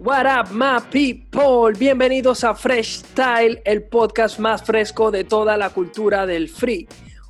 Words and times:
What 0.00 0.26
up, 0.26 0.50
my 0.52 0.80
people? 0.90 1.72
Bienvenidos 1.78 2.42
a 2.42 2.52
Fresh 2.56 3.04
Style, 3.04 3.62
el 3.64 3.84
podcast 3.84 4.40
más 4.40 4.64
fresco 4.64 5.12
de 5.12 5.22
toda 5.22 5.56
la 5.56 5.70
cultura 5.70 6.26
del 6.26 6.48
free. 6.48 6.88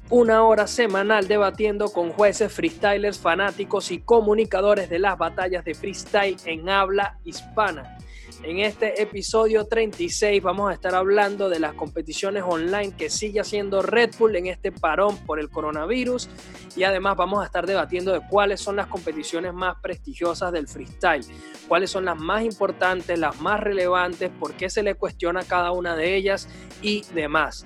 Una 0.08 0.42
hora 0.44 0.66
semanal 0.66 1.28
debatiendo 1.28 1.92
con 1.92 2.10
jueces, 2.10 2.50
freestylers, 2.50 3.18
fanáticos 3.18 3.90
y 3.90 3.98
comunicadores 3.98 4.88
de 4.88 4.98
las 4.98 5.18
batallas 5.18 5.62
de 5.66 5.74
freestyle 5.74 6.38
en 6.46 6.70
habla 6.70 7.18
hispana. 7.24 7.98
En 8.42 8.58
este 8.58 9.00
episodio 9.00 9.66
36 9.66 10.42
vamos 10.42 10.70
a 10.70 10.74
estar 10.74 10.94
hablando 10.94 11.48
de 11.48 11.60
las 11.60 11.74
competiciones 11.74 12.42
online 12.46 12.94
que 12.96 13.08
sigue 13.08 13.40
haciendo 13.40 13.82
Red 13.82 14.10
Bull 14.18 14.36
en 14.36 14.46
este 14.46 14.72
parón 14.72 15.16
por 15.18 15.38
el 15.38 15.48
coronavirus. 15.48 16.28
Y 16.76 16.82
además 16.84 17.16
vamos 17.16 17.42
a 17.42 17.46
estar 17.46 17.66
debatiendo 17.66 18.12
de 18.12 18.20
cuáles 18.28 18.60
son 18.60 18.76
las 18.76 18.88
competiciones 18.88 19.54
más 19.54 19.76
prestigiosas 19.80 20.52
del 20.52 20.68
freestyle, 20.68 21.24
cuáles 21.68 21.90
son 21.90 22.04
las 22.04 22.18
más 22.18 22.42
importantes, 22.42 23.18
las 23.18 23.40
más 23.40 23.60
relevantes, 23.60 24.30
por 24.38 24.54
qué 24.54 24.68
se 24.68 24.82
le 24.82 24.94
cuestiona 24.94 25.44
cada 25.44 25.70
una 25.70 25.96
de 25.96 26.16
ellas 26.16 26.48
y 26.82 27.04
demás 27.14 27.64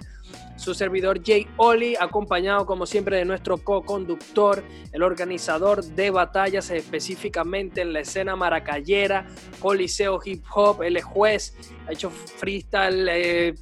su 0.58 0.74
servidor 0.74 1.20
Jay 1.24 1.46
Oli, 1.56 1.94
acompañado 1.98 2.66
como 2.66 2.84
siempre 2.84 3.16
de 3.16 3.24
nuestro 3.24 3.58
co-conductor, 3.58 4.62
el 4.92 5.02
organizador 5.02 5.84
de 5.84 6.10
batallas 6.10 6.70
específicamente 6.70 7.80
en 7.80 7.92
la 7.92 8.00
escena 8.00 8.36
maracayera, 8.36 9.26
Coliseo 9.60 10.20
Hip 10.24 10.44
Hop, 10.54 10.82
es 10.82 11.04
juez, 11.04 11.54
ha 11.86 11.92
hecho 11.92 12.10
freestyle, 12.10 13.08
eh, 13.08 13.54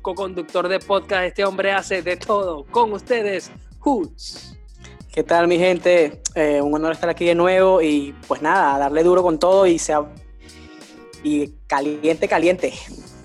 co-conductor 0.00 0.68
de 0.68 0.78
podcast, 0.78 1.24
este 1.24 1.44
hombre 1.44 1.72
hace 1.72 2.02
de 2.02 2.16
todo. 2.16 2.64
Con 2.70 2.92
ustedes, 2.92 3.50
Hoots. 3.80 4.56
¿Qué 5.12 5.22
tal 5.22 5.48
mi 5.48 5.58
gente? 5.58 6.22
Eh, 6.34 6.60
un 6.60 6.74
honor 6.74 6.92
estar 6.92 7.08
aquí 7.08 7.24
de 7.24 7.34
nuevo 7.34 7.82
y 7.82 8.14
pues 8.26 8.42
nada, 8.42 8.78
darle 8.78 9.02
duro 9.02 9.22
con 9.22 9.38
todo 9.38 9.66
y 9.66 9.78
sea 9.78 10.04
y 11.24 11.48
caliente, 11.66 12.28
caliente. 12.28 12.74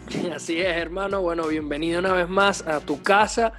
Así 0.35 0.59
es, 0.59 0.75
hermano. 0.75 1.21
Bueno, 1.21 1.47
bienvenido 1.47 1.99
una 1.99 2.13
vez 2.13 2.29
más 2.29 2.65
a 2.67 2.79
tu 2.79 3.01
casa. 3.01 3.53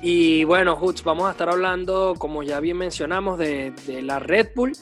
Y 0.00 0.44
bueno, 0.44 0.76
Hoots, 0.76 1.02
vamos 1.02 1.26
a 1.28 1.32
estar 1.32 1.48
hablando, 1.48 2.14
como 2.16 2.42
ya 2.42 2.60
bien 2.60 2.76
mencionamos, 2.76 3.38
de, 3.38 3.72
la 4.02 4.20
Red 4.20 4.50
Bull, 4.54 4.72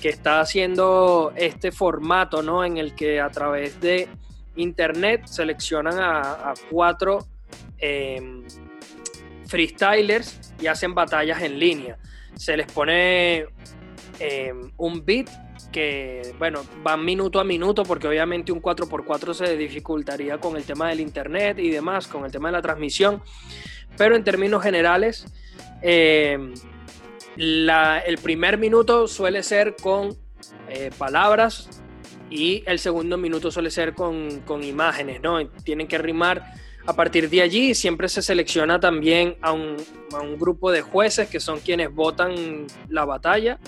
que 0.00 0.10
está 0.10 0.40
haciendo 0.40 1.32
este 1.34 1.72
formato, 1.72 2.42
¿no? 2.42 2.64
En 2.64 2.76
el 2.76 2.94
que 2.94 3.20
a 3.20 3.30
través 3.30 3.80
de 3.80 4.08
internet 4.56 5.26
seleccionan 5.26 5.98
a, 5.98 6.54
cuatro 6.70 7.26
em, 7.78 8.44
freestylers 9.46 10.52
y 10.60 10.68
hacen 10.68 10.94
batallas 10.94 11.42
en 11.42 11.58
línea. 11.58 11.98
Se 12.36 12.56
les 12.56 12.70
pone 12.70 13.46
em, 14.20 14.70
un 14.76 15.04
beat 15.04 15.28
que, 15.70 16.34
bueno, 16.38 16.62
van 16.82 17.04
minuto 17.04 17.40
a 17.40 17.44
minuto 17.44 17.84
porque 17.84 18.08
obviamente 18.08 18.52
un 18.52 18.60
4x4 18.60 19.34
se 19.34 19.56
dificultaría 19.56 20.38
con 20.38 20.56
el 20.56 20.64
tema 20.64 20.88
del 20.88 21.00
internet 21.00 21.58
y 21.58 21.70
demás, 21.70 22.06
con 22.06 22.24
el 22.24 22.32
tema 22.32 22.48
de 22.48 22.52
la 22.52 22.62
transmisión, 22.62 23.22
pero 23.96 24.16
en 24.16 24.24
términos 24.24 24.62
generales, 24.62 25.26
eh, 25.82 26.38
el 27.36 28.18
primer 28.22 28.58
minuto 28.58 29.06
suele 29.06 29.42
ser 29.42 29.76
con 29.80 30.16
eh, 30.68 30.90
palabras 30.96 31.82
y 32.28 32.62
el 32.66 32.78
segundo 32.78 33.16
minuto 33.18 33.50
suele 33.50 33.70
ser 33.70 33.94
con, 33.94 34.42
imágenes, 34.62 35.20
¿no? 35.20 35.46
Tienen 35.48 35.88
que 35.88 35.98
rimar 35.98 36.54
a 36.86 36.94
partir 36.94 37.28
de 37.28 37.42
allí 37.42 37.74
siempre 37.74 38.08
se 38.08 38.22
selecciona 38.22 38.80
también 38.80 39.36
a 39.42 39.52
un, 39.52 39.76
a 40.12 40.20
un, 40.20 40.38
grupo 40.38 40.72
de 40.72 40.80
jueces 40.80 41.28
que 41.28 41.38
son 41.38 41.60
quienes 41.60 41.92
votan 41.92 42.66
la 42.88 43.04
batalla. 43.04 43.58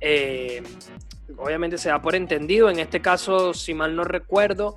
Eh, 0.00 0.62
obviamente 1.36 1.78
se 1.78 1.88
da 1.88 2.00
por 2.00 2.14
entendido. 2.14 2.70
En 2.70 2.78
este 2.78 3.00
caso, 3.00 3.54
si 3.54 3.74
mal 3.74 3.96
no 3.96 4.04
recuerdo, 4.04 4.76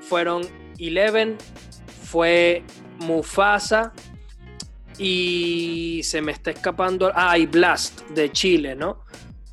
fueron 0.00 0.42
Eleven, 0.78 1.36
fue 2.04 2.62
Mufasa 2.98 3.92
y 4.98 6.00
se 6.04 6.20
me 6.20 6.32
está 6.32 6.50
escapando. 6.50 7.10
Ah, 7.14 7.38
y 7.38 7.46
Blast 7.46 8.02
de 8.10 8.30
Chile, 8.32 8.74
¿no? 8.74 9.04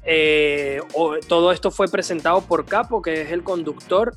Eh, 0.04 0.80
todo 1.28 1.52
esto 1.52 1.70
fue 1.70 1.90
presentado 1.90 2.42
por 2.42 2.66
Capo, 2.66 3.02
que 3.02 3.22
es 3.22 3.32
el 3.32 3.44
conductor. 3.44 4.16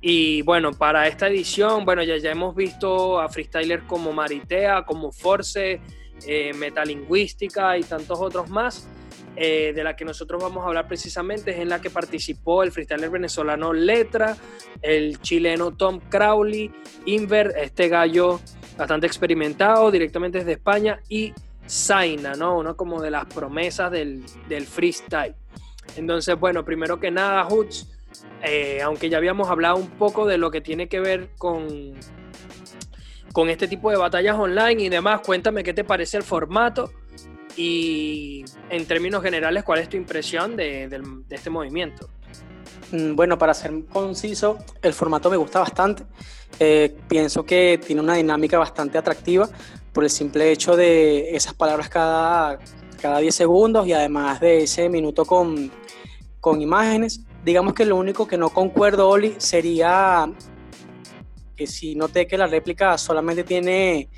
Y 0.00 0.42
bueno, 0.42 0.72
para 0.72 1.08
esta 1.08 1.28
edición, 1.28 1.84
bueno, 1.84 2.02
ya, 2.02 2.16
ya 2.18 2.30
hemos 2.30 2.54
visto 2.54 3.20
a 3.20 3.28
freestylers 3.28 3.84
como 3.84 4.12
Maritea, 4.12 4.84
como 4.84 5.10
Force, 5.10 5.80
eh, 6.26 6.52
Metalingüística 6.54 7.78
y 7.78 7.82
tantos 7.82 8.20
otros 8.20 8.48
más. 8.48 8.88
Eh, 9.36 9.72
de 9.72 9.84
la 9.84 9.94
que 9.94 10.04
nosotros 10.04 10.42
vamos 10.42 10.64
a 10.64 10.68
hablar 10.68 10.88
precisamente 10.88 11.52
es 11.52 11.58
en 11.58 11.68
la 11.68 11.80
que 11.80 11.90
participó 11.90 12.64
el 12.64 12.72
freestyler 12.72 13.08
venezolano 13.08 13.72
Letra, 13.72 14.36
el 14.82 15.20
chileno 15.20 15.70
Tom 15.72 16.00
Crowley, 16.08 16.72
Inver, 17.04 17.54
este 17.56 17.88
gallo 17.88 18.40
bastante 18.76 19.06
experimentado 19.06 19.90
directamente 19.90 20.38
desde 20.38 20.52
España, 20.52 21.00
y 21.08 21.32
Zaina, 21.68 22.34
¿no? 22.34 22.58
Uno 22.58 22.76
como 22.76 23.02
de 23.02 23.10
las 23.10 23.26
promesas 23.26 23.90
del, 23.90 24.24
freestyle. 24.66 25.34
Entonces, 25.96 26.38
bueno, 26.38 26.64
primero 26.64 26.98
que 26.98 27.10
nada, 27.10 27.44
Hoots, 27.44 27.88
eh, 28.42 28.80
aunque 28.82 29.10
ya 29.10 29.18
habíamos 29.18 29.48
hablado 29.50 29.76
un 29.76 29.90
poco 29.90 30.26
de 30.26 30.38
lo 30.38 30.50
que 30.50 30.60
tiene 30.60 30.88
que 30.88 31.00
ver 31.00 31.30
con, 31.36 31.94
con 33.32 33.48
este 33.50 33.68
tipo 33.68 33.90
de 33.90 33.96
batallas 33.96 34.36
online 34.36 34.82
y 34.82 34.88
demás, 34.88 35.20
cuéntame 35.24 35.64
qué 35.64 35.74
te 35.74 35.84
parece 35.84 36.16
el 36.16 36.22
formato 36.22 36.90
y 37.58 38.44
en 38.70 38.86
términos 38.86 39.20
generales, 39.20 39.64
¿cuál 39.64 39.80
es 39.80 39.88
tu 39.88 39.96
impresión 39.96 40.54
de, 40.54 40.88
este 41.28 41.50
movimiento? 41.50 42.08
Mm, 42.92 43.16
bueno, 43.16 43.36
para 43.36 43.52
ser 43.52 43.72
conciso, 43.86 44.58
el 44.80 44.94
formato 44.94 45.28
me 45.28 45.36
gusta 45.36 45.58
bastante. 45.58 46.04
Eh, 46.60 46.96
pienso 47.08 47.44
que 47.44 47.80
tiene 47.84 48.00
una 48.00 48.14
dinámica 48.14 48.58
bastante 48.58 48.96
atractiva 48.96 49.48
por 49.92 50.04
el 50.04 50.10
simple 50.10 50.52
hecho 50.52 50.76
de 50.76 51.34
esas 51.34 51.52
palabras 51.52 51.88
cada, 51.88 52.60
cada 53.02 53.18
10 53.18 53.34
segundos 53.34 53.88
y 53.88 53.92
además 53.92 54.38
de 54.40 54.62
ese 54.62 54.88
minuto 54.88 55.24
con, 55.24 55.72
con 56.40 56.62
imágenes. 56.62 57.22
Digamos 57.44 57.74
que 57.74 57.84
lo 57.84 57.96
único 57.96 58.28
que 58.28 58.38
no 58.38 58.50
concuerdo, 58.50 59.08
Oli, 59.08 59.34
sería 59.38 60.30
que 61.56 61.66
si 61.66 61.96
noté 61.96 62.28
que 62.28 62.38
la 62.38 62.46
réplica 62.46 62.96
solamente 62.98 63.42
tiene 63.42 64.08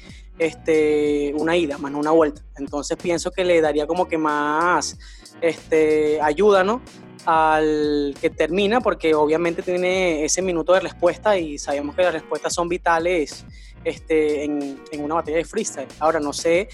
este, 0.40 1.34
una 1.36 1.54
ida, 1.54 1.76
más 1.76 1.92
no 1.92 1.98
una 1.98 2.12
vuelta. 2.12 2.42
Entonces 2.56 2.96
pienso 2.96 3.30
que 3.30 3.44
le 3.44 3.60
daría 3.60 3.86
como 3.86 4.08
que 4.08 4.16
más 4.16 4.98
este, 5.42 6.18
ayuda, 6.22 6.64
¿no? 6.64 6.80
Al 7.26 8.14
que 8.18 8.30
termina, 8.30 8.80
porque 8.80 9.14
obviamente 9.14 9.60
tiene 9.60 10.24
ese 10.24 10.40
minuto 10.40 10.72
de 10.72 10.80
respuesta 10.80 11.36
y 11.36 11.58
sabemos 11.58 11.94
que 11.94 12.02
las 12.02 12.14
respuestas 12.14 12.54
son 12.54 12.70
vitales 12.70 13.44
este, 13.84 14.44
en, 14.44 14.80
una 14.98 15.16
batalla 15.16 15.36
de 15.36 15.44
freestyle. 15.44 15.88
Ahora, 15.98 16.20
no 16.20 16.32
sé 16.32 16.70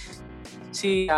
si 0.70 1.08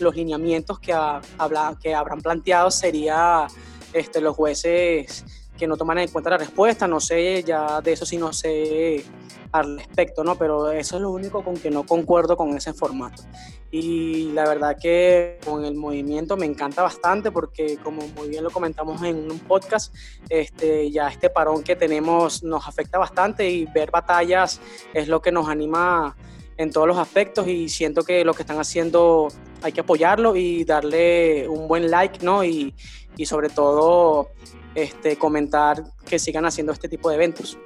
los 0.00 0.16
lineamientos 0.16 0.80
que, 0.80 0.92
habla, 0.92 1.78
que 1.80 1.94
habrán 1.94 2.20
planteado 2.20 2.72
sería 2.72 3.46
este, 3.92 4.20
los 4.20 4.34
jueces 4.34 5.24
que 5.56 5.66
no 5.66 5.76
toman 5.76 5.98
en 5.98 6.08
cuenta 6.08 6.30
la 6.30 6.38
respuesta, 6.38 6.86
no 6.86 7.00
sé, 7.00 7.42
ya 7.42 7.80
de 7.80 7.92
eso 7.92 8.06
sí 8.06 8.16
no 8.16 8.32
sé 8.32 9.04
al 9.52 9.78
respecto, 9.78 10.24
¿no? 10.24 10.36
Pero 10.36 10.70
eso 10.70 10.96
es 10.96 11.02
lo 11.02 11.10
único 11.10 11.42
con 11.42 11.56
que 11.56 11.70
no 11.70 11.84
concuerdo 11.84 12.36
con 12.36 12.56
ese 12.56 12.72
formato. 12.72 13.22
Y 13.70 14.32
la 14.32 14.46
verdad 14.46 14.76
que 14.80 15.38
con 15.44 15.64
el 15.64 15.74
movimiento 15.74 16.36
me 16.36 16.46
encanta 16.46 16.82
bastante 16.82 17.30
porque 17.30 17.78
como 17.78 18.06
muy 18.08 18.28
bien 18.28 18.44
lo 18.44 18.50
comentamos 18.50 19.02
en 19.02 19.30
un 19.30 19.38
podcast, 19.40 19.94
este, 20.28 20.90
ya 20.90 21.08
este 21.08 21.30
parón 21.30 21.62
que 21.62 21.76
tenemos 21.76 22.42
nos 22.42 22.66
afecta 22.68 22.98
bastante 22.98 23.48
y 23.50 23.66
ver 23.66 23.90
batallas 23.90 24.60
es 24.94 25.08
lo 25.08 25.20
que 25.20 25.32
nos 25.32 25.48
anima 25.48 26.16
en 26.56 26.70
todos 26.70 26.86
los 26.86 26.96
aspectos 26.96 27.46
y 27.48 27.68
siento 27.68 28.02
que 28.02 28.24
lo 28.24 28.32
que 28.32 28.42
están 28.42 28.58
haciendo 28.58 29.28
hay 29.62 29.72
que 29.72 29.80
apoyarlo 29.80 30.36
y 30.36 30.64
darle 30.64 31.48
un 31.48 31.68
buen 31.68 31.90
like, 31.90 32.24
¿no? 32.24 32.44
Y, 32.44 32.74
y 33.16 33.26
sobre 33.26 33.48
todo 33.48 34.30
este, 34.76 35.16
comentar 35.16 35.82
que 36.06 36.18
sigan 36.18 36.44
haciendo 36.44 36.72
este 36.72 36.88
tipo 36.88 37.08
de 37.08 37.16
eventos. 37.16 37.58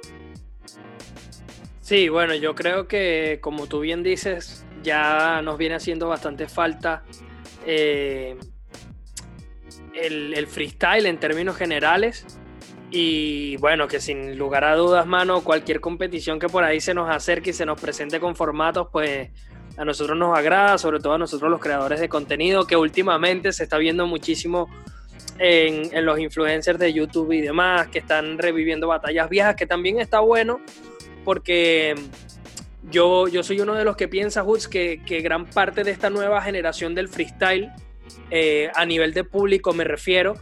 Sí, 1.81 2.07
bueno, 2.07 2.33
yo 2.33 2.55
creo 2.55 2.87
que 2.87 3.39
como 3.41 3.67
tú 3.67 3.81
bien 3.81 4.01
dices, 4.01 4.65
ya 4.81 5.41
nos 5.43 5.57
viene 5.57 5.75
haciendo 5.75 6.07
bastante 6.07 6.47
falta 6.47 7.03
eh, 7.65 8.37
el, 9.93 10.47
freestyle 10.47 11.05
en 11.05 11.19
términos 11.19 11.57
generales. 11.57 12.25
Y 12.91 13.57
bueno, 13.57 13.89
que 13.89 13.99
sin 13.99 14.37
lugar 14.37 14.63
a 14.63 14.75
dudas, 14.75 15.05
mano, 15.05 15.43
cualquier 15.43 15.81
competición 15.81 16.39
que 16.39 16.47
por 16.47 16.63
ahí 16.63 16.79
se 16.79 16.93
nos 16.93 17.09
acerque 17.09 17.49
y 17.49 17.53
se 17.53 17.65
nos 17.65 17.79
presente 17.79 18.21
con 18.21 18.37
formatos, 18.37 18.87
pues 18.89 19.29
a 19.77 19.83
nosotros 19.83 20.17
nos 20.17 20.37
agrada, 20.37 20.77
sobre 20.77 20.99
todo 20.99 21.13
a 21.13 21.17
nosotros 21.17 21.51
los 21.51 21.59
creadores 21.59 21.99
de 21.99 22.07
contenido, 22.07 22.67
que 22.67 22.77
últimamente 22.77 23.51
se 23.51 23.63
está 23.63 23.77
viendo 23.77 24.07
muchísimo 24.07 24.69
en, 25.43 26.05
los 26.05 26.19
influencers 26.19 26.77
de 26.77 26.93
YouTube 26.93 27.31
y 27.31 27.41
demás, 27.41 27.87
que 27.87 27.99
están 27.99 28.37
reviviendo 28.37 28.87
batallas 28.87 29.27
viejas, 29.27 29.55
que 29.55 29.65
también 29.65 29.99
está 29.99 30.19
bueno, 30.19 30.61
porque 31.25 31.95
yo, 32.91 33.27
yo 33.27 33.41
soy 33.41 33.59
uno 33.59 33.73
de 33.73 33.83
los 33.83 33.95
que 33.95 34.07
piensa, 34.07 34.43
Hoods, 34.43 34.67
que, 34.67 34.97
gran 35.23 35.47
parte 35.47 35.83
de 35.83 35.89
esta 35.89 36.11
nueva 36.11 36.41
generación 36.43 36.93
del 36.93 37.07
freestyle, 37.07 37.71
eh, 38.29 38.69
a 38.75 38.85
nivel 38.85 39.13
de 39.13 39.23
público 39.23 39.73
me 39.73 39.83
refiero, 39.83 40.35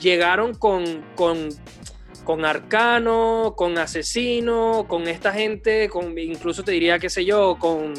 llegaron 0.00 0.54
con, 0.54 0.84
con 1.16 2.44
Arcano, 2.44 3.54
con 3.56 3.78
Asesino, 3.78 4.86
con 4.86 5.08
esta 5.08 5.32
gente, 5.32 5.88
con, 5.88 6.16
incluso 6.16 6.62
te 6.62 6.70
diría, 6.70 7.00
qué 7.00 7.10
sé 7.10 7.24
yo, 7.24 7.56
con, 7.58 7.94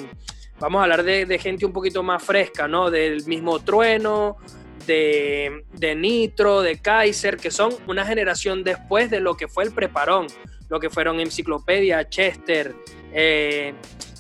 vamos 0.62 0.80
a 0.80 0.84
hablar 0.84 1.04
de, 1.04 1.40
gente 1.40 1.66
un 1.66 1.74
poquito 1.74 2.04
más 2.04 2.24
fresca, 2.24 2.70
¿no? 2.70 2.90
Del 2.90 3.26
mismo 3.26 3.60
Trueno, 3.60 4.38
de, 4.86 5.96
Nitro, 5.96 6.62
de 6.62 6.80
Kaiser, 6.80 7.38
que 7.38 7.52
son 7.52 7.74
una 7.88 8.06
generación 8.06 8.64
después 8.64 9.10
de 9.10 9.20
lo 9.20 9.36
que 9.36 9.48
fue 9.48 9.64
el 9.64 9.72
preparón, 9.72 10.28
lo 10.70 10.80
que 10.80 10.90
fueron 10.90 11.20
Enciclopedia, 11.20 12.08
Chester, 12.10 12.76
eh, 13.14 13.74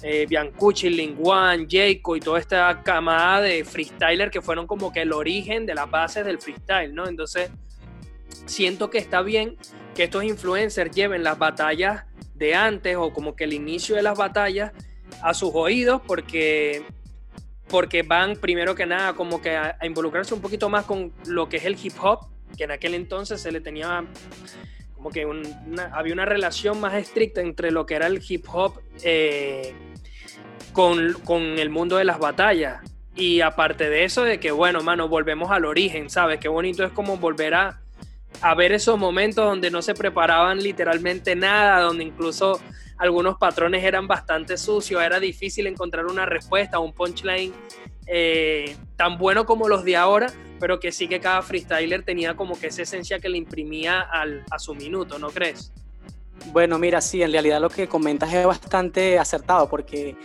eh, 0.03 0.25
Biancucci, 0.27 0.89
Linguan, 0.89 1.67
Jayco 1.69 2.15
y 2.15 2.19
toda 2.19 2.39
esta 2.39 2.81
camada 2.83 3.41
de 3.41 3.63
freestyler 3.63 4.31
que 4.31 4.41
fueron 4.41 4.67
como 4.67 4.91
que 4.91 5.01
el 5.01 5.13
origen 5.13 5.65
de 5.65 5.75
las 5.75 5.89
bases 5.89 6.25
del 6.25 6.39
freestyle, 6.39 6.93
¿no? 6.93 7.07
Entonces, 7.07 7.51
siento 8.45 8.89
que 8.89 8.97
está 8.97 9.21
bien 9.21 9.57
que 9.95 10.05
estos 10.05 10.23
influencers 10.23 10.91
lleven 10.91 11.23
las 11.23 11.37
batallas 11.37 12.05
de 12.35 12.55
antes 12.55 12.95
o 12.97 13.13
como 13.13 13.35
que 13.35 13.43
el 13.43 13.53
inicio 13.53 13.95
de 13.95 14.01
las 14.01 14.17
batallas 14.17 14.71
a 15.21 15.33
sus 15.33 15.51
oídos 15.53 16.01
porque 16.07 16.83
porque 17.71 18.03
van 18.03 18.35
primero 18.35 18.75
que 18.75 18.85
nada 18.85 19.13
como 19.13 19.41
que 19.41 19.55
a, 19.55 19.77
involucrarse 19.81 20.33
un 20.33 20.41
poquito 20.41 20.69
más 20.69 20.85
con 20.85 21.13
lo 21.25 21.47
que 21.47 21.57
es 21.57 21.65
el 21.65 21.77
hip 21.81 21.93
hop, 22.01 22.27
que 22.57 22.65
en 22.65 22.71
aquel 22.71 22.93
entonces 22.93 23.41
se 23.41 23.51
le 23.51 23.61
tenía 23.61 24.03
como 24.93 25.09
que 25.09 25.25
había 25.93 26.13
una 26.13 26.25
relación 26.25 26.79
más 26.79 26.93
estricta 26.93 27.41
entre 27.41 27.71
lo 27.71 27.85
que 27.85 27.95
era 27.95 28.05
el 28.07 28.21
hip 28.27 28.45
hop 28.51 28.81
eh, 29.03 29.73
con, 30.73 31.13
con, 31.25 31.41
el 31.41 31.69
mundo 31.71 31.95
de 31.95 32.03
las 32.03 32.19
batallas. 32.19 32.81
Y 33.15 33.41
aparte 33.41 33.89
de 33.89 34.03
eso, 34.03 34.23
de 34.23 34.39
que 34.39 34.51
bueno, 34.51 34.81
mano, 34.83 35.07
volvemos 35.07 35.49
al 35.49 35.65
origen, 35.65 36.09
¿sabes? 36.09 36.39
Qué 36.39 36.49
bonito 36.49 36.83
es 36.83 36.91
como 36.91 37.17
volver 37.17 37.55
a, 37.55 37.81
a 38.41 38.53
ver 38.53 38.73
esos 38.73 38.99
momentos 38.99 39.43
donde 39.43 39.71
no 39.71 39.81
se 39.81 39.95
preparaban 39.95 40.61
literalmente 40.61 41.35
nada, 41.35 41.81
donde 41.81 42.03
incluso 42.03 42.61
algunos 43.01 43.35
patrones 43.39 43.83
eran 43.83 44.07
bastante 44.07 44.57
sucios, 44.57 45.01
era 45.01 45.19
difícil 45.19 45.65
encontrar 45.65 46.05
una 46.05 46.27
respuesta, 46.27 46.77
un 46.77 46.93
punchline 46.93 47.51
eh, 48.05 48.77
tan 48.95 49.17
bueno 49.17 49.47
como 49.47 49.67
los 49.67 49.83
de 49.83 49.97
ahora, 49.97 50.31
pero 50.59 50.79
que 50.79 50.91
sí 50.91 51.07
que 51.07 51.19
cada 51.19 51.41
freestyler 51.41 52.03
tenía 52.03 52.35
como 52.35 52.59
que 52.59 52.67
esa 52.67 52.83
esencia 52.83 53.19
que 53.19 53.27
le 53.27 53.39
imprimía 53.39 54.01
a 54.01 54.59
su 54.59 54.75
minuto, 54.75 55.17
¿no 55.17 55.31
crees? 55.31 55.73
Bueno, 56.51 56.77
mira, 56.77 57.01
sí, 57.01 57.23
en 57.23 57.31
realidad 57.31 57.59
lo 57.59 57.71
que 57.71 57.87
comentas 57.87 58.31
es 58.31 58.45
bastante 58.45 59.17
acertado 59.17 59.67
porque 59.67 60.15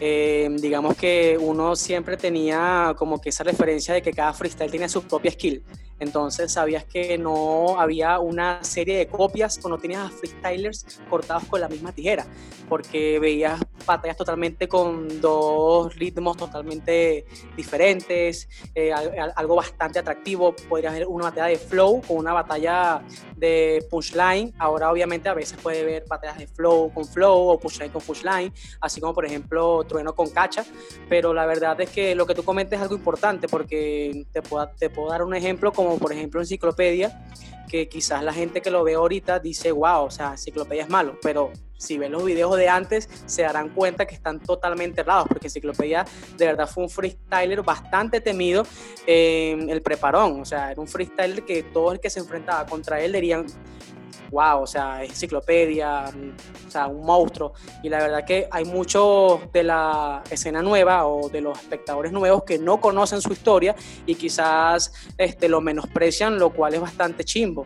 eh, 0.00 0.48
digamos 0.58 0.96
que 0.96 1.38
uno 1.40 1.76
siempre 1.76 2.16
tenía 2.16 2.94
como 2.98 3.20
que 3.20 3.28
esa 3.28 3.44
referencia 3.44 3.94
de 3.94 4.02
que 4.02 4.12
cada 4.12 4.32
freestyle 4.32 4.70
tiene 4.70 4.88
su 4.88 5.02
propia 5.02 5.30
skill. 5.30 5.62
Entonces 6.00 6.52
sabías 6.52 6.84
que 6.84 7.16
no 7.18 7.80
había 7.80 8.18
una 8.18 8.62
serie 8.64 8.96
de 8.98 9.06
copias 9.06 9.60
o 9.62 9.68
no 9.68 9.78
tenías 9.78 10.06
a 10.06 10.10
freestylers 10.10 11.00
cortados 11.08 11.44
con 11.44 11.60
la 11.60 11.68
misma 11.68 11.92
tijera, 11.92 12.26
porque 12.68 13.18
veías 13.20 13.60
batallas 13.86 14.16
totalmente 14.16 14.68
con 14.68 15.20
dos 15.20 15.94
ritmos 15.96 16.36
totalmente 16.36 17.26
diferentes, 17.56 18.48
eh, 18.74 18.92
algo 18.92 19.56
bastante 19.56 19.98
atractivo. 19.98 20.54
Podrías 20.68 20.94
ver 20.94 21.06
una 21.06 21.24
batalla 21.24 21.46
de 21.46 21.56
flow 21.56 22.02
con 22.06 22.18
una 22.18 22.32
batalla 22.32 23.02
de 23.36 23.84
punchline. 23.90 24.54
Ahora 24.58 24.90
obviamente 24.90 25.28
a 25.28 25.34
veces 25.34 25.58
puede 25.62 25.84
ver 25.84 26.04
batallas 26.08 26.38
de 26.38 26.46
flow 26.46 26.92
con 26.92 27.04
flow 27.04 27.48
o 27.48 27.58
punchline 27.58 27.90
con 27.90 28.02
punchline, 28.02 28.52
así 28.80 29.00
como 29.00 29.14
por 29.14 29.24
ejemplo 29.24 29.84
trueno 29.84 30.14
con 30.14 30.30
cacha. 30.30 30.64
Pero 31.08 31.34
la 31.34 31.46
verdad 31.46 31.80
es 31.80 31.90
que 31.90 32.14
lo 32.14 32.26
que 32.26 32.34
tú 32.34 32.44
comentas 32.44 32.78
es 32.78 32.82
algo 32.82 32.96
importante 32.96 33.48
porque 33.48 34.26
te 34.32 34.42
puedo, 34.42 34.68
te 34.78 34.90
puedo 34.90 35.10
dar 35.10 35.22
un 35.22 35.34
ejemplo 35.34 35.72
como 35.72 35.98
por 35.98 36.12
ejemplo 36.12 36.40
Enciclopedia, 36.40 37.26
que 37.68 37.88
quizás 37.88 38.22
la 38.22 38.32
gente 38.32 38.62
que 38.62 38.70
lo 38.70 38.84
ve 38.84 38.94
ahorita 38.94 39.38
dice, 39.38 39.72
wow, 39.72 40.04
o 40.04 40.10
sea, 40.10 40.32
Enciclopedia 40.32 40.84
es 40.84 40.90
malo, 40.90 41.18
pero 41.22 41.50
si 41.76 41.98
ven 41.98 42.12
los 42.12 42.24
videos 42.24 42.56
de 42.56 42.68
antes 42.68 43.08
se 43.26 43.42
darán 43.42 43.70
cuenta 43.70 44.06
que 44.06 44.14
están 44.14 44.40
totalmente 44.40 45.00
errados, 45.00 45.26
porque 45.28 45.48
Enciclopedia 45.48 46.04
de 46.36 46.46
verdad 46.46 46.68
fue 46.68 46.84
un 46.84 46.90
freestyler 46.90 47.62
bastante 47.62 48.20
temido 48.20 48.64
en 49.06 49.70
el 49.70 49.82
preparón, 49.82 50.40
o 50.40 50.44
sea, 50.44 50.70
era 50.70 50.80
un 50.80 50.88
freestyler 50.88 51.44
que 51.44 51.62
todo 51.62 51.92
el 51.92 52.00
que 52.00 52.10
se 52.10 52.20
enfrentaba 52.20 52.66
contra 52.66 53.00
él 53.00 53.12
dirían, 53.12 53.46
wow, 54.30 54.62
o 54.62 54.66
sea, 54.66 55.04
enciclopedia, 55.04 56.06
o 56.66 56.70
sea, 56.70 56.88
un 56.88 57.06
monstruo. 57.06 57.52
Y 57.82 57.88
la 57.88 57.98
verdad 57.98 58.24
que 58.24 58.48
hay 58.50 58.64
muchos 58.64 59.52
de 59.52 59.62
la 59.62 60.22
escena 60.28 60.60
nueva 60.60 61.06
o 61.06 61.28
de 61.28 61.40
los 61.40 61.58
espectadores 61.58 62.12
nuevos 62.12 62.42
que 62.44 62.58
no 62.58 62.80
conocen 62.80 63.20
su 63.20 63.32
historia 63.32 63.76
y 64.06 64.16
quizás 64.16 64.92
este, 65.16 65.48
lo 65.48 65.60
menosprecian, 65.60 66.38
lo 66.38 66.50
cual 66.50 66.74
es 66.74 66.80
bastante 66.80 67.24
chimbo 67.24 67.64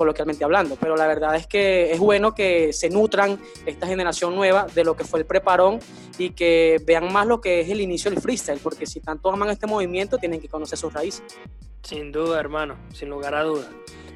coloquialmente 0.00 0.42
hablando, 0.44 0.76
pero 0.80 0.96
la 0.96 1.06
verdad 1.06 1.36
es 1.36 1.46
que 1.46 1.92
es 1.92 1.98
bueno 1.98 2.34
que 2.34 2.72
se 2.72 2.88
nutran 2.88 3.38
esta 3.66 3.86
generación 3.86 4.34
nueva 4.34 4.66
de 4.74 4.82
lo 4.82 4.96
que 4.96 5.04
fue 5.04 5.20
el 5.20 5.26
preparón 5.26 5.78
y 6.16 6.30
que 6.30 6.80
vean 6.86 7.12
más 7.12 7.26
lo 7.26 7.42
que 7.42 7.60
es 7.60 7.68
el 7.68 7.82
inicio 7.82 8.10
del 8.10 8.18
freestyle, 8.18 8.60
porque 8.62 8.86
si 8.86 9.00
tanto 9.00 9.30
aman 9.30 9.50
este 9.50 9.66
movimiento 9.66 10.16
tienen 10.16 10.40
que 10.40 10.48
conocer 10.48 10.78
sus 10.78 10.90
raíces. 10.90 11.22
Sin 11.82 12.12
duda, 12.12 12.40
hermano, 12.40 12.78
sin 12.94 13.10
lugar 13.10 13.34
a 13.34 13.42
dudas. 13.42 13.68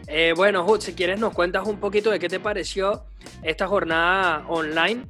Eh, 0.06 0.32
bueno, 0.34 0.66
si 0.80 0.94
quieres 0.94 1.20
nos 1.20 1.34
cuentas 1.34 1.66
un 1.66 1.78
poquito 1.78 2.10
de 2.10 2.18
qué 2.18 2.30
te 2.30 2.40
pareció 2.40 3.04
esta 3.42 3.66
jornada 3.66 4.42
online 4.48 5.04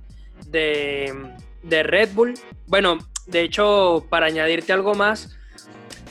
de, 0.49 1.15
Red 1.63 2.15
Bull. 2.15 2.35
Bueno, 2.67 2.99
de 3.27 3.43
hecho, 3.43 4.07
para 4.09 4.27
añadirte 4.27 4.73
algo 4.73 4.97
más, 4.97 5.37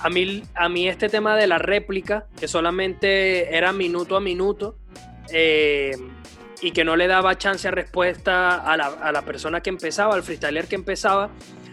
a 0.04 0.10
mí, 0.10 0.44
a 0.54 0.70
mí 0.70 0.88
este 0.88 1.10
tema 1.10 1.36
de 1.36 1.48
la 1.48 1.58
réplica, 1.58 2.28
que 2.40 2.48
solamente 2.48 3.56
era 3.56 3.72
minuto 3.72 4.16
a 4.16 4.20
minuto, 4.20 4.78
eh, 5.32 5.96
y 6.62 6.72
que 6.72 6.84
no 6.84 6.96
le 6.96 7.08
daba 7.08 7.38
chance 7.38 7.68
a 7.68 7.72
respuesta 7.72 8.56
a 8.56 8.78
la, 8.78 8.88
a 8.88 9.12
la, 9.12 9.22
persona 9.24 9.62
que 9.62 9.70
empezaba, 9.70 10.14
al 10.14 10.24
freestyler 10.24 10.68
que 10.68 10.76
empezaba, 10.76 11.30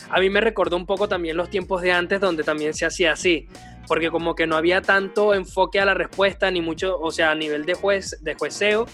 a 0.09 0.21
mí 0.21 0.31
me 0.31 0.41
recordó 0.41 0.77
un 0.77 0.87
poco 0.87 1.09
también 1.09 1.37
los 1.37 1.51
tiempos 1.51 1.83
de 1.83 1.93
antes 1.93 2.21
donde 2.21 2.43
también 2.43 2.75
se 2.75 2.87
hacía 2.87 3.13
así 3.13 3.49
porque 3.91 4.09
como 4.09 4.37
que 4.37 4.47
no 4.47 4.57
había 4.57 4.83
tanto 4.83 5.35
enfoque 5.35 5.81
a 5.81 5.85
la 5.85 5.95
respuesta, 5.95 6.49
ni 6.53 6.61
mucho, 6.61 6.97
o 7.01 7.11
sea, 7.11 7.33
a 7.33 7.35
nivel 7.35 7.67
de 7.67 7.75
juez, 7.75 8.23
de 8.23 8.35
jueceo, 8.35 8.87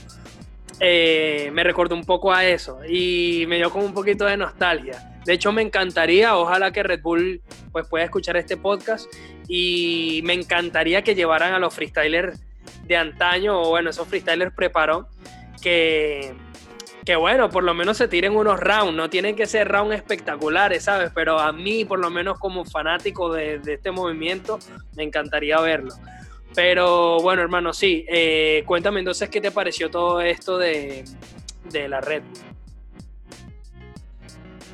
eh, 0.80 1.50
me 1.52 1.64
recordó 1.64 1.94
un 1.94 2.04
poco 2.04 2.32
a 2.32 2.46
eso 2.46 2.78
y 2.82 3.44
me 3.46 3.56
dio 3.56 3.70
como 3.70 3.84
un 3.84 3.92
poquito 3.92 4.24
de 4.24 4.38
nostalgia. 4.38 5.15
De 5.26 5.32
hecho, 5.32 5.52
me 5.52 5.62
encantaría, 5.62 6.36
ojalá 6.36 6.72
que 6.72 6.82
Red 6.82 7.02
Bull 7.02 7.42
pues 7.72 7.86
pueda 7.88 8.04
escuchar 8.04 8.36
este 8.36 8.56
podcast 8.56 9.12
y 9.48 10.20
me 10.24 10.32
encantaría 10.32 11.02
que 11.02 11.14
llevaran 11.14 11.52
a 11.52 11.58
los 11.58 11.74
freestylers 11.74 12.40
de 12.84 12.96
antaño 12.96 13.60
o 13.60 13.68
bueno, 13.70 13.90
esos 13.90 14.08
freestylers 14.08 14.54
preparó 14.54 15.08
que 15.60 16.34
que 17.06 17.14
bueno, 17.14 17.48
por 17.48 17.62
lo 17.62 17.72
menos 17.72 17.96
se 17.98 18.08
tiren 18.08 18.34
unos 18.34 18.58
rounds, 18.58 18.94
no 18.94 19.08
tienen 19.08 19.36
que 19.36 19.46
ser 19.46 19.68
rounds 19.68 19.94
espectaculares, 19.94 20.82
¿sabes? 20.82 21.12
Pero 21.14 21.38
a 21.38 21.52
mí, 21.52 21.84
por 21.84 22.00
lo 22.00 22.10
menos 22.10 22.36
como 22.40 22.64
fanático 22.64 23.32
de, 23.32 23.60
este 23.64 23.92
movimiento, 23.92 24.58
me 24.96 25.04
encantaría 25.04 25.60
verlo. 25.60 25.94
Pero 26.52 27.20
bueno, 27.20 27.42
hermano, 27.42 27.72
sí, 27.72 28.04
eh, 28.08 28.64
cuéntame 28.66 28.98
entonces 28.98 29.28
qué 29.28 29.40
te 29.40 29.52
pareció 29.52 29.88
todo 29.88 30.20
esto 30.20 30.58
de, 30.58 31.04
la 31.88 32.00
red. 32.00 32.24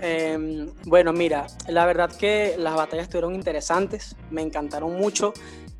Em, 0.04 0.68
bueno, 0.84 1.12
mira, 1.12 1.46
la 1.68 1.86
verdad 1.86 2.10
que 2.10 2.56
las 2.58 2.74
batallas 2.74 3.04
estuvieron 3.04 3.36
interesantes, 3.36 4.16
me 4.30 4.42
encantaron 4.42 4.94
mucho. 4.94 5.32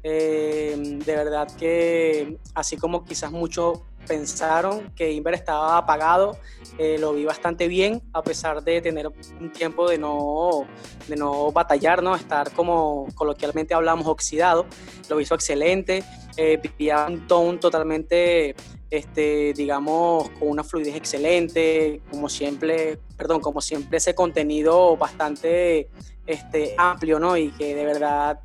Em, 0.05 1.01
de 1.01 1.17
verdad 1.17 1.49
que 1.59 2.39
así 2.55 2.77
como 2.77 3.05
quizás 3.05 3.33
mucho 3.33 3.85
pensaron 4.07 4.93
que 4.95 5.11
Inver 5.13 5.35
estaba 5.35 5.77
apagado. 5.77 6.39
Eh, 6.79 6.99
lo 6.99 7.13
vi 7.15 7.25
bastante 7.25 7.67
bien, 7.67 8.01
a 8.13 8.23
pesar 8.23 8.63
de 8.63 8.81
tener 8.81 9.09
un 9.09 9.53
tiempo 9.53 9.89
de 9.89 9.99
no, 9.99 10.67
de 11.09 11.17
no 11.17 11.51
batallar, 11.51 12.03
¿no? 12.03 12.15
estar 12.15 12.53
como 12.53 13.09
coloquialmente 13.15 13.75
hablamos 13.75 14.07
oxidado. 14.07 14.67
Lo 15.09 15.21
hizo 15.21 15.35
excelente, 15.35 16.05
eh, 16.37 16.61
vivía 16.63 17.07
un 17.09 17.27
tono 17.27 17.59
totalmente, 17.59 18.55
este, 18.93 19.55
digamos, 19.55 20.29
con 20.39 20.49
una 20.51 20.63
fluidez 20.63 20.95
excelente, 20.95 22.03
como 22.11 22.29
siempre, 22.29 22.99
perdón, 23.17 23.41
como 23.41 23.63
siempre 23.63 23.97
ese 23.97 24.15
contenido 24.15 24.99
bastante 24.99 25.89
este, 26.27 26.75
amplio, 26.77 27.19
¿no? 27.19 27.35
Y 27.39 27.53
que 27.53 27.75
de 27.75 27.87
verdad 27.87 28.41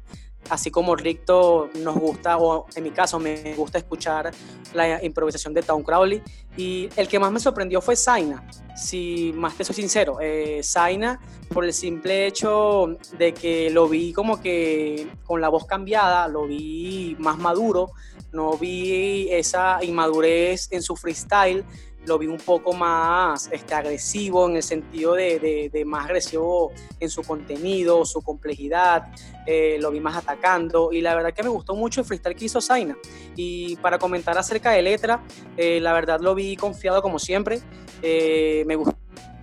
así 0.49 0.71
como 0.71 0.95
Ricto 0.95 1.69
nos 1.83 1.95
gusta, 1.95 2.37
o 2.37 2.65
en 2.73 2.83
mi 2.83 2.91
caso 2.91 3.19
me 3.19 3.53
gusta 3.55 3.77
escuchar 3.77 4.31
la 4.73 5.03
improvisación 5.03 5.53
de 5.53 5.61
Town 5.63 5.83
Crowley. 5.83 6.21
Y 6.55 6.87
el 6.95 7.09
que 7.09 7.19
más 7.19 7.29
me 7.31 7.41
sorprendió 7.41 7.81
fue 7.81 7.97
Zaina, 7.97 8.47
si 8.73 9.33
más 9.35 9.55
te 9.55 9.65
soy 9.65 9.75
sincero. 9.75 10.19
Eh, 10.21 10.61
Zaina, 10.63 11.19
por 11.53 11.65
el 11.65 11.73
simple 11.73 12.25
hecho 12.25 12.95
de 13.17 13.33
que 13.33 13.69
lo 13.69 13.87
vi 13.87 14.13
como 14.13 14.41
que 14.41 15.07
con 15.25 15.41
la 15.41 15.49
voz 15.49 15.65
cambiada, 15.65 16.27
lo 16.29 16.47
vi 16.47 17.17
más 17.19 17.37
maduro, 17.37 17.91
no 18.31 18.57
vi 18.57 19.29
esa 19.31 19.83
inmadurez 19.83 20.67
en 20.71 20.81
su 20.81 20.95
freestyle 20.95 21.65
lo 22.07 22.17
vi 22.17 22.27
un 22.27 22.37
poco 22.37 22.73
más 22.73 23.49
este, 23.51 23.73
agresivo 23.73 24.49
en 24.49 24.55
el 24.55 24.63
sentido 24.63 25.13
de, 25.13 25.69
de, 25.71 25.85
más 25.85 26.05
agresivo 26.05 26.71
en 26.99 27.09
su 27.09 27.21
contenido, 27.21 28.05
su 28.05 28.21
complejidad, 28.21 29.09
eh, 29.45 29.77
lo 29.79 29.91
vi 29.91 29.99
más 29.99 30.15
atacando 30.15 30.91
y 30.91 31.01
la 31.01 31.15
verdad 31.15 31.33
que 31.33 31.43
me 31.43 31.49
gustó 31.49 31.75
mucho 31.75 32.01
el 32.01 32.07
freestyle 32.07 32.35
que 32.35 32.45
hizo 32.45 32.61
Zaina. 32.61 32.97
Y 33.35 33.75
para 33.77 33.99
comentar 33.99 34.37
acerca 34.37 34.71
de 34.71 34.81
letra, 34.81 35.21
eh, 35.57 35.79
la 35.81 35.93
verdad 35.93 36.19
lo 36.21 36.33
vi 36.33 36.55
confiado 36.55 37.01
como 37.01 37.19
siempre, 37.19 37.59
eh, 38.01 38.63
me 38.65 38.75
gustó 38.75 38.97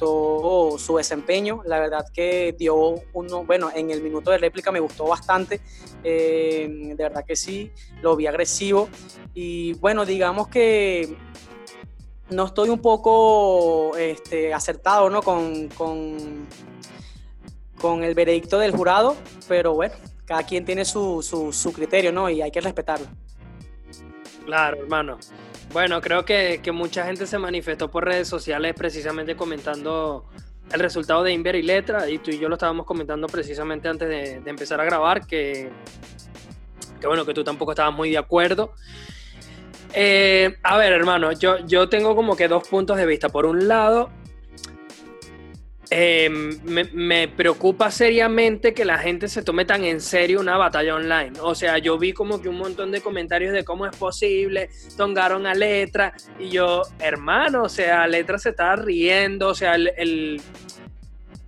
su 0.07 0.97
desempeño. 0.97 1.63
La 1.65 1.79
verdad 1.81 2.07
que 2.13 2.55
dio 2.59 2.95
uno, 3.13 3.45
bueno, 3.45 3.71
en 3.75 3.91
el 3.91 4.03
minuto 4.03 4.31
de 4.31 4.39
réplica 4.39 4.71
me 4.73 4.81
gustó 4.81 5.07
bastante. 5.07 5.61
de 6.03 6.95
verdad 6.97 7.25
que 7.25 7.37
sí, 7.37 7.71
lo 8.03 8.17
vi 8.17 8.27
agresivo. 8.27 8.89
Y 9.35 9.75
bueno, 9.75 10.05
digamos 10.05 10.49
que 10.49 11.17
no 12.31 12.47
estoy 12.47 12.69
un 12.71 12.81
poco 12.81 13.97
este, 13.97 14.53
acertado 14.55 15.11
¿no? 15.11 15.23
con, 15.23 15.69
con, 15.69 16.47
el 18.03 18.15
veredicto 18.15 18.59
del 18.59 18.73
jurado, 18.73 19.15
pero 19.47 19.75
bueno, 19.75 19.95
cada 20.25 20.43
quien 20.43 20.65
tiene 20.65 20.87
su, 20.87 21.23
su, 21.23 21.73
criterio 21.73 22.13
¿no? 22.13 22.31
y 22.31 22.41
hay 22.41 22.51
que 22.51 22.63
respetarlo. 22.63 23.07
Claro, 24.47 24.79
hermano. 24.79 25.19
Bueno, 25.73 26.01
creo 26.01 26.25
que, 26.25 26.61
mucha 26.73 27.05
gente 27.05 27.27
se 27.27 27.39
manifestó 27.39 27.91
por 27.91 28.05
redes 28.05 28.29
sociales 28.29 28.75
precisamente 28.77 29.37
comentando 29.37 30.27
el 30.73 30.81
resultado 30.81 31.23
de 31.23 31.33
Inver 31.33 31.57
y 31.57 31.63
Letra, 31.63 32.09
y 32.09 32.19
tú 32.19 32.31
y 32.31 32.39
yo 32.39 32.49
lo 32.49 32.55
estábamos 32.55 32.87
comentando 32.87 33.27
precisamente 33.27 33.89
antes 33.89 34.09
de, 34.09 34.41
de 34.41 34.51
empezar 34.51 34.81
a 34.81 34.85
grabar, 34.85 35.27
que, 35.27 35.71
que 37.01 37.07
bueno, 37.07 37.27
que 37.27 37.35
tú 37.35 37.45
tampoco 37.45 37.73
estabas 37.73 37.95
muy 37.95 38.11
de 38.11 38.19
acuerdo. 38.19 38.73
Eh, 39.97 40.57
a 40.65 40.77
ver, 40.77 40.93
hermano, 40.93 41.31
yo, 41.33 41.59
yo 41.67 41.89
tengo 41.89 42.17
como 42.17 42.37
que 42.37 42.49
dos 42.49 42.67
puntos 42.67 42.97
de 42.97 43.07
vista. 43.07 43.29
Por 43.29 43.47
un 43.47 43.69
lado, 43.69 44.11
eh, 45.91 46.29
me, 46.31 47.29
preocupa 47.29 47.91
seriamente 47.91 48.75
que 48.75 48.85
la 48.85 48.99
gente 48.99 49.29
se 49.29 49.43
tome 49.43 49.65
tan 49.65 49.85
en 49.85 50.01
serio 50.01 50.41
una 50.41 50.57
batalla 50.57 50.95
online. 50.95 51.33
O 51.41 51.55
sea, 51.55 51.79
yo 51.79 51.99
vi 51.99 52.13
como 52.13 52.41
que 52.41 52.49
un 52.49 52.59
montón 52.59 52.91
de 52.91 53.01
comentarios 53.01 53.53
de 53.53 53.65
cómo 53.65 53.87
es 53.87 53.97
posible, 53.97 54.71
tongaron 54.97 55.47
a 55.47 55.55
Letra, 55.55 56.15
y 56.39 56.51
yo, 56.51 56.83
hermano, 56.99 57.65
o 57.65 57.69
sea, 57.69 58.07
Letra 58.07 58.39
se 58.39 58.51
estaba 58.51 58.77
riendo, 58.77 59.49
o 59.49 59.55
sea, 59.55 59.75
el, 59.75 60.41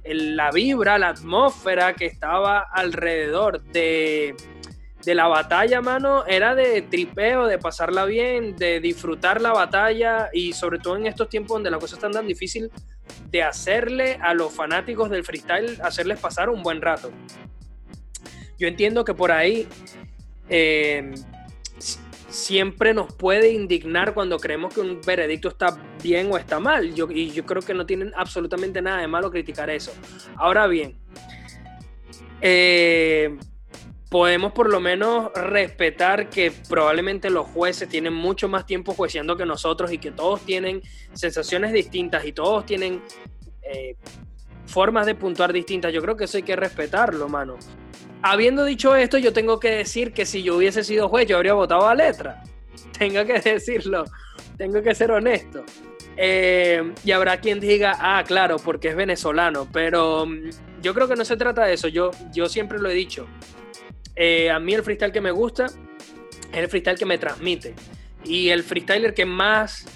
la 0.04 0.50
vibra, 0.50 0.98
la 0.98 1.08
atmósfera 1.08 1.94
que 1.94 2.06
estaba 2.06 2.66
alrededor 2.72 3.62
de 3.62 4.34
de 5.06 5.14
la 5.14 5.28
batalla, 5.28 5.80
mano, 5.80 6.26
era 6.26 6.56
de 6.56 6.82
tripeo, 6.82 7.46
de 7.46 7.58
pasarla 7.58 8.04
bien, 8.06 8.56
de 8.56 8.80
disfrutar 8.80 9.40
la 9.40 9.52
batalla 9.52 10.30
y 10.32 10.52
sobre 10.52 10.80
todo 10.80 10.96
en 10.96 11.06
estos 11.06 11.28
tiempos 11.28 11.54
donde 11.54 11.70
la 11.70 11.78
cosa 11.78 11.94
está 11.94 12.10
tan 12.10 12.26
difícil, 12.26 12.72
de 13.30 13.42
hacerle 13.42 14.18
a 14.20 14.34
los 14.34 14.52
fanáticos 14.52 15.10
del 15.10 15.24
freestyle, 15.24 15.78
hacerles 15.82 16.18
pasar 16.18 16.48
un 16.48 16.62
buen 16.62 16.80
rato. 16.80 17.10
Yo 18.58 18.68
entiendo 18.68 19.04
que 19.04 19.14
por 19.14 19.32
ahí 19.32 19.68
eh, 20.48 21.14
siempre 22.28 22.94
nos 22.94 23.12
puede 23.12 23.50
indignar 23.50 24.14
cuando 24.14 24.38
creemos 24.38 24.74
que 24.74 24.80
un 24.80 25.00
veredicto 25.00 25.48
está 25.48 25.78
bien 26.02 26.30
o 26.30 26.38
está 26.38 26.60
mal. 26.60 26.94
Yo, 26.94 27.08
y 27.10 27.30
yo 27.32 27.44
creo 27.44 27.62
que 27.62 27.74
no 27.74 27.86
tienen 27.86 28.12
absolutamente 28.16 28.80
nada 28.82 29.00
de 29.00 29.08
malo 29.08 29.30
criticar 29.30 29.70
eso. 29.70 29.92
Ahora 30.36 30.66
bien, 30.66 30.96
eh, 32.40 33.36
podemos 34.08 34.52
por 34.52 34.70
lo 34.70 34.80
menos 34.80 35.32
respetar 35.34 36.30
que 36.30 36.52
probablemente 36.68 37.30
los 37.30 37.46
jueces 37.46 37.88
tienen 37.88 38.14
mucho 38.14 38.48
más 38.48 38.66
tiempo 38.66 38.94
jueceando 38.94 39.36
que 39.36 39.46
nosotros 39.46 39.92
y 39.92 39.98
que 39.98 40.12
todos 40.12 40.42
tienen 40.42 40.82
sensaciones 41.12 41.72
distintas 41.72 42.24
y 42.24 42.32
todos 42.32 42.64
tienen 42.66 43.02
eh, 43.62 43.96
formas 44.66 45.06
de 45.06 45.14
puntuar 45.14 45.52
distintas. 45.52 45.92
Yo 45.92 46.02
creo 46.02 46.16
que 46.16 46.24
eso 46.24 46.36
hay 46.36 46.44
que 46.44 46.56
respetarlo, 46.56 47.28
mano. 47.28 47.56
Habiendo 48.22 48.64
dicho 48.64 48.94
esto, 48.94 49.18
yo 49.18 49.32
tengo 49.32 49.58
que 49.60 49.70
decir 49.70 50.12
que 50.12 50.24
si 50.24 50.42
yo 50.42 50.56
hubiese 50.56 50.84
sido 50.84 51.08
juez, 51.08 51.26
yo 51.26 51.36
habría 51.36 51.54
votado 51.54 51.86
a 51.86 51.94
letra. 51.94 52.42
Tengo 52.98 53.24
que 53.24 53.40
decirlo, 53.40 54.04
tengo 54.56 54.80
que 54.80 54.94
ser 54.94 55.10
honesto. 55.10 55.64
Eh, 56.16 56.94
y 57.04 57.12
habrá 57.12 57.40
quien 57.40 57.60
diga, 57.60 57.96
ah, 58.00 58.24
claro, 58.26 58.56
porque 58.56 58.88
es 58.88 58.96
venezolano, 58.96 59.68
pero 59.70 60.24
mm, 60.24 60.50
yo 60.80 60.94
creo 60.94 61.06
que 61.06 61.14
no 61.14 61.24
se 61.24 61.36
trata 61.36 61.66
de 61.66 61.74
eso. 61.74 61.88
Yo, 61.88 62.10
yo 62.32 62.48
siempre 62.48 62.78
lo 62.78 62.88
he 62.88 62.94
dicho. 62.94 63.26
Eh, 64.16 64.50
a 64.50 64.58
mí 64.58 64.74
el 64.74 64.82
freestyle 64.82 65.12
que 65.12 65.20
me 65.20 65.30
gusta 65.30 65.66
es 65.66 66.58
el 66.58 66.68
freestyle 66.68 66.98
que 66.98 67.06
me 67.06 67.18
transmite. 67.18 67.74
Y 68.24 68.48
el 68.48 68.64
freestyler 68.64 69.14
que 69.14 69.24
más 69.24 69.86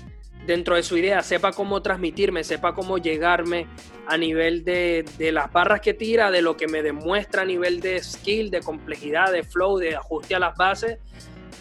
dentro 0.46 0.76
de 0.76 0.82
su 0.82 0.96
idea 0.96 1.22
sepa 1.22 1.52
cómo 1.52 1.82
transmitirme, 1.82 2.44
sepa 2.44 2.74
cómo 2.74 2.98
llegarme 2.98 3.66
a 4.06 4.16
nivel 4.16 4.64
de, 4.64 5.04
las 5.32 5.52
barras 5.52 5.80
que 5.80 5.94
tira, 5.94 6.30
de 6.30 6.42
lo 6.42 6.56
que 6.56 6.66
me 6.66 6.82
demuestra 6.82 7.42
a 7.42 7.44
nivel 7.44 7.80
de 7.80 8.02
skill, 8.02 8.50
de 8.50 8.60
complejidad, 8.60 9.32
de 9.32 9.44
flow, 9.44 9.78
de 9.78 9.96
ajuste 9.96 10.34
a 10.34 10.38
las 10.38 10.56
bases, 10.56 10.98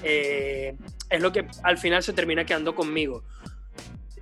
eh, 0.04 0.76
es 1.10 1.22
lo 1.22 1.32
que 1.32 1.46
al 1.64 1.78
final 1.78 2.02
se 2.04 2.14
termina 2.14 2.46
quedando 2.46 2.74
conmigo. 2.74 3.24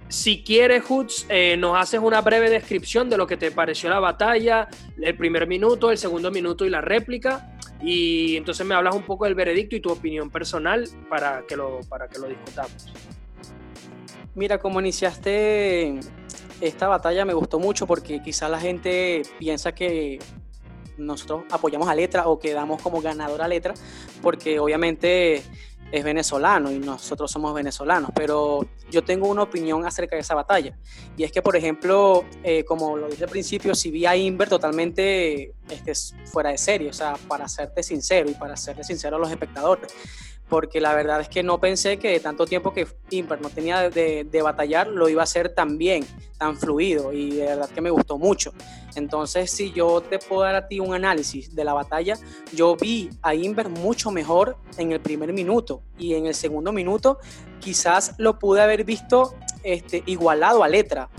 Si 0.10 0.44
quieres, 0.44 0.84
Hoods, 0.84 1.26
eh, 1.30 1.58
nos 1.58 1.78
haces 1.78 2.00
una 2.02 2.22
breve 2.22 2.50
descripción 2.50 3.10
de 3.10 3.18
lo 3.18 3.28
que 3.28 3.36
te 3.36 3.52
pareció 3.52 3.90
la 3.90 4.00
batalla, 4.00 4.70
el 5.02 5.16
primer 5.18 5.48
minuto, 5.48 5.92
el 5.92 5.98
segundo 5.98 6.32
minuto 6.32 6.66
y 6.66 6.70
la 6.70 6.80
réplica. 6.80 7.57
Y 7.82 8.36
entonces 8.38 8.66
me 8.66 8.76
hablas 8.76 8.96
un 8.96 9.04
poco 9.04 9.26
del 9.26 9.36
veredicto 9.36 9.76
y 9.76 9.80
tu 9.80 9.92
opinión 9.92 10.30
personal 10.30 10.88
para 11.10 11.44
que 11.48 11.56
lo, 11.56 11.82
para 11.90 12.08
que 12.08 12.20
lo 12.20 12.28
discutamos. 12.28 12.92
Mira, 14.36 14.60
como 14.60 14.80
iniciaste 14.80 16.00
esta 16.62 16.88
batalla 16.88 17.24
me 17.26 17.34
gustó 17.34 17.60
mucho 17.60 17.86
porque 17.86 18.22
quizá 18.22 18.50
la 18.50 18.60
gente 18.60 19.22
piensa 19.40 19.74
que 19.74 20.20
nosotros 20.98 21.44
apoyamos 21.52 21.88
a 21.88 21.96
Letra 21.96 22.28
o 22.28 22.40
que 22.40 22.54
damos 22.54 22.82
como 22.82 23.02
ganador 23.02 23.42
a 23.42 23.48
Letra, 23.48 23.74
porque 24.22 24.60
obviamente 24.60 25.44
es 25.92 26.04
venezolano 26.04 26.72
y 26.72 26.80
nosotros 26.80 27.32
somos 27.32 27.54
venezolanos, 27.54 28.12
pero 28.14 28.68
yo 28.92 29.04
tengo 29.04 29.28
una 29.28 29.44
opinión 29.44 29.86
acerca 29.86 30.16
de 30.16 30.22
esa 30.22 30.36
batalla. 30.36 30.78
Y 31.16 31.24
es 31.24 31.32
que, 31.32 31.42
por 31.42 31.56
ejemplo, 31.56 32.26
eh, 32.44 32.64
como 32.66 32.98
lo 32.98 33.08
dije 33.08 33.24
al 33.24 33.30
principio, 33.30 33.74
si 33.74 33.92
vi 33.92 34.06
a 34.06 34.16
Inver 34.16 34.50
totalmente 34.50 35.54
este, 35.70 35.94
fuera 36.26 36.50
de 36.50 36.58
serie, 36.58 36.90
o 36.90 36.94
sea, 36.94 37.16
para 37.28 37.48
serte 37.48 37.84
sincero 37.84 38.30
y 38.30 38.34
para 38.34 38.58
serle 38.58 38.84
sincero 38.84 39.16
a 39.16 39.20
los 39.20 39.32
espectadores 39.32 39.92
porque 40.50 40.80
la 40.80 40.94
verdad 40.94 41.22
es 41.22 41.30
que 41.30 41.44
no 41.44 41.60
pensé 41.60 41.98
que 41.98 42.20
tanto 42.20 42.46
tiempo 42.46 42.74
que 42.74 42.88
Imper 43.10 43.42
no 43.42 43.50
tenía 43.50 43.90
de, 43.90 44.42
batallar 44.42 44.88
lo 44.88 45.10
iba 45.10 45.22
a 45.22 45.24
hacer 45.24 45.50
tan 45.50 45.78
bien, 45.78 46.06
tan 46.38 46.58
fluido 46.58 47.12
y 47.12 47.32
de 47.32 47.46
verdad 47.46 47.70
que 47.70 47.82
me 47.82 47.90
gustó 47.90 48.18
mucho. 48.18 48.54
Entonces, 48.96 49.52
si 49.52 49.72
yo 49.74 50.02
te 50.02 50.20
puedo 50.20 50.44
dar 50.44 50.56
a 50.56 50.68
ti 50.68 50.80
un 50.80 50.94
análisis 50.94 51.54
de 51.54 51.64
la 51.64 51.74
batalla, 51.74 52.18
yo 52.54 52.76
vi 52.76 53.10
a 53.22 53.36
Inver 53.36 53.70
mucho 53.70 54.10
mejor 54.10 54.58
en 54.78 54.92
el 54.92 55.02
primer 55.02 55.34
minuto 55.34 55.82
y 55.98 56.14
en 56.14 56.26
el 56.28 56.34
segundo 56.34 56.72
minuto 56.72 57.20
quizás 57.60 58.16
lo 58.18 58.40
pude 58.40 58.62
haber 58.62 58.86
visto 58.86 59.36
este, 59.64 60.04
igualado 60.06 60.64
a 60.64 60.68
letra. 60.68 61.10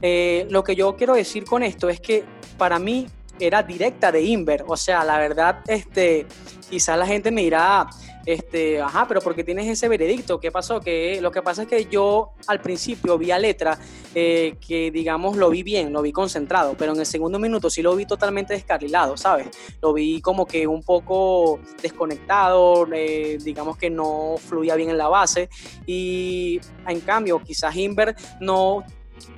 Eh, 0.00 0.46
lo 0.50 0.64
que 0.64 0.74
yo 0.74 0.96
quiero 0.96 1.14
decir 1.14 1.44
con 1.44 1.62
esto 1.62 1.88
es 1.88 2.00
que 2.00 2.24
para 2.58 2.78
mí 2.78 3.06
era 3.38 3.62
directa 3.62 4.12
de 4.12 4.22
Inver, 4.22 4.64
o 4.66 4.76
sea, 4.76 5.04
la 5.04 5.18
verdad, 5.18 5.60
este, 5.66 6.26
quizás 6.68 6.98
la 6.98 7.06
gente 7.06 7.30
me 7.30 7.42
dirá 7.42 7.88
este, 8.26 8.80
ajá, 8.80 9.06
pero 9.08 9.20
porque 9.20 9.44
tienes 9.44 9.66
ese 9.68 9.88
veredicto? 9.88 10.40
¿Qué 10.40 10.50
pasó? 10.50 10.80
Que 10.80 11.20
lo 11.20 11.30
que 11.30 11.42
pasa 11.42 11.62
es 11.62 11.68
que 11.68 11.86
yo 11.86 12.32
al 12.46 12.60
principio 12.60 13.18
vi 13.18 13.30
a 13.30 13.38
letra 13.38 13.78
eh, 14.14 14.56
que, 14.66 14.90
digamos, 14.90 15.36
lo 15.36 15.50
vi 15.50 15.62
bien, 15.62 15.92
lo 15.92 16.02
vi 16.02 16.12
concentrado, 16.12 16.74
pero 16.76 16.92
en 16.92 17.00
el 17.00 17.06
segundo 17.06 17.38
minuto 17.38 17.70
sí 17.70 17.82
lo 17.82 17.94
vi 17.96 18.06
totalmente 18.06 18.54
descarrilado, 18.54 19.16
¿sabes? 19.16 19.48
Lo 19.80 19.92
vi 19.92 20.20
como 20.20 20.46
que 20.46 20.66
un 20.66 20.82
poco 20.82 21.60
desconectado, 21.80 22.86
eh, 22.92 23.38
digamos 23.42 23.76
que 23.76 23.90
no 23.90 24.36
fluía 24.38 24.76
bien 24.76 24.90
en 24.90 24.98
la 24.98 25.08
base 25.08 25.48
y 25.86 26.60
en 26.86 27.00
cambio 27.00 27.40
quizás 27.40 27.74
Inver 27.76 28.14
no 28.40 28.84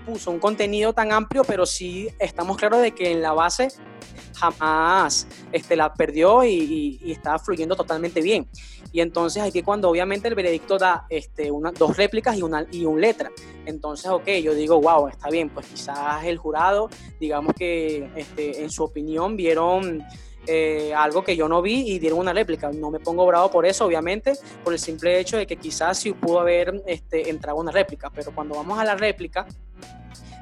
puso 0.07 0.31
un 0.31 0.39
contenido 0.39 0.93
tan 0.93 1.13
amplio, 1.13 1.45
pero 1.45 1.67
sí 1.67 2.09
estamos 2.19 2.57
claros 2.57 2.81
de 2.81 2.93
que 2.93 3.13
en 3.13 3.23
la 3.23 3.33
base 3.33 3.69
jamás 4.35 5.27
este, 5.53 5.77
la 5.77 5.95
perdió 5.95 6.45
y, 6.45 7.01
estaba 7.07 7.39
fluyendo 7.39 7.77
totalmente 7.77 8.21
bien. 8.21 8.47
Y 8.93 9.01
entonces 9.01 9.43
aquí 9.43 9.63
cuando 9.63 9.89
obviamente 9.89 10.29
el 10.29 10.35
veredicto 10.35 10.79
da 10.79 11.07
este, 11.09 11.51
una, 11.51 11.73
dos 11.73 11.97
réplicas 11.97 12.37
y, 12.37 12.43
una, 12.43 12.67
y 12.71 12.85
un 12.85 13.01
letra. 13.01 13.31
Entonces, 13.67 14.11
ok, 14.11 14.29
yo 14.43 14.55
digo, 14.55 14.81
wow, 14.81 15.09
está 15.09 15.31
bien, 15.31 15.49
pues 15.51 15.67
quizás 15.67 16.25
el 16.25 16.39
jurado, 16.39 16.91
digamos 17.19 17.55
que 17.55 18.11
este, 18.17 18.63
en 18.63 18.71
su 18.71 18.85
opinión 18.85 19.37
vieron... 19.37 20.05
Eh, 20.47 20.93
algo 20.95 21.25
que 21.25 21.37
yo 21.37 21.49
no 21.49 21.63
vi 21.63 21.91
y 21.91 21.99
dieron 21.99 22.19
una 22.19 22.35
réplica. 22.35 22.71
No 22.71 22.91
me 22.91 23.01
pongo 23.01 23.25
bravo 23.25 23.51
por 23.51 23.65
eso, 23.65 23.87
obviamente, 23.87 24.35
por 24.63 24.75
el 24.75 24.79
simple 24.79 25.19
hecho 25.19 25.39
de 25.39 25.47
que 25.47 25.57
quizás 25.57 25.99
sí 25.99 26.13
pudo 26.13 26.41
haber 26.41 26.83
este, 26.87 27.31
entrado 27.31 27.59
una 27.59 27.73
réplica, 27.73 28.11
pero 28.11 28.31
cuando 28.35 28.55
vamos 28.55 28.79
a 28.79 28.85
la 28.85 28.95
réplica, 28.95 29.47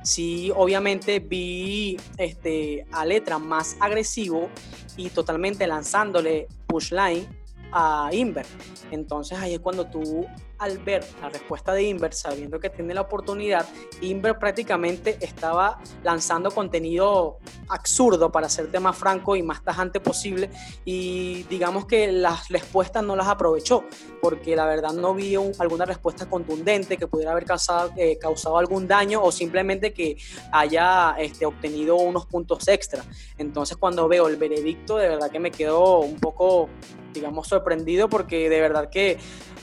sí 0.03 0.53
obviamente 0.55 1.21
vi 1.21 1.97
este, 2.19 2.87
a 2.93 3.05
Letra 3.05 3.39
más 3.39 3.77
agresivo 3.81 4.49
y 4.97 5.09
totalmente 5.11 5.67
lanzándole 5.67 6.49
push 6.67 6.93
line 6.93 7.27
a 7.73 8.11
Inver. 8.13 8.47
Entonces 8.91 9.39
ahí 9.39 9.55
es 9.55 9.61
cuando 9.61 9.87
tú 9.87 10.27
al 10.63 10.79
ver 10.79 11.05
la 11.21 11.29
respuesta 11.29 11.73
de 11.73 11.83
Inver, 11.83 12.15
sabiendo 12.15 12.61
que 12.61 12.71
tiene 12.71 12.95
la 12.95 13.01
oportunidad, 13.01 13.67
Inver 14.01 14.39
prácticamente 14.39 15.19
estaba 15.21 15.81
lanzando 16.05 16.53
contenido 16.53 17.39
absurdo 17.69 18.31
para 18.31 18.47
hacerte 18.47 18.79
más 18.79 18.97
franco 18.97 19.35
y 19.35 19.43
más 19.43 19.65
tajante 19.65 19.99
posible 19.99 20.51
y 20.85 21.43
digamos 21.45 21.87
que 21.87 22.13
las 22.13 22.49
respuestas 22.49 23.03
no 23.03 23.17
las 23.17 23.27
aprovechó 23.27 23.85
porque 24.21 24.55
la 24.55 24.67
verdad 24.67 24.93
no 24.93 25.15
vi 25.15 25.35
alguna 25.35 25.85
respuesta 25.85 26.31
contundente 26.31 26.97
que 26.97 27.09
pudiera 27.09 27.33
haber 27.33 27.45
causado, 27.45 27.91
eh, 27.97 28.17
causado 28.19 28.57
algún 28.57 28.87
daño 28.87 29.21
o 29.21 29.33
simplemente 29.33 29.93
que 29.93 30.17
haya 30.53 31.17
este, 31.19 31.45
obtenido 31.45 31.97
unos 31.97 32.27
puntos 32.27 32.69
extra. 32.69 33.05
Entonces 33.37 33.77
cuando 33.77 34.07
veo 34.07 34.29
el 34.29 34.37
veredicto 34.37 34.97
de 34.97 35.09
verdad 35.09 35.29
que 35.29 35.41
me 35.41 35.51
quedo 35.51 35.99
un 36.01 36.21
poco 36.21 36.69
digamos 37.13 37.49
sorprendido 37.49 38.09
porque 38.09 38.49
de 38.49 38.61
verdad 38.61 38.89
que 38.91 39.19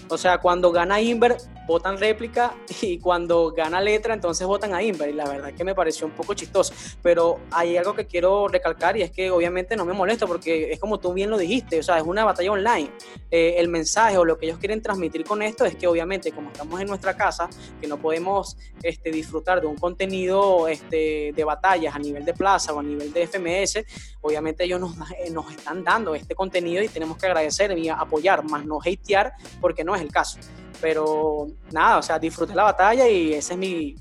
o 0.10 0.18
sea, 0.18 0.40
cuando 0.40 0.72
gana 0.72 1.02
Inver, 1.02 1.38
votan 1.70 2.00
réplica 2.00 2.56
y 2.82 2.98
cuando 2.98 3.52
gana 3.52 3.80
letra, 3.80 4.14
entonces 4.14 4.46
votan 4.46 4.74
a 4.74 4.82
Inver. 4.82 5.10
Y 5.10 5.14
la 5.14 5.30
verdad 5.30 5.54
que 5.54 5.64
me 5.64 5.76
pareció 5.76 6.08
un 6.08 6.14
poco 6.14 6.34
chistoso. 6.34 6.74
Pero 7.02 7.40
hay 7.52 7.78
algo 7.78 7.94
que 7.94 8.06
quiero 8.06 8.48
recalcar 8.48 8.98
y 8.98 9.04
es 9.04 9.12
que 9.12 9.30
obviamente 9.32 9.78
no 9.78 9.86
me 9.86 9.94
molesto 9.94 10.28
porque 10.28 10.72
es 10.72 10.80
como 10.80 11.00
tú 11.00 11.14
bien 11.14 11.30
lo 11.30 11.38
dijiste, 11.38 11.80
o 11.80 11.84
sea, 11.84 11.98
es 11.98 12.04
una 12.04 12.26
batalla 12.26 12.52
online. 12.52 12.92
Eh, 13.30 13.56
el 13.58 13.68
mensaje 13.68 14.18
o 14.18 14.26
lo 14.26 14.38
que 14.38 14.48
ellos 14.48 14.58
quieren 14.58 14.82
transmitir 14.82 15.24
con 15.24 15.42
esto 15.44 15.64
es 15.64 15.76
que 15.76 15.86
obviamente 15.86 16.32
como 16.32 16.50
estamos 16.52 16.82
en 16.82 16.88
nuestra 16.88 17.16
casa, 17.16 17.48
que 17.80 17.88
no 17.88 17.98
podemos 17.98 18.58
este, 18.82 19.12
disfrutar 19.12 19.62
de 19.62 19.68
un 19.68 19.78
contenido 19.78 20.68
este, 20.68 21.32
de 21.36 21.44
batallas 21.44 21.96
a 21.96 22.00
nivel 22.00 22.26
de 22.26 22.34
plaza 22.34 22.74
o 22.74 22.80
a 22.80 22.84
nivel 22.84 23.14
de 23.14 23.28
FMS, 23.28 23.86
obviamente 24.22 24.64
ellos 24.64 24.80
nos, 24.80 24.96
nos 25.32 25.52
están 25.52 25.84
dando 25.84 26.16
este 26.16 26.34
contenido 26.34 26.82
y 26.82 26.88
tenemos 26.88 27.18
que 27.18 27.28
agradecer 27.28 27.78
y 27.78 27.90
apoyar, 27.90 28.44
más 28.44 28.66
no 28.66 28.80
hatear 28.80 29.34
porque 29.62 29.84
no 29.84 29.96
el 29.96 30.12
caso. 30.12 30.40
Pero 30.82 31.50
nada, 31.72 31.98
o 31.98 32.02
sea, 32.02 32.20
disfruté 32.20 32.56
la 32.56 32.64
batalla 32.64 33.08
y 33.08 33.34
ese 33.34 33.54
es 33.54 33.60
mi, 33.60 33.96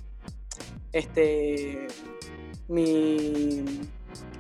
este, 0.92 1.86
mi 2.68 3.64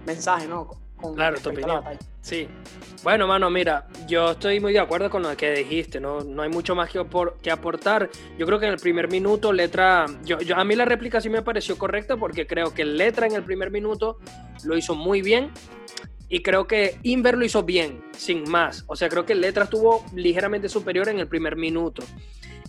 mensaje, 0.06 0.46
¿no? 0.46 0.70
claro, 1.14 1.38
tu 1.40 1.50
opinión. 1.50 1.82
Sí. 2.20 2.48
Bueno, 3.02 3.26
mano, 3.26 3.48
mira, 3.48 3.86
yo 4.06 4.32
estoy 4.32 4.60
muy 4.60 4.72
de 4.72 4.80
acuerdo 4.80 5.08
con 5.08 5.22
lo 5.22 5.36
que 5.36 5.52
dijiste, 5.52 6.00
no, 6.00 6.20
no 6.20 6.42
hay 6.42 6.48
mucho 6.48 6.74
más 6.74 6.90
que, 6.90 7.04
que 7.40 7.50
aportar. 7.50 8.10
Yo 8.36 8.44
creo 8.44 8.58
que 8.58 8.66
en 8.66 8.72
el 8.72 8.78
primer 8.78 9.08
minuto, 9.08 9.52
letra. 9.52 10.06
Yo, 10.24 10.38
yo, 10.40 10.56
a 10.56 10.64
mí 10.64 10.74
la 10.74 10.84
réplica 10.84 11.20
sí 11.20 11.28
me 11.30 11.42
pareció 11.42 11.78
correcta 11.78 12.16
porque 12.16 12.46
creo 12.46 12.74
que 12.74 12.84
letra 12.84 13.26
en 13.26 13.34
el 13.34 13.44
primer 13.44 13.70
minuto 13.70 14.18
lo 14.64 14.76
hizo 14.76 14.94
muy 14.94 15.22
bien. 15.22 15.52
Y 16.28 16.42
creo 16.42 16.66
que 16.66 16.98
Inver 17.04 17.38
lo 17.38 17.44
hizo 17.44 17.62
bien, 17.62 18.02
sin 18.12 18.48
más. 18.50 18.84
O 18.86 18.96
sea, 18.96 19.08
creo 19.08 19.24
que 19.24 19.34
Letra 19.34 19.64
estuvo 19.64 20.04
ligeramente 20.14 20.68
superior 20.68 21.08
en 21.08 21.18
el 21.20 21.26
primer 21.26 21.56
minuto. 21.56 22.02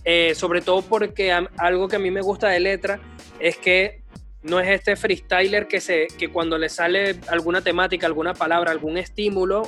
Eh, 0.06 0.34
sobre 0.36 0.62
todo 0.62 0.82
porque 0.82 1.32
algo 1.32 1.88
que 1.88 1.98
a 1.98 2.00
mí 2.00 2.10
me 2.10 2.22
gusta 2.22 2.50
de 2.50 2.60
Letra 2.60 3.00
es 3.40 3.58
que 3.58 4.02
no 4.42 4.60
es 4.60 4.70
este 4.70 4.96
freestyler 4.96 5.68
que, 5.68 5.82
se, 5.82 6.08
que 6.18 6.30
cuando 6.30 6.58
le 6.58 6.70
sale 6.70 7.18
alguna 7.28 7.62
temática, 7.62 8.08
alguna 8.08 8.34
palabra, 8.34 8.72
algún 8.72 8.98
estímulo, 8.98 9.64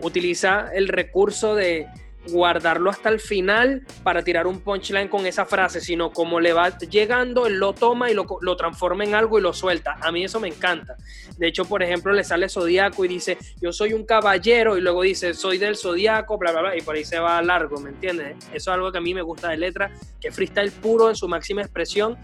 utiliza 0.00 0.68
el 0.74 0.88
recurso 0.88 1.54
de, 1.54 1.86
guardarlo 2.30 2.90
hasta 2.90 3.08
el 3.08 3.20
final 3.20 3.82
para 4.02 4.22
tirar 4.22 4.46
un 4.46 4.60
punchline 4.60 5.08
con 5.08 5.26
esa 5.26 5.46
frase, 5.46 5.80
sino 5.80 6.10
como 6.10 6.40
le 6.40 6.52
va 6.52 6.76
llegando, 6.78 7.46
él 7.46 7.58
lo 7.58 7.72
toma 7.72 8.10
y 8.10 8.14
lo, 8.14 8.26
lo, 8.40 8.56
transforma 8.56 9.04
en 9.04 9.14
algo 9.14 9.38
y 9.38 9.42
lo 9.42 9.52
suelta. 9.52 9.96
A 10.00 10.12
mí 10.12 10.24
eso 10.24 10.40
me 10.40 10.48
encanta. 10.48 10.96
De 11.36 11.46
hecho, 11.48 11.64
por 11.64 11.82
ejemplo, 11.82 12.12
le 12.12 12.24
sale 12.24 12.48
Zodíaco 12.48 13.04
y 13.04 13.08
dice, 13.08 13.38
yo 13.60 13.72
soy 13.72 13.92
un 13.92 14.04
caballero, 14.04 14.76
y 14.76 14.80
luego 14.80 15.02
dice, 15.02 15.34
soy 15.34 15.58
del 15.58 15.76
Zodíaco, 15.76 16.38
bla, 16.38 16.52
bla, 16.52 16.60
bla, 16.60 16.76
y 16.76 16.82
por 16.82 16.96
ahí 16.96 17.04
se 17.04 17.18
va 17.18 17.40
largo, 17.42 17.80
¿me 17.80 17.90
entiendes? 17.90 18.36
Eso 18.46 18.56
es 18.56 18.68
algo 18.68 18.92
que 18.92 18.98
a 18.98 19.00
mí 19.00 19.14
me 19.14 19.22
gusta 19.22 19.50
de 19.50 19.56
letra, 19.56 19.90
que 20.20 20.30
freestyle 20.30 20.72
puro 20.72 21.08
en 21.08 21.16
su 21.16 21.28
máxima 21.28 21.62
expresión 21.62 22.18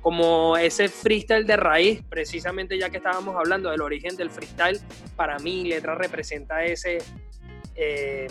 como 0.00 0.56
ese 0.56 0.88
freestyle 0.88 1.46
de 1.46 1.56
raíz, 1.56 2.02
precisamente 2.08 2.78
ya 2.78 2.88
que 2.88 2.98
estábamos 2.98 3.36
hablando 3.36 3.70
del 3.70 3.82
origen 3.82 4.16
del 4.16 4.30
freestyle, 4.30 4.80
para 5.16 5.38
mí 5.38 5.64
letra 5.64 5.94
representa 5.96 6.64
ese, 6.64 6.98
eh, 7.74 8.28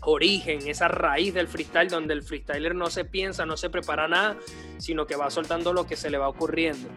origen, 0.00 0.66
esa 0.66 0.88
raíz 0.88 1.34
del 1.34 1.48
freestyle 1.48 1.88
donde 1.88 2.14
el 2.14 2.22
freestyler 2.22 2.74
no 2.74 2.90
se 2.90 3.04
piensa, 3.04 3.46
no 3.46 3.56
se 3.56 3.70
prepara 3.70 4.08
nada, 4.08 4.36
sino 4.78 5.06
que 5.06 5.16
va 5.16 5.30
soltando 5.30 5.72
lo 5.72 5.86
que 5.86 5.96
se 5.96 6.10
le 6.10 6.18
va 6.18 6.28
ocurriendo. 6.28 6.88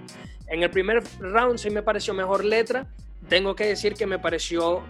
En 0.47 0.63
el 0.63 0.69
primer 0.69 1.03
round 1.19 1.57
sí 1.57 1.69
me 1.69 1.81
pareció 1.81 2.13
mejor 2.13 2.43
letra, 2.43 2.87
tengo 3.29 3.55
que 3.55 3.65
decir 3.65 3.93
que 3.93 4.05
me 4.05 4.19
pareció 4.19 4.83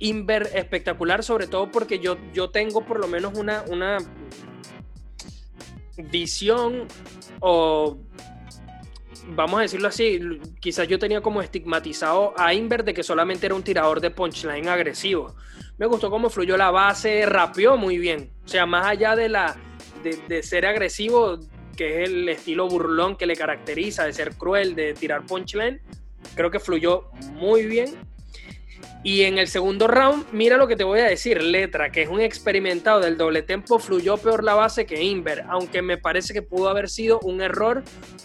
Inver 0.00 0.50
espectacular, 0.54 1.22
sobre 1.22 1.46
todo 1.46 1.70
porque 1.70 2.00
yo, 2.00 2.18
yo 2.32 2.50
tengo 2.50 2.84
por 2.84 2.98
lo 2.98 3.06
menos 3.06 3.38
una, 3.38 3.64
una 3.68 3.98
visión 5.96 6.88
o 7.40 7.96
vamos 9.28 9.58
a 9.58 9.62
decirlo 9.62 9.88
así, 9.88 10.20
quizás 10.60 10.88
yo 10.88 10.98
tenía 10.98 11.20
como 11.20 11.40
estigmatizado 11.40 12.34
a 12.36 12.52
Inver 12.52 12.84
de 12.84 12.92
que 12.92 13.02
solamente 13.02 13.46
era 13.46 13.54
un 13.54 13.62
tirador 13.62 14.00
de 14.00 14.10
punchline 14.10 14.68
agresivo 14.68 15.34
me 15.78 15.86
gustó 15.86 16.10
cómo 16.10 16.30
fluyó 16.30 16.56
la 16.56 16.70
base, 16.70 17.26
rapeó 17.26 17.76
muy 17.76 17.98
bien. 17.98 18.30
O 18.44 18.48
sea, 18.48 18.66
más 18.66 18.86
allá 18.86 19.16
de, 19.16 19.28
la, 19.28 19.56
de, 20.02 20.42
ser 20.42 20.66
agresivo, 20.66 21.38
que 21.76 22.02
es 22.02 22.08
el 22.08 22.28
estilo 22.28 22.68
burlón 22.68 23.16
que 23.16 23.26
le 23.26 23.36
caracteriza, 23.36 24.04
de 24.04 24.12
ser 24.12 24.36
cruel, 24.36 24.74
de 24.74 24.94
tirar 24.94 25.26
punchline, 25.26 25.80
creo 26.34 26.50
que 26.50 26.60
fluyó 26.60 27.10
muy 27.32 27.66
bien. 27.66 27.96
Y 29.02 29.22
en 29.24 29.36
el 29.36 29.48
segundo 29.48 29.86
round, 29.86 30.24
mira 30.32 30.56
lo 30.56 30.66
que 30.66 30.76
te 30.76 30.84
voy 30.84 31.00
a 31.00 31.04
decir, 31.04 31.42
Letra, 31.42 31.92
que 31.92 32.02
es 32.02 32.08
un 32.08 32.22
experimentado 32.22 33.00
del 33.00 33.18
doble 33.18 33.42
tempo, 33.42 33.78
fluyó 33.78 34.16
peor 34.16 34.42
la 34.42 34.54
base 34.54 34.86
que 34.86 35.02
Inver, 35.02 35.44
aunque 35.48 35.82
me 35.82 35.98
parece 35.98 36.32
que 36.32 36.40
pudo 36.40 36.70
haber 36.70 36.88
sido 36.88 37.20
un 37.20 37.42
error 37.42 37.82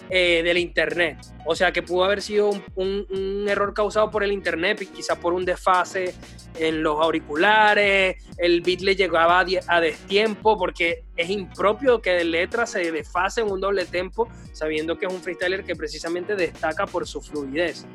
eh, 0.10 0.42
del 0.42 0.58
Internet. 0.58 1.18
O 1.46 1.54
sea, 1.54 1.74
que 1.74 1.84
pudo 1.84 2.06
haber 2.06 2.22
sido 2.22 2.52
un, 2.76 3.46
error 3.50 3.74
causado 3.74 4.10
por 4.10 4.24
el 4.24 4.32
Internet, 4.32 4.88
quizá 4.96 5.20
por 5.20 5.34
un 5.34 5.44
desfase 5.44 6.14
en 6.58 6.82
los 6.82 7.02
auriculares, 7.02 8.16
el 8.38 8.62
beat 8.62 8.82
le 8.82 8.96
llegaba 8.96 9.42
a, 9.42 9.46
a 9.68 9.82
destiempo, 9.82 10.58
porque 10.58 11.04
es 11.18 11.30
impropio 11.30 12.02
que 12.02 12.24
Letra 12.24 12.66
se 12.66 12.90
desfase 12.92 13.42
en 13.42 13.52
un 13.52 13.60
doble 13.60 13.86
tempo, 13.86 14.30
sabiendo 14.54 14.98
que 14.98 15.08
es 15.08 15.14
un 15.14 15.22
freestyler 15.22 15.66
que 15.66 15.76
precisamente 15.76 16.36
destaca 16.36 16.86
por 16.86 17.06
su 17.06 17.22
fluidez. 17.22 17.86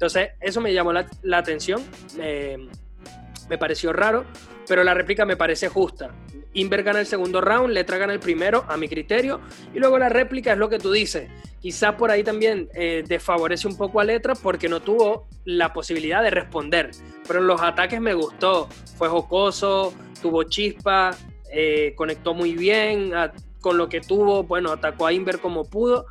Entonces, 0.00 0.30
eso 0.40 0.62
me 0.62 0.72
llamó 0.72 0.94
la, 0.94 1.36
atención, 1.36 1.82
me 2.16 3.58
pareció 3.58 3.92
raro, 3.92 4.24
pero 4.66 4.82
la 4.82 4.94
réplica 4.94 5.26
me 5.26 5.36
parece 5.36 5.68
justa. 5.68 6.10
Inver 6.54 6.82
gana 6.82 7.00
el 7.00 7.06
segundo 7.06 7.42
round, 7.42 7.74
Letra 7.74 7.98
gana 7.98 8.14
el 8.14 8.18
primero, 8.18 8.64
a 8.66 8.78
mi 8.78 8.88
criterio, 8.88 9.42
y 9.74 9.78
luego 9.78 9.98
la 9.98 10.08
réplica 10.08 10.52
es 10.52 10.58
lo 10.58 10.70
que 10.70 10.78
tú 10.78 10.90
dices. 10.90 11.28
Quizá 11.60 11.98
por 11.98 12.10
ahí 12.10 12.24
también 12.24 12.70
eh, 12.72 13.04
desfavorece 13.06 13.68
un 13.68 13.76
poco 13.76 14.00
a 14.00 14.04
Letra 14.04 14.34
porque 14.34 14.70
no 14.70 14.80
tuvo 14.80 15.28
la 15.44 15.74
posibilidad 15.74 16.22
de 16.22 16.30
responder, 16.30 16.92
pero 17.28 17.40
en 17.40 17.46
los 17.46 17.60
ataques 17.60 18.00
me 18.00 18.14
gustó, 18.14 18.70
fue 18.96 19.06
jocoso, 19.10 19.92
tuvo 20.22 20.44
chispa, 20.44 21.10
eh, 21.52 21.92
conectó 21.94 22.32
muy 22.32 22.54
bien 22.54 23.12
con 23.60 23.76
lo 23.76 23.90
que 23.90 24.00
tuvo, 24.00 24.44
bueno, 24.44 24.72
atacó 24.72 25.06
a 25.06 25.12
Inver 25.12 25.40
como 25.40 25.68
pudo 25.68 26.06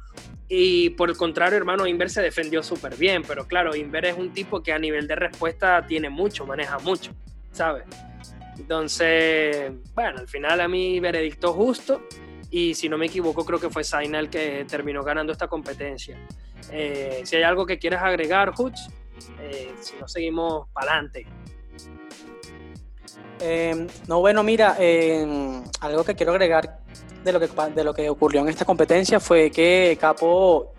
y 0.51 0.89
por 0.91 1.11
el 1.11 1.15
contrario, 1.15 1.57
hermano, 1.57 1.85
Inver 1.85 2.09
se 2.09 2.23
defendió 2.23 2.63
súper 2.63 2.95
bien, 2.95 3.21
pero 3.21 3.47
claro, 3.47 3.75
Inver 3.75 4.05
es 4.05 4.17
un 4.17 4.33
tipo 4.33 4.63
que 4.63 4.73
a 4.73 4.79
nivel 4.79 5.07
de 5.07 5.15
respuesta 5.15 5.85
tiene 5.85 6.09
mucho, 6.09 6.47
maneja 6.47 6.79
mucho, 6.79 7.11
¿sabes? 7.51 7.83
Entonces, 8.57 9.71
bueno, 9.93 10.19
al 10.19 10.27
final 10.27 10.59
a 10.59 10.67
mí 10.67 10.99
veredicto 10.99 11.53
justo 11.53 12.01
y 12.49 12.73
si 12.73 12.89
no 12.89 12.97
me 12.97 13.05
equivoco 13.05 13.45
creo 13.45 13.59
que 13.59 13.69
fue 13.69 13.83
Zaina 13.83 14.19
el 14.19 14.31
que 14.31 14.65
terminó 14.67 15.03
ganando 15.03 15.31
esta 15.31 15.47
competencia. 15.47 16.17
Eh, 16.71 17.21
si 17.23 17.35
hay 17.35 17.43
algo 17.43 17.67
que 17.67 17.77
quieras 17.77 18.01
agregar, 18.03 18.51
Hutch, 18.57 18.79
eh, 19.39 19.71
si 19.79 19.93
no 20.01 20.07
seguimos 20.07 20.67
para 20.73 20.93
adelante. 20.93 21.27
Eh, 23.39 23.87
no, 24.07 24.19
bueno, 24.19 24.43
mira, 24.43 24.77
algo 25.79 26.03
que 26.03 26.15
quiero 26.15 26.31
agregar 26.31 26.79
de 27.23 27.31
lo, 27.31 27.39
que, 27.39 27.49
de 27.75 27.83
lo 27.83 27.93
que 27.93 28.09
ocurrió 28.09 28.41
en 28.41 28.49
esta 28.49 28.65
competencia 28.65 29.19
fue 29.19 29.51
que 29.51 29.97
Capo 29.99 30.73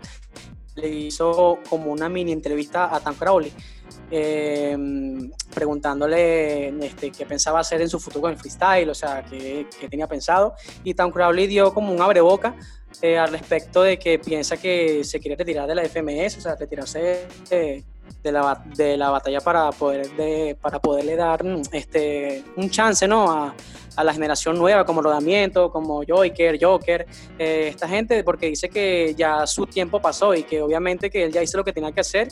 le 0.75 0.89
hizo 0.89 1.59
como 1.69 1.91
una 1.91 2.09
mini 2.09 2.31
entrevista 2.31 2.93
a 2.95 2.99
Tan 2.99 3.15
Crowley, 3.15 3.51
em, 4.09 5.31
preguntándole 5.53 6.69
este, 6.85 7.11
qué 7.11 7.25
pensaba 7.25 7.59
hacer 7.59 7.81
en 7.81 7.89
su 7.89 7.99
futuro 7.99 8.29
en 8.29 8.37
freestyle, 8.37 8.89
o 8.89 8.95
sea, 8.95 9.23
qué, 9.23 9.67
qué 9.79 9.89
tenía 9.89 10.07
pensado. 10.07 10.55
Y 10.83 10.93
Tan 10.93 11.11
Crowley 11.11 11.47
dio 11.47 11.73
como 11.73 11.93
un 11.93 12.01
abreboca 12.01 12.55
eh, 13.01 13.17
al 13.17 13.31
respecto 13.31 13.83
de 13.83 13.97
que 13.97 14.19
piensa 14.19 14.57
que 14.57 15.03
se 15.03 15.19
quiere 15.19 15.35
retirar 15.35 15.67
de 15.67 15.75
la 15.75 15.83
FMS, 15.83 16.37
o 16.37 16.41
sea, 16.41 16.55
retirarse 16.55 17.27
de, 17.49 18.31
la, 18.31 18.63
de 18.75 18.97
la 18.97 19.09
batalla 19.09 19.39
para, 19.39 19.71
poder 19.71 20.09
de, 20.11 20.57
para 20.61 20.79
poderle 20.79 21.15
dar 21.15 21.43
este, 21.71 22.43
un 22.55 22.69
chance 22.69 23.07
¿no? 23.07 23.31
a, 23.31 23.55
a 23.95 24.03
la 24.03 24.13
generación 24.13 24.57
nueva, 24.57 24.85
como 24.85 25.01
Rodamiento, 25.01 25.71
como 25.71 26.03
Joker, 26.07 26.57
Joker, 26.61 27.05
eh, 27.37 27.67
esta 27.69 27.87
gente, 27.87 28.23
porque 28.23 28.47
dice 28.47 28.69
que 28.69 29.13
ya 29.17 29.45
su 29.47 29.65
tiempo 29.65 30.01
pasó 30.01 30.33
y 30.33 30.43
que 30.43 30.61
obviamente 30.61 31.09
que 31.09 31.23
él 31.25 31.31
ya 31.31 31.41
hizo 31.41 31.57
lo 31.57 31.63
que 31.63 31.73
tenía 31.73 31.91
que 31.91 32.01
hacer 32.01 32.29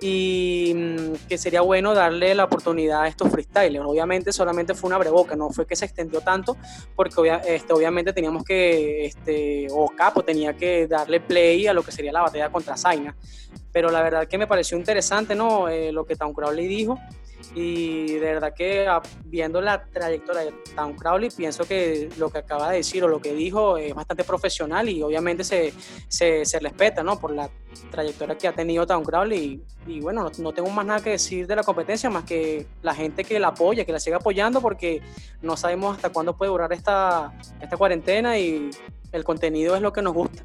y 0.00 0.72
mm, 0.74 1.28
que 1.28 1.38
sería 1.38 1.60
bueno 1.60 1.94
darle 1.94 2.34
la 2.34 2.44
oportunidad 2.44 3.02
a 3.02 3.08
estos 3.08 3.30
freestylers. 3.30 3.84
Obviamente 3.84 4.32
solamente 4.32 4.74
fue 4.74 4.88
una 4.88 4.98
breboca, 4.98 5.36
no 5.36 5.50
fue 5.50 5.66
que 5.66 5.76
se 5.76 5.84
extendió 5.84 6.20
tanto, 6.20 6.56
porque 6.94 7.40
este, 7.46 7.72
obviamente 7.72 8.12
teníamos 8.12 8.44
que, 8.44 9.06
este, 9.06 9.68
o 9.70 9.88
Capo 9.90 10.22
tenía 10.22 10.54
que 10.54 10.86
darle 10.86 11.20
play 11.20 11.66
a 11.66 11.72
lo 11.72 11.82
que 11.82 11.92
sería 11.92 12.12
la 12.12 12.22
batalla 12.22 12.50
contra 12.50 12.76
Zaina. 12.76 13.16
Pero 13.72 13.90
la 13.90 14.02
verdad 14.02 14.26
que 14.26 14.38
me 14.38 14.46
pareció 14.46 14.76
interesante 14.76 15.34
¿no? 15.34 15.68
Eh, 15.68 15.92
lo 15.92 16.04
que 16.04 16.16
Town 16.16 16.32
Crowley 16.32 16.66
dijo 16.66 16.98
y 17.54 18.14
de 18.14 18.20
verdad 18.20 18.52
que 18.54 18.86
ah, 18.86 19.00
viendo 19.24 19.60
la 19.60 19.84
trayectoria 19.84 20.42
de 20.42 20.52
Town 20.74 20.94
Crowley, 20.94 21.30
pienso 21.30 21.64
que 21.64 22.10
lo 22.18 22.30
que 22.30 22.38
acaba 22.38 22.70
de 22.70 22.78
decir 22.78 23.02
o 23.04 23.08
lo 23.08 23.20
que 23.20 23.32
dijo 23.32 23.76
es 23.76 23.94
bastante 23.94 24.24
profesional 24.24 24.88
y 24.88 25.02
obviamente 25.02 25.44
se, 25.44 25.72
se, 26.08 26.44
se 26.44 26.58
respeta 26.58 27.02
¿no? 27.02 27.18
por 27.18 27.32
la 27.32 27.48
trayectoria 27.90 28.36
que 28.36 28.48
ha 28.48 28.52
tenido 28.52 28.86
Town 28.86 29.04
Crowley. 29.04 29.62
Y, 29.86 29.92
y 29.92 30.00
bueno, 30.00 30.30
no, 30.38 30.52
tengo 30.52 30.70
más 30.70 30.84
nada 30.84 31.00
que 31.00 31.10
decir 31.10 31.46
de 31.46 31.56
la 31.56 31.62
competencia, 31.62 32.10
más 32.10 32.24
que 32.24 32.66
la 32.82 32.94
gente 32.94 33.24
que 33.24 33.38
la 33.38 33.48
apoya, 33.48 33.84
que 33.84 33.92
la 33.92 34.00
siga 34.00 34.18
apoyando, 34.18 34.60
porque 34.60 35.00
no 35.40 35.56
sabemos 35.56 35.96
hasta 35.96 36.10
cuándo 36.10 36.36
puede 36.36 36.50
durar 36.50 36.72
esta, 36.72 37.32
esta 37.60 37.76
cuarentena 37.76 38.38
y 38.38 38.70
el 39.12 39.24
contenido 39.24 39.74
es 39.74 39.82
lo 39.82 39.92
que 39.92 40.02
nos 40.02 40.14
gusta. 40.14 40.44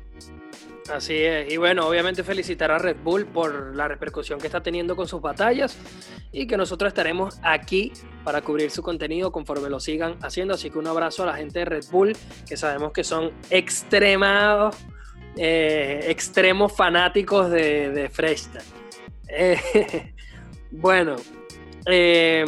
Así 0.91 1.15
es, 1.15 1.51
y 1.51 1.55
bueno, 1.55 1.87
obviamente 1.87 2.23
felicitar 2.23 2.69
a 2.69 2.77
Red 2.77 2.97
Bull 3.03 3.25
por 3.25 3.73
la 3.73 3.87
repercusión 3.87 4.37
que 4.39 4.47
está 4.47 4.61
teniendo 4.61 4.97
con 4.97 5.07
sus 5.07 5.21
batallas 5.21 5.77
y 6.33 6.45
que 6.45 6.57
nosotros 6.57 6.89
estaremos 6.89 7.39
aquí 7.41 7.93
para 8.25 8.41
cubrir 8.41 8.69
su 8.69 8.83
contenido 8.83 9.31
conforme 9.31 9.69
lo 9.69 9.79
sigan 9.79 10.17
haciendo. 10.21 10.55
Así 10.55 10.69
que 10.69 10.79
un 10.79 10.87
abrazo 10.87 11.23
a 11.23 11.27
la 11.27 11.35
gente 11.35 11.59
de 11.59 11.65
Red 11.65 11.85
Bull, 11.89 12.17
que 12.47 12.57
sabemos 12.57 12.91
que 12.91 13.05
son 13.05 13.31
extremados, 13.49 14.75
eh, 15.37 16.05
extremos 16.09 16.75
fanáticos 16.75 17.49
de, 17.49 17.89
de. 17.89 18.37
Eh, 19.29 20.13
bueno, 20.71 21.15
eh, 21.85 22.45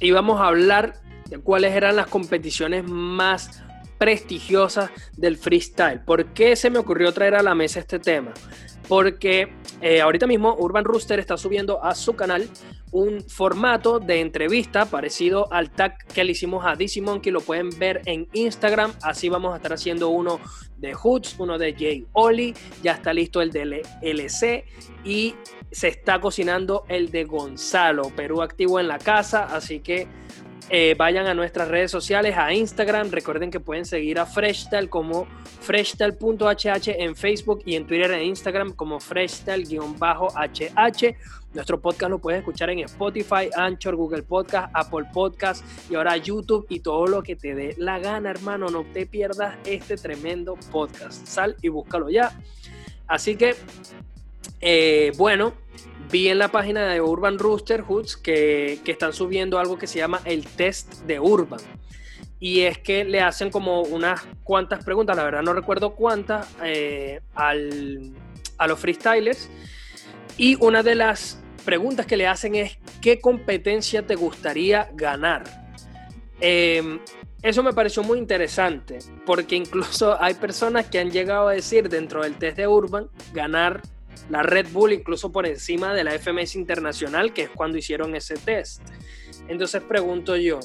íbamos 0.00 0.40
a 0.40 0.46
hablar 0.46 0.94
de 1.26 1.38
cuáles 1.38 1.74
eran 1.74 1.96
las 1.96 2.06
competiciones 2.06 2.84
más 2.84 3.62
prestigiosas 4.00 4.90
del 5.14 5.36
freestyle. 5.36 6.00
¿Por 6.00 6.32
qué 6.32 6.56
se 6.56 6.70
me 6.70 6.78
ocurrió 6.78 7.12
traer 7.12 7.34
a 7.34 7.42
la 7.42 7.54
mesa 7.54 7.80
este 7.80 7.98
tema? 7.98 8.32
Porque 8.88 9.52
eh, 9.82 10.00
ahorita 10.00 10.26
mismo 10.26 10.56
Urban 10.58 10.84
Rooster 10.84 11.20
está 11.20 11.36
subiendo 11.36 11.84
a 11.84 11.94
su 11.94 12.16
canal 12.16 12.48
un 12.92 13.20
formato 13.20 14.00
de 14.00 14.20
entrevista 14.20 14.86
parecido 14.86 15.52
al 15.52 15.70
tag 15.70 15.98
que 16.14 16.24
le 16.24 16.32
hicimos 16.32 16.64
a 16.64 16.76
DC 16.76 17.02
Monkey. 17.02 17.30
Lo 17.30 17.42
pueden 17.42 17.68
ver 17.78 18.00
en 18.06 18.26
Instagram. 18.32 18.94
Así 19.02 19.28
vamos 19.28 19.52
a 19.52 19.56
estar 19.56 19.74
haciendo 19.74 20.08
uno 20.08 20.40
de 20.78 20.94
Hoods, 20.94 21.36
uno 21.38 21.58
de 21.58 21.74
Jay 21.74 22.06
Oli. 22.14 22.54
Ya 22.82 22.92
está 22.92 23.12
listo 23.12 23.42
el 23.42 23.52
de 23.52 23.82
LC 24.00 24.64
y 25.04 25.34
se 25.70 25.88
está 25.88 26.22
cocinando 26.22 26.84
el 26.88 27.10
de 27.10 27.24
Gonzalo, 27.24 28.10
Perú 28.16 28.40
activo 28.40 28.80
en 28.80 28.88
la 28.88 28.98
casa. 28.98 29.44
Así 29.44 29.80
que 29.80 30.08
eh, 30.68 30.94
vayan 30.96 31.26
a 31.26 31.34
nuestras 31.34 31.68
redes 31.68 31.90
sociales, 31.90 32.36
a 32.36 32.52
Instagram. 32.52 33.10
Recuerden 33.10 33.50
que 33.50 33.60
pueden 33.60 33.84
seguir 33.84 34.18
a 34.18 34.26
Freshtal 34.26 34.88
como 34.88 35.26
freshtal.hh 35.60 36.86
en 36.86 37.16
Facebook 37.16 37.62
y 37.64 37.76
en 37.76 37.86
Twitter 37.86 38.10
e 38.12 38.24
Instagram 38.24 38.72
como 38.72 39.00
freshtal-hh. 39.00 41.16
Nuestro 41.52 41.80
podcast 41.80 42.10
lo 42.10 42.20
puedes 42.20 42.40
escuchar 42.40 42.70
en 42.70 42.78
Spotify, 42.80 43.50
Anchor, 43.56 43.96
Google 43.96 44.22
Podcast, 44.22 44.70
Apple 44.72 45.06
Podcast 45.12 45.64
y 45.90 45.96
ahora 45.96 46.16
YouTube 46.16 46.66
y 46.68 46.78
todo 46.78 47.08
lo 47.08 47.24
que 47.24 47.34
te 47.34 47.56
dé 47.56 47.74
la 47.76 47.98
gana, 47.98 48.30
hermano. 48.30 48.68
No 48.68 48.84
te 48.92 49.06
pierdas 49.06 49.56
este 49.64 49.96
tremendo 49.96 50.56
podcast. 50.70 51.26
Sal 51.26 51.56
y 51.60 51.68
búscalo 51.68 52.08
ya. 52.08 52.32
Así 53.08 53.34
que, 53.34 53.56
eh, 54.60 55.12
bueno, 55.16 55.54
vi 56.10 56.28
en 56.28 56.38
la 56.38 56.48
página 56.48 56.86
de 56.86 57.00
Urban 57.00 57.38
Rooster 57.38 57.82
Hoods 57.82 58.16
que, 58.16 58.80
están 58.84 59.12
subiendo 59.12 59.58
algo 59.58 59.78
que 59.78 59.86
se 59.86 59.98
llama 59.98 60.20
el 60.24 60.46
test 60.46 61.02
de 61.02 61.20
Urban. 61.20 61.60
Y 62.38 62.60
es 62.62 62.78
que 62.78 63.04
le 63.04 63.20
hacen 63.20 63.50
como 63.50 63.82
unas 63.82 64.26
cuantas 64.42 64.84
preguntas, 64.84 65.16
la 65.16 65.24
verdad 65.24 65.42
no 65.42 65.52
recuerdo 65.52 65.94
cuántas, 65.94 66.48
eh, 66.62 67.20
a 67.34 67.54
los 68.66 68.78
freestylers. 68.78 69.50
Y 70.36 70.56
una 70.64 70.82
de 70.82 70.94
las 70.94 71.42
preguntas 71.64 72.06
que 72.06 72.16
le 72.16 72.26
hacen 72.26 72.54
es, 72.54 72.78
¿qué 73.02 73.20
competencia 73.20 74.06
te 74.06 74.14
gustaría 74.14 74.90
ganar? 74.94 75.44
Em, 76.40 76.98
eso 77.42 77.62
me 77.62 77.72
pareció 77.72 78.02
muy 78.02 78.18
interesante, 78.18 78.98
porque 79.26 79.56
incluso 79.56 80.20
hay 80.20 80.34
personas 80.34 80.86
que 80.86 80.98
han 80.98 81.10
llegado 81.10 81.48
a 81.48 81.52
decir 81.52 81.88
dentro 81.88 82.22
del 82.22 82.36
test 82.36 82.56
de 82.56 82.66
Urban 82.66 83.08
ganar 83.32 83.82
la 84.28 84.42
Red 84.42 84.68
Bull 84.72 84.92
incluso 84.92 85.32
por 85.32 85.46
encima 85.46 85.94
de 85.94 86.04
la 86.04 86.12
FMS 86.18 86.56
Internacional, 86.56 87.32
que 87.32 87.42
es 87.42 87.50
cuando 87.50 87.78
hicieron 87.78 88.14
ese 88.14 88.36
test. 88.36 88.82
Entonces 89.48 89.82
pregunto 89.82 90.36
yo, 90.36 90.60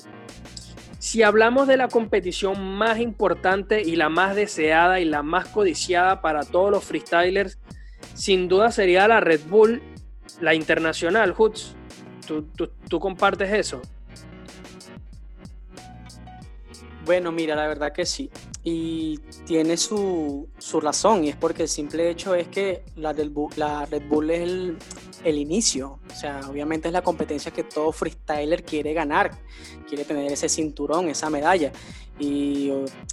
si 0.99 1.23
hablamos 1.23 1.67
de 1.67 1.77
la 1.77 1.87
competición 1.87 2.77
más 2.77 2.99
importante 2.99 3.81
y 3.81 3.95
la 3.95 4.09
más 4.09 4.35
deseada 4.35 4.99
y 4.99 5.05
la 5.05 5.23
más 5.23 5.47
codiciada 5.47 6.21
para 6.21 6.43
todos 6.43 6.71
los 6.71 6.83
freestylers, 6.83 7.59
sin 8.13 8.47
duda 8.47 8.71
sería 8.71 9.07
la 9.07 9.19
Red 9.19 9.41
Bull, 9.47 9.81
la 10.41 10.53
internacional, 10.53 11.33
Hoods. 11.33 11.75
¿Tú, 12.25 12.99
compartes 12.99 13.51
eso? 13.53 13.81
Bueno, 17.05 17.31
mira, 17.31 17.55
la 17.55 17.67
verdad 17.67 17.93
que 17.93 18.05
sí 18.05 18.31
y 18.67 19.19
tiene 19.45 19.77
su, 19.77 20.49
su, 20.57 20.81
razón 20.81 21.23
y 21.23 21.29
es 21.29 21.35
porque 21.35 21.61
el 21.61 21.69
simple 21.69 22.09
hecho 22.09 22.33
es 22.33 22.47
que 22.47 22.83
la, 22.95 23.13
del, 23.13 23.31
la 23.57 23.85
Red 23.85 24.09
Bull 24.09 24.31
es 24.31 24.41
el, 24.41 24.77
el, 25.23 25.37
inicio, 25.37 25.99
o 26.11 26.15
sea, 26.15 26.41
obviamente 26.49 26.87
es 26.87 26.91
la 26.91 27.03
competencia 27.03 27.51
que 27.51 27.63
todo 27.63 27.91
freestyler 27.91 28.63
quiere 28.63 28.93
ganar, 28.93 29.37
quiere 29.87 30.03
tener 30.03 30.31
ese 30.31 30.49
cinturón, 30.49 31.09
esa 31.09 31.29
medalla. 31.29 31.71
Y 32.17 32.71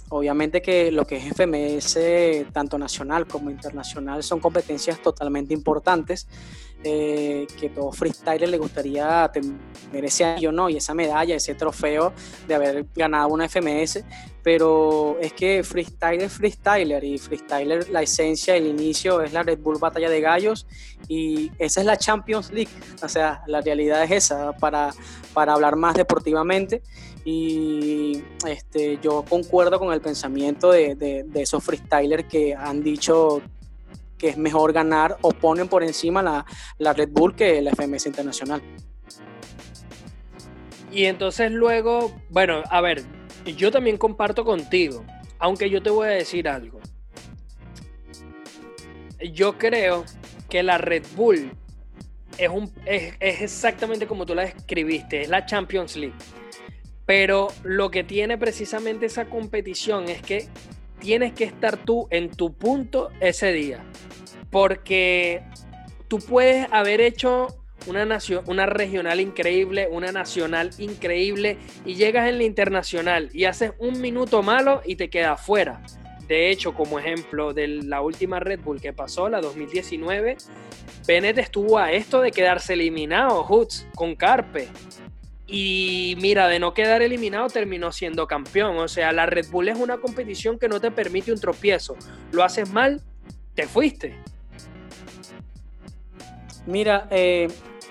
obviamente 0.09 0.63
que 0.63 0.91
lo 0.91 1.05
que 1.05 1.17
es 1.17 1.35
FMS, 1.35 2.51
tanto 2.51 2.79
nacional 2.79 3.27
como 3.27 3.51
internacional, 3.51 4.23
son 4.23 4.39
competencias 4.39 5.03
totalmente 5.03 5.53
importantes 5.53 6.27
eh, 6.83 7.47
que 7.59 7.69
todo 7.69 7.91
freestyler 7.91 8.49
le 8.49 8.57
gustaría 8.57 9.29
tener 9.31 10.05
ese 10.05 10.35
¿no? 10.51 10.69
Y 10.69 10.77
esa 10.77 10.93
medalla, 10.93 11.35
ese 11.35 11.55
trofeo 11.55 12.13
de 12.47 12.55
haber 12.55 12.85
ganado 12.95 13.29
una 13.29 13.47
FMS, 13.47 14.03
pero 14.43 15.17
es 15.21 15.31
que 15.33 15.63
freestyler 15.63 16.23
es 16.23 16.33
freestyler 16.33 17.03
y 17.03 17.17
freestyler 17.17 17.89
la 17.89 18.01
esencia, 18.01 18.55
el 18.55 18.67
inicio 18.67 19.21
es 19.21 19.31
la 19.31 19.43
Red 19.43 19.59
Bull 19.59 19.77
Batalla 19.79 20.09
de 20.09 20.19
Gallos 20.19 20.67
y 21.07 21.51
esa 21.57 21.79
es 21.79 21.85
la 21.85 21.97
Champions 21.97 22.51
League, 22.51 22.71
o 23.01 23.07
sea, 23.07 23.43
la 23.47 23.61
realidad 23.61 24.03
es 24.03 24.11
esa, 24.11 24.51
para, 24.53 24.93
para 25.33 25.53
hablar 25.53 25.75
más 25.75 25.95
deportivamente. 25.95 26.81
Y 27.25 28.21
este, 28.45 28.99
yo 29.01 29.23
concuerdo 29.23 29.79
con 29.79 29.93
el 29.93 30.01
pensamiento 30.01 30.71
de, 30.71 30.95
de, 30.95 31.23
de 31.23 31.41
esos 31.41 31.63
freestylers 31.63 32.25
que 32.25 32.53
han 32.53 32.83
dicho 32.83 33.41
que 34.23 34.29
es 34.29 34.37
mejor 34.37 34.71
ganar 34.71 35.17
o 35.19 35.33
ponen 35.33 35.67
por 35.67 35.83
encima 35.83 36.23
la, 36.23 36.45
la 36.77 36.93
Red 36.93 37.09
Bull 37.11 37.35
que 37.35 37.61
la 37.61 37.71
FMS 37.71 38.05
Internacional. 38.05 38.61
Y 40.93 41.03
entonces 41.03 41.51
luego, 41.51 42.15
bueno, 42.29 42.63
a 42.69 42.79
ver, 42.79 43.03
yo 43.57 43.69
también 43.69 43.97
comparto 43.97 44.45
contigo, 44.45 45.03
aunque 45.39 45.69
yo 45.69 45.83
te 45.83 45.89
voy 45.89 46.07
a 46.07 46.11
decir 46.11 46.47
algo. 46.47 46.79
Yo 49.33 49.57
creo 49.57 50.05
que 50.49 50.63
la 50.63 50.77
Red 50.77 51.03
Bull 51.17 51.51
es, 52.37 52.49
un, 52.49 52.71
es, 52.85 53.15
es 53.19 53.41
exactamente 53.41 54.07
como 54.07 54.25
tú 54.25 54.35
la 54.35 54.45
escribiste, 54.45 55.23
es 55.23 55.27
la 55.27 55.45
Champions 55.45 55.97
League. 55.97 56.15
Pero 57.05 57.49
lo 57.63 57.91
que 57.91 58.05
tiene 58.05 58.37
precisamente 58.37 59.07
esa 59.07 59.25
competición 59.25 60.07
es 60.07 60.21
que 60.21 60.47
tienes 61.01 61.33
que 61.33 61.43
estar 61.43 61.75
tú 61.75 62.07
en 62.09 62.31
tu 62.31 62.53
punto 62.53 63.11
ese 63.19 63.51
día. 63.51 63.83
Porque 64.53 65.43
tú 66.07 66.19
puedes 66.19 66.67
haber 66.71 67.01
hecho 67.01 67.47
una, 67.87 68.05
nación, 68.05 68.45
una 68.47 68.65
regional 68.65 69.19
increíble, 69.19 69.89
una 69.91 70.13
nacional 70.13 70.69
increíble, 70.77 71.57
y 71.85 71.95
llegas 71.95 72.29
en 72.29 72.37
la 72.37 72.45
internacional 72.45 73.29
y 73.33 73.43
haces 73.45 73.73
un 73.79 73.99
minuto 73.99 74.41
malo 74.43 74.81
y 74.85 74.95
te 74.95 75.09
quedas 75.09 75.45
fuera. 75.45 75.81
De 76.27 76.49
hecho, 76.49 76.73
como 76.73 76.99
ejemplo 76.99 77.53
de 77.53 77.67
la 77.67 78.01
última 78.01 78.39
Red 78.39 78.61
Bull 78.61 78.79
que 78.79 78.93
pasó, 78.93 79.27
la 79.27 79.41
2019, 79.41 80.37
Bennett 81.05 81.37
estuvo 81.37 81.77
a 81.77 81.91
esto 81.91 82.21
de 82.21 82.31
quedarse 82.31 82.73
eliminado, 82.73 83.43
Hoods, 83.43 83.87
con 83.93 84.15
Carpe. 84.15 84.69
Y 85.45 86.15
mira, 86.21 86.47
de 86.47 86.59
no 86.59 86.73
quedar 86.73 87.01
eliminado 87.01 87.47
terminó 87.47 87.91
siendo 87.91 88.25
campeón. 88.27 88.77
O 88.77 88.87
sea, 88.87 89.11
la 89.11 89.25
Red 89.25 89.47
Bull 89.51 89.67
es 89.67 89.77
una 89.77 89.97
competición 89.97 90.57
que 90.57 90.69
no 90.69 90.79
te 90.79 90.91
permite 90.91 91.33
un 91.33 91.39
tropiezo. 91.39 91.97
Lo 92.31 92.43
haces 92.43 92.71
mal, 92.71 93.01
te 93.53 93.67
fuiste. 93.67 94.15
Mira, 96.65 97.07
eh, 97.11 97.49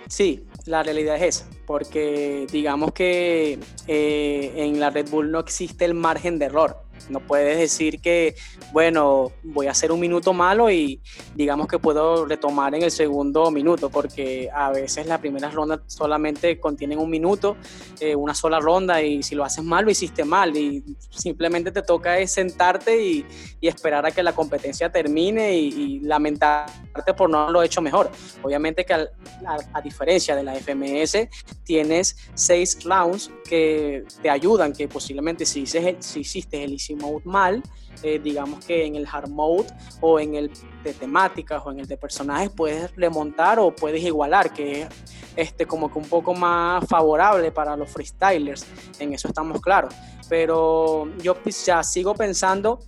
sí, 0.08 0.46
la 0.66 0.82
realidad 0.82 1.16
es 1.16 1.36
esa, 1.36 1.50
porque 1.66 2.46
digamos 2.50 2.92
que 2.92 3.58
eh, 3.86 4.52
en 4.56 4.80
la 4.80 4.90
Red 4.90 5.10
Bull 5.10 5.30
no 5.30 5.40
existe 5.40 5.84
el 5.84 5.94
margen 5.94 6.38
de 6.38 6.46
error. 6.46 6.81
No 7.08 7.20
puedes 7.20 7.58
decir 7.58 8.00
que, 8.00 8.34
bueno, 8.72 9.32
voy 9.42 9.66
a 9.66 9.72
hacer 9.72 9.92
un 9.92 10.00
minuto 10.00 10.32
malo 10.32 10.70
y 10.70 11.00
digamos 11.34 11.68
que 11.68 11.78
puedo 11.78 12.26
retomar 12.26 12.74
en 12.74 12.82
el 12.82 12.90
segundo 12.90 13.50
minuto, 13.50 13.90
porque 13.90 14.48
a 14.52 14.70
veces 14.70 15.06
las 15.06 15.20
primeras 15.20 15.54
rondas 15.54 15.80
solamente 15.86 16.58
contienen 16.58 16.98
un 16.98 17.10
minuto, 17.10 17.56
eh, 18.00 18.14
una 18.14 18.34
sola 18.34 18.60
ronda, 18.60 19.02
y 19.02 19.22
si 19.22 19.34
lo 19.34 19.44
haces 19.44 19.64
mal, 19.64 19.84
lo 19.84 19.90
hiciste 19.90 20.24
mal, 20.24 20.56
y 20.56 20.84
simplemente 21.10 21.70
te 21.70 21.82
toca 21.82 22.18
es 22.18 22.32
sentarte 22.32 23.02
y, 23.02 23.26
esperar 23.62 24.04
a 24.04 24.10
que 24.10 24.22
la 24.22 24.34
competencia 24.34 24.90
termine 24.90 25.54
y, 25.56 26.00
lamentarte 26.00 27.14
por 27.16 27.30
no 27.30 27.38
haberlo 27.38 27.62
hecho 27.62 27.80
mejor. 27.80 28.10
Obviamente 28.42 28.84
que 28.84 28.92
a 28.94 29.80
diferencia 29.82 30.34
de 30.34 30.42
la 30.42 30.54
FMS, 30.54 31.28
tienes 31.64 32.16
seis 32.34 32.82
rounds 32.84 33.30
que 33.48 34.04
te 34.20 34.30
ayudan, 34.30 34.72
que 34.72 34.88
posiblemente 34.88 35.46
si, 35.46 35.66
si 35.66 36.20
hiciste 36.20 36.64
el 36.64 36.74
mode 36.94 37.22
mal, 37.24 37.62
eh, 38.02 38.18
digamos 38.18 38.64
que 38.64 38.84
en 38.84 38.96
el 38.96 39.06
hard 39.10 39.28
mode 39.28 39.66
o 40.00 40.18
en 40.18 40.34
el 40.34 40.50
de 40.82 40.94
temáticas 40.94 41.62
o 41.64 41.70
en 41.70 41.80
el 41.80 41.86
de 41.86 41.96
personajes 41.96 42.50
puedes 42.50 42.94
remontar 42.96 43.58
o 43.58 43.74
puedes 43.74 44.02
igualar, 44.02 44.52
que 44.52 44.82
es 44.82 44.88
este, 45.36 45.66
como 45.66 45.90
que 45.90 45.98
un 45.98 46.06
poco 46.06 46.34
más 46.34 46.84
favorable 46.86 47.50
para 47.50 47.76
los 47.76 47.90
freestylers, 47.90 48.66
en 48.98 49.14
eso 49.14 49.28
estamos 49.28 49.60
claros. 49.60 49.94
Pero 50.28 51.08
yo 51.18 51.36
ya 51.64 51.82
sigo 51.82 52.14
pensando 52.14 52.80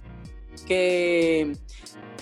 que 0.66 1.52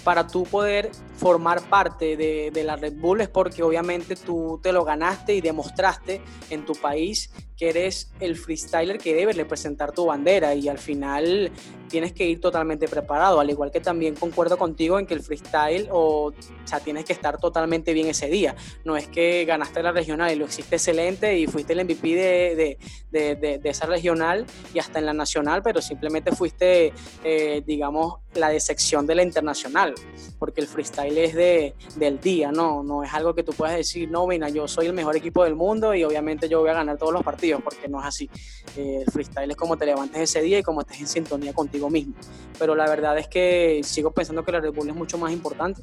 para 0.05 0.27
tú 0.27 0.45
poder 0.45 0.91
formar 1.17 1.63
parte 1.69 2.17
de, 2.17 2.63
la 2.65 2.77
Red 2.77 2.95
Bull 2.95 3.21
es 3.21 3.29
porque 3.29 3.63
obviamente 3.63 4.17
tú 4.17 4.59
te 4.63 4.73
lo 4.73 4.85
ganaste 4.85 5.35
y 5.35 5.41
demostraste 5.41 6.21
en 6.51 6.65
tu 6.65 6.75
país 6.75 7.31
eres 7.69 8.11
el 8.21 8.37
freestyler 8.37 8.99
que 8.99 9.15
debe 9.15 9.33
representar 9.33 9.93
tu 9.93 10.07
bandera 10.07 10.55
y 10.55 10.69
al 10.69 10.79
final 10.79 11.51
tienes 11.89 12.13
que 12.13 12.27
ir 12.27 12.41
totalmente 12.41 12.89
preparado, 12.89 13.39
al 13.39 13.51
igual 13.51 13.71
que 13.71 13.81
también 13.81 14.15
concuerdo 14.15 14.57
contigo 14.57 14.99
en 14.99 15.07
que 15.07 15.13
el 15.13 15.21
freestyle 15.21 15.89
o, 15.91 16.33
sea, 16.65 16.81
tienes 16.81 17.05
que 17.05 17.13
estar 17.13 17.39
totalmente 17.39 17.93
bien 17.93 18.07
ese 18.07 18.29
día. 18.29 18.57
No 18.85 18.97
es 18.97 19.07
que 19.09 19.45
ganaste 19.45 19.83
la 19.83 19.93
regional 19.93 20.33
y 20.33 20.37
lo 20.37 20.47
hiciste 20.47 20.77
excelente 20.77 21.39
y 21.39 21.47
fuiste 21.47 21.75
el 21.75 21.85
MVP 21.85 22.09
de, 22.15 22.79
de, 23.11 23.37
de, 23.37 23.59
de 23.59 23.69
esa 23.69 23.85
regional 23.87 24.47
y 24.73 24.79
hasta 24.79 24.99
en 24.99 25.07
la 25.07 25.13
nacional, 25.13 25.63
pero 25.63 25.83
simplemente 25.83 26.33
fuiste, 26.33 26.95
eh, 27.25 27.63
digamos, 27.67 28.23
la 28.35 28.49
decepción 28.49 29.07
de 29.07 29.15
la 29.15 29.23
internacional, 29.23 29.95
porque 30.39 30.61
el 30.61 30.67
freestyle 30.67 31.19
es 31.19 31.35
de, 31.35 31.75
del 31.97 32.21
día, 32.21 32.51
¿no? 32.51 32.83
No 32.83 33.05
es 33.05 33.13
algo 33.13 33.35
que 33.35 33.43
tú 33.43 33.53
puedas 33.53 33.77
decir, 33.77 34.11
no, 34.11 34.27
mira, 34.27 34.49
yo 34.49 34.67
soy 34.67 34.87
el 34.87 34.93
mejor 34.95 35.17
equipo 35.17 35.45
del 35.45 35.55
mundo 35.55 35.95
y 35.95 36.05
obviamente 36.05 36.49
yo 36.49 36.61
voy 36.61 36.71
a 36.71 36.75
ganar 36.75 36.97
todos 36.97 37.13
los 37.13 37.23
partidos, 37.23 37.52
porque 37.61 37.89
no 37.89 38.01
es 38.01 38.07
así. 38.07 38.31
Eh, 38.77 39.03
el 39.07 39.13
freestyle 39.13 39.51
es 39.51 39.57
como 39.57 39.77
te 39.77 39.87
levantes 39.87 40.21
ese 40.21 40.41
día 40.43 40.59
y 40.59 40.63
como 40.63 40.81
estés 40.81 41.01
en 41.01 41.07
sintonía 41.07 41.53
contigo 41.53 41.91
mismo. 41.91 42.15
Pero 42.59 42.75
la 42.75 42.89
verdad 42.89 43.19
es 43.19 43.29
que 43.29 43.81
sigo 43.85 44.11
pensando 44.11 44.45
que 44.45 44.53
la 44.53 44.61
Red 44.61 44.73
Bull 44.73 44.89
es 44.89 44.95
mucho 44.95 45.19
más 45.19 45.33
importante. 45.33 45.83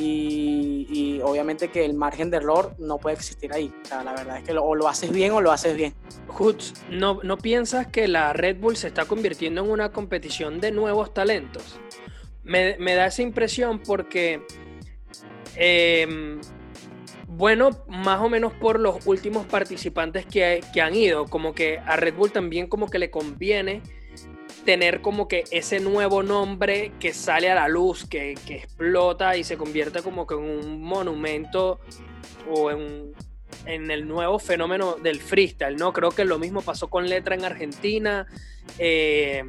Y, 0.00 1.20
obviamente 1.24 1.72
que 1.72 1.84
el 1.84 1.94
margen 1.94 2.30
de 2.30 2.36
error 2.36 2.76
no 2.78 2.98
puede 2.98 3.16
existir 3.16 3.52
ahí. 3.52 3.72
O 3.82 3.88
sea, 3.88 4.04
la 4.04 4.12
verdad 4.12 4.38
es 4.38 4.44
que 4.44 4.52
o 4.56 4.74
lo 4.76 4.86
haces 4.86 5.10
bien 5.10 5.32
o 5.32 5.40
lo 5.40 5.50
haces 5.50 5.76
bien. 5.76 5.92
Hoots, 6.28 6.74
¿no, 6.90 7.18
¿no 7.24 7.36
piensas 7.36 7.88
que 7.88 8.06
la 8.06 8.32
Red 8.32 8.58
Bull 8.60 8.76
se 8.76 8.86
está 8.86 9.06
convirtiendo 9.06 9.64
en 9.64 9.70
una 9.70 9.90
competición 9.90 10.60
de 10.60 10.70
nuevos 10.70 11.12
talentos? 11.12 11.80
Me, 12.44 12.76
me 12.78 12.94
da 12.94 13.06
esa 13.06 13.22
impresión 13.22 13.80
porque 13.80 14.40
eh, 15.56 16.38
bueno, 17.38 17.70
más 17.86 18.20
o 18.20 18.28
menos 18.28 18.52
por 18.52 18.80
los 18.80 19.06
últimos 19.06 19.46
participantes 19.46 20.26
que, 20.26 20.60
han 20.82 20.94
ido, 20.96 21.26
como 21.26 21.54
que 21.54 21.78
a 21.78 21.94
Red 21.94 22.14
Bull 22.14 22.32
también 22.32 22.66
como 22.66 22.90
que 22.90 22.98
le 22.98 23.12
conviene 23.12 23.80
tener 24.64 25.00
como 25.02 25.28
que 25.28 25.44
ese 25.52 25.78
nuevo 25.78 26.24
nombre 26.24 26.90
que 26.98 27.14
sale 27.14 27.48
a 27.48 27.54
la 27.54 27.68
luz, 27.68 28.08
que, 28.08 28.32
explota 28.32 29.36
y 29.36 29.44
se 29.44 29.56
convierte 29.56 30.02
como 30.02 30.26
que 30.26 30.34
en 30.34 30.40
un 30.40 30.82
monumento 30.82 31.78
o 32.50 32.72
en, 32.72 33.14
el 33.64 34.08
nuevo 34.08 34.40
fenómeno 34.40 34.96
del 34.96 35.20
freestyle, 35.20 35.76
¿no? 35.76 35.92
Creo 35.92 36.10
que 36.10 36.24
lo 36.24 36.40
mismo 36.40 36.60
pasó 36.60 36.90
con 36.90 37.08
Letra 37.08 37.36
en 37.36 37.44
Argentina, 37.44 38.26
eh, 38.80 39.44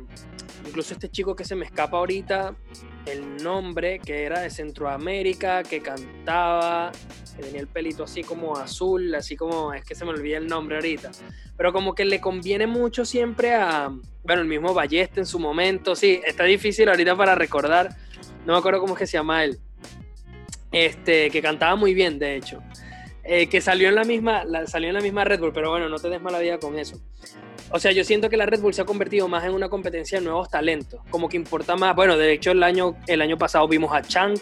incluso 0.68 0.94
este 0.94 1.10
chico 1.10 1.36
que 1.36 1.44
se 1.44 1.56
me 1.56 1.66
escapa 1.66 1.98
ahorita, 1.98 2.56
el 3.12 3.38
nombre, 3.44 4.00
que 4.00 4.24
era 4.24 4.42
de 4.42 4.50
Centroamérica, 4.50 5.64
que 5.64 5.82
cantaba, 5.82 6.92
que 7.36 7.44
tenía 7.44 7.62
el 7.62 7.68
pelito 7.68 8.04
así 8.04 8.24
como 8.24 8.58
azul, 8.58 9.14
así 9.16 9.36
como, 9.36 9.74
es 9.74 9.84
que 9.84 9.96
se 9.96 10.06
me 10.06 10.12
olvida 10.12 10.38
el 10.38 10.48
nombre 10.48 10.78
ahorita, 10.78 11.12
pero 11.58 11.74
como 11.74 11.96
que 11.96 12.06
le 12.06 12.22
conviene 12.22 12.68
mucho 12.68 13.06
siempre 13.06 13.54
a, 13.54 13.92
bueno, 14.24 14.42
el 14.42 14.48
mismo 14.48 14.74
Balleste 14.74 15.20
en 15.20 15.26
su 15.26 15.40
momento, 15.40 15.96
sí, 15.96 16.22
está 16.26 16.44
difícil 16.44 16.90
ahorita 16.90 17.16
para 17.16 17.36
recordar, 17.36 17.96
no 18.46 18.54
me 18.54 18.60
acuerdo 18.60 18.80
cómo 18.80 18.94
es 18.94 19.00
que 19.00 19.08
se 19.08 19.18
llama 19.18 19.44
él, 19.44 19.60
este, 20.72 21.30
que 21.30 21.42
cantaba 21.42 21.76
muy 21.76 21.94
bien, 21.94 22.20
de 22.20 22.36
hecho. 22.36 22.62
Eh, 23.24 23.48
que 23.48 23.62
salió 23.62 23.90
en 23.90 23.96
la 23.96 24.06
misma 24.06 24.44
salió 24.66 24.90
en 24.90 24.96
la 24.96 25.02
misma 25.02 25.24
Red 25.24 25.40
Bull, 25.40 25.54
pero 25.54 25.70
bueno, 25.70 25.88
no 25.88 26.00
te 26.00 26.10
des 26.10 26.20
mala 26.20 26.40
vida 26.40 26.58
con 26.58 26.80
eso. 26.80 27.00
O 27.72 27.80
sea, 27.80 27.92
yo 27.92 28.04
siento 28.04 28.30
que 28.30 28.38
la 28.38 28.46
Red 28.46 28.62
Bull 28.62 28.74
se 28.74 28.82
ha 28.82 28.86
convertido 28.86 29.28
más 29.28 29.44
en 29.44 29.54
una 29.54 29.70
competencia 29.70 30.20
de 30.20 30.26
nuevos 30.26 30.50
talentos, 30.50 31.02
como 31.10 31.30
que 31.30 31.38
importa 31.38 31.76
más, 31.76 31.96
bueno, 31.96 32.18
de 32.18 32.34
hecho 32.34 32.52
el 32.52 32.64
año, 32.64 32.96
el 33.08 33.22
año 33.22 33.38
pasado 33.38 33.68
vimos 33.68 33.94
a 33.94 34.02
Chang, 34.02 34.38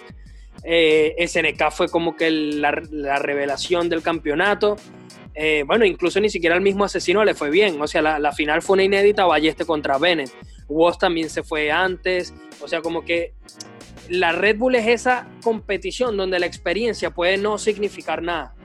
eh, 0.63 1.15
SNK 1.27 1.71
fue 1.71 1.89
como 1.89 2.15
que 2.15 2.31
la, 2.31 2.71
revelación 2.71 3.89
del 3.89 4.01
campeonato, 4.01 4.77
eh, 5.35 5.63
bueno, 5.67 5.85
incluso 5.85 6.19
ni 6.19 6.29
siquiera 6.29 6.55
el 6.55 6.61
mismo 6.61 6.85
asesino 6.85 7.23
le 7.25 7.35
fue 7.35 7.49
bien, 7.49 7.81
o 7.81 7.87
sea, 7.87 8.01
la, 8.01 8.31
final 8.31 8.61
fue 8.61 8.75
una 8.75 8.83
inédita 8.83 9.25
Balleste 9.25 9.65
contra 9.65 9.97
Bennett, 9.97 10.31
Woz 10.69 10.97
también 10.97 11.29
se 11.29 11.43
fue 11.43 11.69
antes, 11.69 12.33
o 12.61 12.67
sea, 12.67 12.81
como 12.81 13.03
que 13.03 13.33
la 14.09 14.31
Red 14.31 14.57
Bull 14.57 14.75
es 14.75 14.87
esa 14.87 15.27
competición 15.43 16.15
donde 16.15 16.39
la 16.39 16.45
experiencia 16.45 17.11
puede 17.11 17.37
no 17.37 17.57
significar 17.57 18.21
nada. 18.21 18.55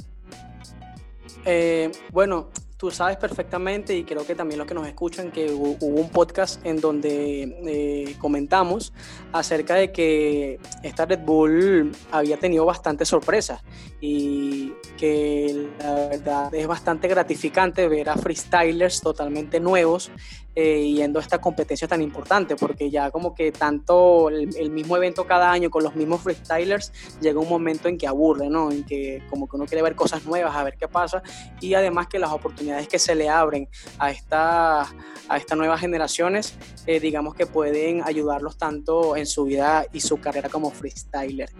Eh, 1.45 1.91
bueno, 2.11 2.51
tú 2.83 2.91
sabes 2.91 3.17
perfectamente 3.17 3.97
y 3.97 4.03
creo 4.03 4.27
que 4.27 4.35
también 4.35 4.59
los 4.59 4.67
que 4.67 4.75
nos 4.75 4.89
escuchan 4.89 5.31
que 5.31 5.53
hubo, 5.53 5.77
un 5.87 6.11
podcast 6.11 6.67
en 6.67 6.81
donde 6.81 7.43
eh, 7.65 8.17
comentamos 8.19 8.93
acerca 9.31 9.77
de 9.77 9.93
que 9.93 10.59
esta 10.83 11.07
Red 11.07 11.21
Bull 11.21 11.93
había 12.11 12.39
tenido 12.39 12.65
bastantes 12.65 13.07
sorpresas 13.07 13.63
y 14.01 14.73
que 14.99 15.69
la 15.79 15.95
verdad 15.95 16.53
es 16.53 16.67
bastante 16.67 17.07
gratificante 17.07 17.87
ver 17.87 18.09
a 18.09 18.17
freestylers 18.17 19.01
totalmente 19.01 19.61
nuevos 19.61 20.11
eh, 20.55 20.93
yendo 20.95 21.19
a 21.19 21.23
esta 21.23 21.41
competencia 21.41 21.89
tan 21.89 22.03
importante, 22.03 22.57
porque 22.57 22.91
ya 22.91 23.11
como 23.11 23.35
que 23.35 23.53
tanto 23.53 24.29
el, 24.29 24.71
mismo 24.71 24.97
evento 24.97 25.27
cada 25.27 25.51
año 25.51 25.71
con 25.71 25.83
los 25.83 25.95
mismos 25.95 26.21
freestylers 26.21 26.93
llega 27.21 27.41
un 27.41 27.49
momento 27.49 27.89
en 27.89 27.97
que 27.97 28.07
aburre, 28.07 28.51
¿no? 28.51 28.71
En 28.71 28.85
que 28.85 29.23
como 29.31 29.49
que 29.49 29.57
uno 29.57 29.67
quiere 29.67 29.83
ver 29.83 29.95
cosas 29.95 30.25
nuevas, 30.25 30.55
a 30.55 30.63
ver 30.63 30.77
qué 30.77 30.89
pasa, 30.89 31.23
y 31.61 31.75
además 31.75 32.09
que 32.09 32.19
las 32.19 32.33
oportunidades 32.33 32.87
que 32.87 32.99
se 32.99 33.15
le 33.15 33.29
abren 33.29 33.69
a, 33.99 34.11
esta, 34.11 34.83
a 34.83 35.37
estas 35.37 35.57
nuevas 35.57 35.81
generaciones, 35.81 36.55
eh, 36.87 37.01
digamos 37.01 37.35
que 37.35 37.47
pueden 37.47 38.03
ayudarlos 38.05 38.59
tanto 38.59 39.17
en 39.17 39.27
su 39.27 39.45
vida 39.45 39.87
y 39.93 40.01
su 40.01 40.21
carrera 40.21 40.49
como 40.49 40.71
freestyler. 40.71 41.51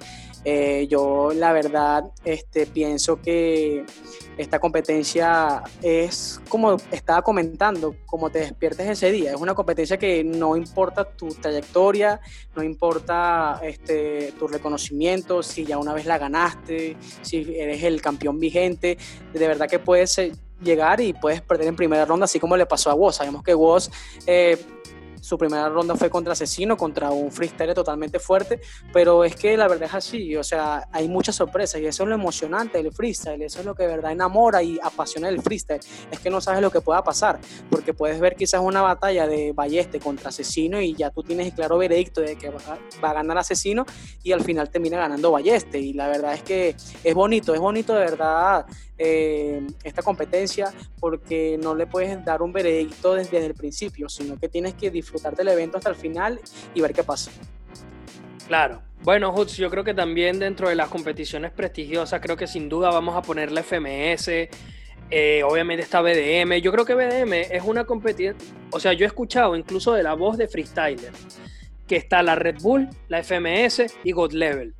Eh, 0.45 0.89
yo 0.91 1.33
la 1.33 1.53
verdad 1.53 2.11
este, 2.25 2.67
pienso 2.67 3.21
que 3.21 3.85
esta 4.37 4.59
competencia 4.59 5.63
es 5.83 6.41
como 6.49 6.77
estaba 6.91 7.23
comentando, 7.23 7.95
como 8.07 8.31
te 8.31 8.41
despiertes 8.41 8.82
ese 8.89 9.11
día. 9.11 9.33
Es 9.33 9.41
una 9.41 9.55
competencia 9.55 9.97
que 9.97 10.25
no 10.25 10.57
importa 10.57 11.05
tu 11.05 11.29
trayectoria, 11.29 12.21
no 12.57 12.63
importa 12.63 13.61
este, 13.63 14.33
tu 14.39 14.49
reconocimiento, 14.49 15.43
si 15.43 15.65
ya 15.65 15.79
una 15.79 15.95
vez 15.95 16.07
la 16.07 16.19
ganaste, 16.19 16.97
si 17.23 17.55
eres 17.57 17.83
el 17.83 18.01
campeón 18.01 18.39
vigente, 18.39 18.99
de 19.33 19.49
verdad 19.49 19.69
que 19.69 19.79
puedes 19.79 20.17
eh, 20.19 20.33
llegar 20.63 21.01
y 21.01 21.13
puedes 21.13 21.41
perder 21.41 21.69
en 21.69 21.77
primera 21.77 22.05
ronda, 22.05 22.25
así 22.25 22.39
como 22.39 22.57
le 22.57 22.67
pasó 22.67 22.91
a 22.91 22.95
Woz. 22.95 23.17
Sabemos 23.17 23.43
que 23.43 23.55
Woz 23.55 23.91
eh, 24.27 24.59
su 25.23 25.39
primera 25.39 25.69
ronda 25.69 25.95
fue 25.95 26.11
contra 26.11 26.33
Asesino, 26.33 26.77
contra 26.77 27.11
un 27.13 27.31
freestyle 27.31 27.75
totalmente 27.75 28.19
fuerte, 28.19 28.61
pero 28.93 29.25
es 29.25 29.37
que 29.37 29.57
la 29.57 29.69
verdad 29.69 29.89
es 29.89 29.95
así, 29.95 30.37
o 30.37 30.43
sea, 30.43 30.89
hay 30.91 31.09
muchas 31.09 31.37
sorpresas 31.37 31.81
y 31.81 31.87
eso 31.87 32.03
es 32.03 32.09
lo 32.09 32.15
emocionante 32.17 32.83
del 32.83 32.93
freestyle, 32.93 33.41
eso 33.41 33.61
es 33.61 33.65
lo 33.65 33.77
que 33.77 33.85
de 33.85 33.91
verdad 33.91 34.11
enamora 34.11 34.63
y 34.65 34.81
apasiona 34.83 35.29
el 35.29 35.41
freestyle, 35.41 35.81
es 36.11 36.19
que 36.19 36.29
no 36.29 36.41
sabes 36.41 36.61
lo 36.61 36.73
que 36.73 36.81
pueda 36.81 37.05
pasar, 37.05 37.39
porque 37.71 37.95
puedes 37.95 38.19
ver 38.19 38.35
quizás 38.35 38.61
una 38.61 38.83
batalla 38.83 39.29
de 39.29 39.53
Balleste 39.53 40.01
contra 40.01 40.31
Asesino 40.31 40.81
y 40.81 40.95
ya 40.95 41.11
tú 41.11 41.23
tienes 41.23 41.47
el 41.47 41.53
claro 41.53 41.79
veredicto 41.79 42.21
de 42.21 42.35
que 42.35 42.51
va, 42.51 42.79
a 43.03 43.13
ganar 43.13 43.39
Asesino 43.39 43.87
y 44.25 44.33
al 44.33 44.43
final 44.43 44.71
termina 44.71 44.99
ganando 44.99 45.31
Balleste 45.31 45.79
y 45.79 45.93
la 45.93 46.09
verdad 46.09 46.35
es 46.35 46.43
que 46.43 46.75
es 47.05 47.15
bonito, 47.15 47.55
es 47.55 47.61
bonito 47.61 47.95
de 47.95 48.01
verdad 48.01 48.67
eh, 48.99 49.67
esta 49.83 50.03
competencia 50.03 50.73
porque 51.01 51.59
no 51.61 51.75
le 51.75 51.87
puedes 51.87 52.25
dar 52.25 52.43
un 52.43 52.53
veredicto 52.53 53.15
desde, 53.15 53.45
el 53.45 53.55
principio, 53.55 54.09
sino 54.09 54.39
que 54.39 54.49
tienes 54.49 54.75
que 54.75 54.91
disfrutar 54.91 55.12
del 55.37 55.49
evento 55.49 55.79
hasta 55.79 55.91
el 55.91 55.97
final 55.97 56.41
y 56.75 56.81
ver 56.81 56.93
qué 56.93 57.03
pasa. 57.05 57.31
Claro. 58.47 58.83
Bueno, 59.03 59.35
Hutz, 59.35 59.57
yo 59.57 59.69
creo 59.71 59.83
que 59.83 59.95
también 59.95 60.39
dentro 60.39 60.69
de 60.69 60.77
las 60.77 60.89
competiciones 60.89 61.51
prestigiosas, 61.51 62.21
creo 62.21 62.37
que 62.37 62.47
sin 62.47 62.69
duda 62.69 62.91
vamos 62.91 63.17
a 63.17 63.23
poner 63.23 63.51
la 63.51 63.63
FMS. 63.63 64.49
Eh, 65.11 65.43
obviamente 65.45 65.83
está 65.83 66.01
BDM. 66.01 66.61
Yo 66.63 66.73
creo 66.73 66.85
que 66.85 66.95
BDM 66.95 67.33
es 67.51 67.63
una 67.65 67.85
competencia. 67.85 68.35
O 68.71 68.81
sea, 68.81 68.93
yo 68.93 69.05
he 69.05 69.09
escuchado 69.09 69.57
incluso 69.57 69.93
de 69.93 70.03
la 70.03 70.15
voz 70.15 70.37
de 70.39 70.49
freestyler 70.49 71.13
que 71.87 71.97
está 71.97 72.23
la 72.23 72.37
Red 72.37 72.61
Bull, 72.61 72.89
la 73.09 73.23
FMS 73.23 73.83
y 74.05 74.13
God 74.13 74.33
Level. 74.33 74.75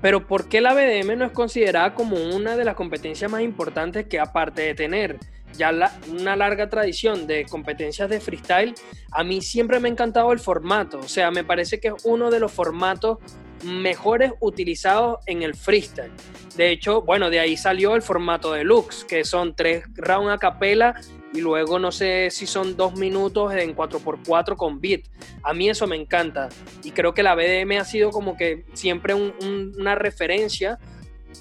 Pero 0.00 0.26
¿por 0.26 0.48
qué 0.48 0.60
la 0.60 0.72
BDM 0.72 1.18
no 1.18 1.24
es 1.24 1.32
considerada 1.32 1.94
como 1.94 2.16
una 2.16 2.56
de 2.56 2.64
las 2.64 2.74
competencias 2.74 3.30
más 3.30 3.42
importantes 3.42 4.06
que 4.06 4.20
aparte 4.20 4.62
de 4.62 4.74
tener 4.74 5.18
ya 5.56 5.72
una 6.08 6.36
larga 6.36 6.68
tradición 6.68 7.26
de 7.26 7.44
competencias 7.46 8.08
de 8.08 8.20
freestyle, 8.20 8.74
a 9.10 9.24
mí 9.24 9.40
siempre 9.40 9.80
me 9.80 9.88
ha 9.88 9.92
encantado 9.92 10.32
el 10.32 10.38
formato. 10.38 10.98
O 10.98 11.08
sea, 11.08 11.30
me 11.30 11.44
parece 11.44 11.80
que 11.80 11.88
es 11.88 11.94
uno 12.04 12.30
de 12.30 12.40
los 12.40 12.52
formatos 12.52 13.18
mejores 13.64 14.32
utilizados 14.40 15.18
en 15.26 15.42
el 15.42 15.54
freestyle. 15.54 16.12
De 16.56 16.70
hecho, 16.70 17.02
bueno, 17.02 17.30
de 17.30 17.40
ahí 17.40 17.56
salió 17.56 17.94
el 17.94 18.02
formato 18.02 18.52
deluxe, 18.52 19.04
que 19.04 19.24
son 19.24 19.54
tres 19.54 19.84
rounds 19.96 20.32
a 20.32 20.38
capela 20.38 20.94
y 21.32 21.40
luego 21.40 21.78
no 21.78 21.92
sé 21.92 22.30
si 22.30 22.46
son 22.46 22.76
dos 22.76 22.94
minutos 22.94 23.52
en 23.54 23.76
4x4 23.76 24.56
con 24.56 24.80
beat. 24.80 25.02
A 25.42 25.52
mí 25.52 25.68
eso 25.68 25.86
me 25.86 25.96
encanta 25.96 26.48
y 26.82 26.90
creo 26.92 27.14
que 27.14 27.22
la 27.22 27.34
BDM 27.34 27.78
ha 27.78 27.84
sido 27.84 28.10
como 28.10 28.36
que 28.36 28.64
siempre 28.74 29.14
una 29.14 29.94
referencia 29.94 30.78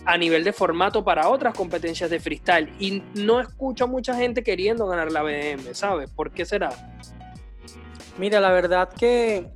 a 0.06 0.18
nivel 0.18 0.44
de 0.44 0.54
formato 0.54 1.04
para 1.04 1.30
otras 1.30 1.54
competencias 1.54 2.10
de 2.10 2.20
freestyle 2.20 2.72
y 2.80 3.04
no 3.14 3.40
escucho 3.40 3.86
a 3.86 3.88
mucha 3.88 4.16
gente 4.16 4.44
queriendo 4.44 4.88
ganar 4.88 5.12
la 5.12 5.22
BDM, 5.22 5.74
¿sabes? 5.74 6.10
¿Por 6.10 6.32
qué 6.32 6.46
será? 6.46 6.70
Mira, 8.18 8.40
la 8.40 8.52
verdad 8.52 8.90
que 8.90 9.48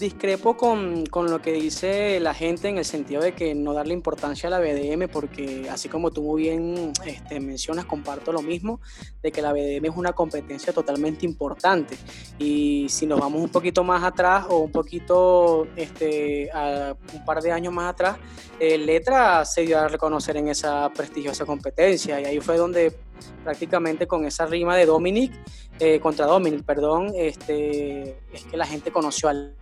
discrepo 0.00 0.56
con, 0.56 1.06
con, 1.06 1.30
lo 1.30 1.40
que 1.40 1.52
dice 1.52 2.18
la 2.18 2.34
gente 2.34 2.68
en 2.68 2.78
el 2.78 2.84
sentido 2.84 3.22
de 3.22 3.32
que 3.32 3.54
no 3.54 3.74
darle 3.74 3.94
importancia 3.94 4.48
a 4.48 4.50
la 4.50 4.58
BDM, 4.58 5.08
porque 5.08 5.68
así 5.70 5.88
como 5.88 6.10
tú 6.10 6.22
muy 6.22 6.42
bien 6.42 6.92
este, 7.06 7.38
mencionas, 7.38 7.84
comparto 7.84 8.32
lo 8.32 8.42
mismo, 8.42 8.80
de 9.22 9.30
que 9.30 9.42
la 9.42 9.52
BDM 9.52 9.84
es 9.84 9.96
una 9.96 10.12
competencia 10.12 10.72
totalmente 10.72 11.24
importante. 11.26 11.96
Y 12.38 12.86
si 12.88 13.06
nos 13.06 13.20
vamos 13.20 13.42
un 13.42 13.50
poquito 13.50 13.84
más 13.84 14.02
atrás 14.02 14.46
o 14.48 14.58
un 14.58 14.72
poquito, 14.72 15.68
este, 15.76 16.50
a 16.52 16.96
un 17.12 17.24
par 17.24 17.42
de 17.42 17.52
años 17.52 17.72
más 17.72 17.92
atrás, 17.92 18.16
eh, 18.58 18.78
Letra 18.78 19.44
se 19.44 19.62
dio 19.62 19.78
a 19.78 19.88
reconocer 19.88 20.36
en 20.36 20.48
esa 20.48 20.90
prestigiosa 20.90 21.44
competencia 21.44 22.20
y 22.20 22.24
ahí 22.24 22.40
fue 22.40 22.56
donde 22.56 22.96
prácticamente 23.44 24.06
con 24.06 24.24
esa 24.24 24.46
rima 24.46 24.76
de 24.76 24.86
Dominic, 24.86 25.32
eh, 25.78 26.00
contra 26.00 26.26
Dominic, 26.26 26.64
perdón, 26.64 27.12
este, 27.14 28.18
es 28.32 28.44
que 28.44 28.56
la 28.56 28.66
gente 28.66 28.90
conoció 28.90 29.28
al 29.28 29.54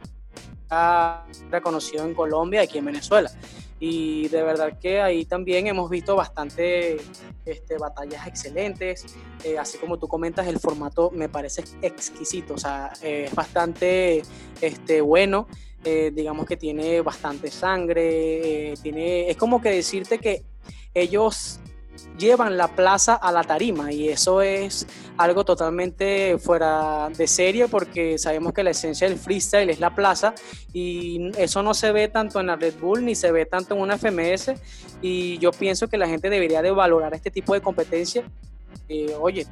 reconocido 1.50 2.04
en 2.04 2.14
Colombia 2.14 2.62
y 2.62 2.64
aquí 2.64 2.78
en 2.78 2.84
Venezuela. 2.84 3.30
Y 3.80 4.26
de 4.28 4.42
verdad 4.42 4.76
que 4.78 5.00
ahí 5.00 5.24
también 5.24 5.68
hemos 5.68 5.88
visto 5.88 6.16
bastante 6.16 6.96
este, 7.46 7.78
batallas 7.78 8.26
excelentes. 8.26 9.06
Eh, 9.44 9.56
así 9.56 9.78
como 9.78 9.98
tú 9.98 10.08
comentas, 10.08 10.48
el 10.48 10.58
formato 10.58 11.10
me 11.12 11.28
parece 11.28 11.62
exquisito, 11.80 12.54
o 12.54 12.58
sea, 12.58 12.92
es 13.00 13.32
bastante 13.34 14.22
este, 14.60 15.00
bueno. 15.00 15.46
Eh, 15.84 16.10
digamos 16.12 16.44
que 16.44 16.56
tiene 16.56 17.00
bastante 17.02 17.52
sangre, 17.52 18.74
tiene, 18.82 19.30
es 19.30 19.36
como 19.36 19.60
que 19.62 19.70
decirte 19.70 20.18
que 20.18 20.42
ellos 20.92 21.60
llevan 22.18 22.56
la 22.56 22.68
plaza 22.68 23.14
a 23.14 23.32
la 23.32 23.44
tarima 23.44 23.92
y 23.92 24.08
eso 24.08 24.42
es 24.42 24.87
algo 25.16 25.44
totalmente 25.44 26.38
fuera 26.38 27.08
de 27.16 27.26
serie 27.26 27.68
porque 27.68 28.18
sabemos 28.18 28.52
que 28.52 28.62
la 28.62 28.70
esencia 28.70 29.08
del 29.08 29.18
freestyle 29.18 29.70
es 29.70 29.80
la 29.80 29.94
plaza 29.94 30.34
y 30.72 31.30
eso 31.37 31.62
no 31.62 31.74
se 31.74 31.92
ve 31.92 32.08
tanto 32.08 32.40
en 32.40 32.46
la 32.48 32.56
Red 32.56 32.74
Bull 32.80 33.04
ni 33.04 33.14
se 33.14 33.32
ve 33.32 33.46
tanto 33.46 33.74
en 33.74 33.80
una 33.80 33.98
FMS 33.98 34.52
y 35.00 35.38
yo 35.38 35.52
pienso 35.52 35.88
que 35.88 35.98
la 35.98 36.08
gente 36.08 36.30
debería 36.30 36.62
de 36.62 36.70
valorar 36.70 37.14
este 37.14 37.30
tipo 37.30 37.54
de 37.54 37.61
competencia. 37.61 38.24
Eh, 38.88 39.14
oye, 39.20 39.46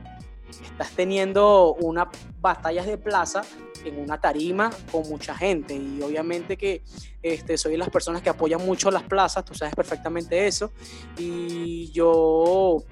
estás 0.65 0.91
teniendo 0.93 1.75
unas 1.75 2.09
batallas 2.41 2.87
de 2.87 2.99
plaza 2.99 3.43
en 3.87 3.99
una 3.99 4.21
tarima 4.21 4.71
con 4.91 5.09
mucha 5.09 5.35
gente 5.35 5.75
y 5.75 6.01
obviamente 6.03 6.57
que 6.57 6.83
este, 7.23 7.57
soy 7.57 7.73
de 7.73 7.79
las 7.79 7.91
personas 7.91 8.23
que 8.23 8.29
apoyan 8.29 8.65
mucho 8.65 8.91
las 8.91 9.03
plazas, 9.03 9.45
tú 9.45 9.55
sabes 9.55 9.75
perfectamente 9.75 10.47
eso 10.47 10.73
y 11.19 11.91
yo 11.93 12.85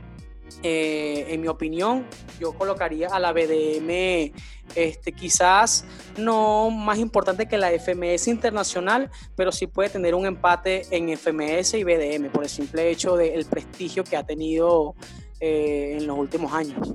eh, 0.63 1.27
en 1.29 1.41
mi 1.41 1.49
opinión, 1.49 2.07
yo 2.39 2.53
colocaría 2.53 3.09
a 3.09 3.19
la 3.19 3.33
BDM 3.33 4.33
este, 4.75 5.13
quizás 5.13 5.85
no 6.17 6.71
más 6.71 6.99
importante 6.99 7.47
que 7.47 7.59
la 7.59 7.71
FMS 7.71 8.29
internacional, 8.29 9.11
pero 9.37 9.53
sí 9.53 9.67
puede 9.67 9.91
tener 9.91 10.15
un 10.15 10.27
empate 10.27 10.87
en 10.91 11.17
FMS 11.17 11.75
y 11.75 11.85
BDM 11.85 12.31
por 12.31 12.45
el 12.45 12.51
simple 12.51 12.91
hecho 12.91 13.17
del 13.17 13.45
prestigio 13.47 14.05
que 14.05 14.17
ha 14.17 14.25
tenido 14.25 14.95
eh, 15.41 15.97
en 15.99 16.07
los 16.07 16.19
últimos 16.19 16.53
años. 16.53 16.95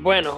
Bueno, 0.00 0.36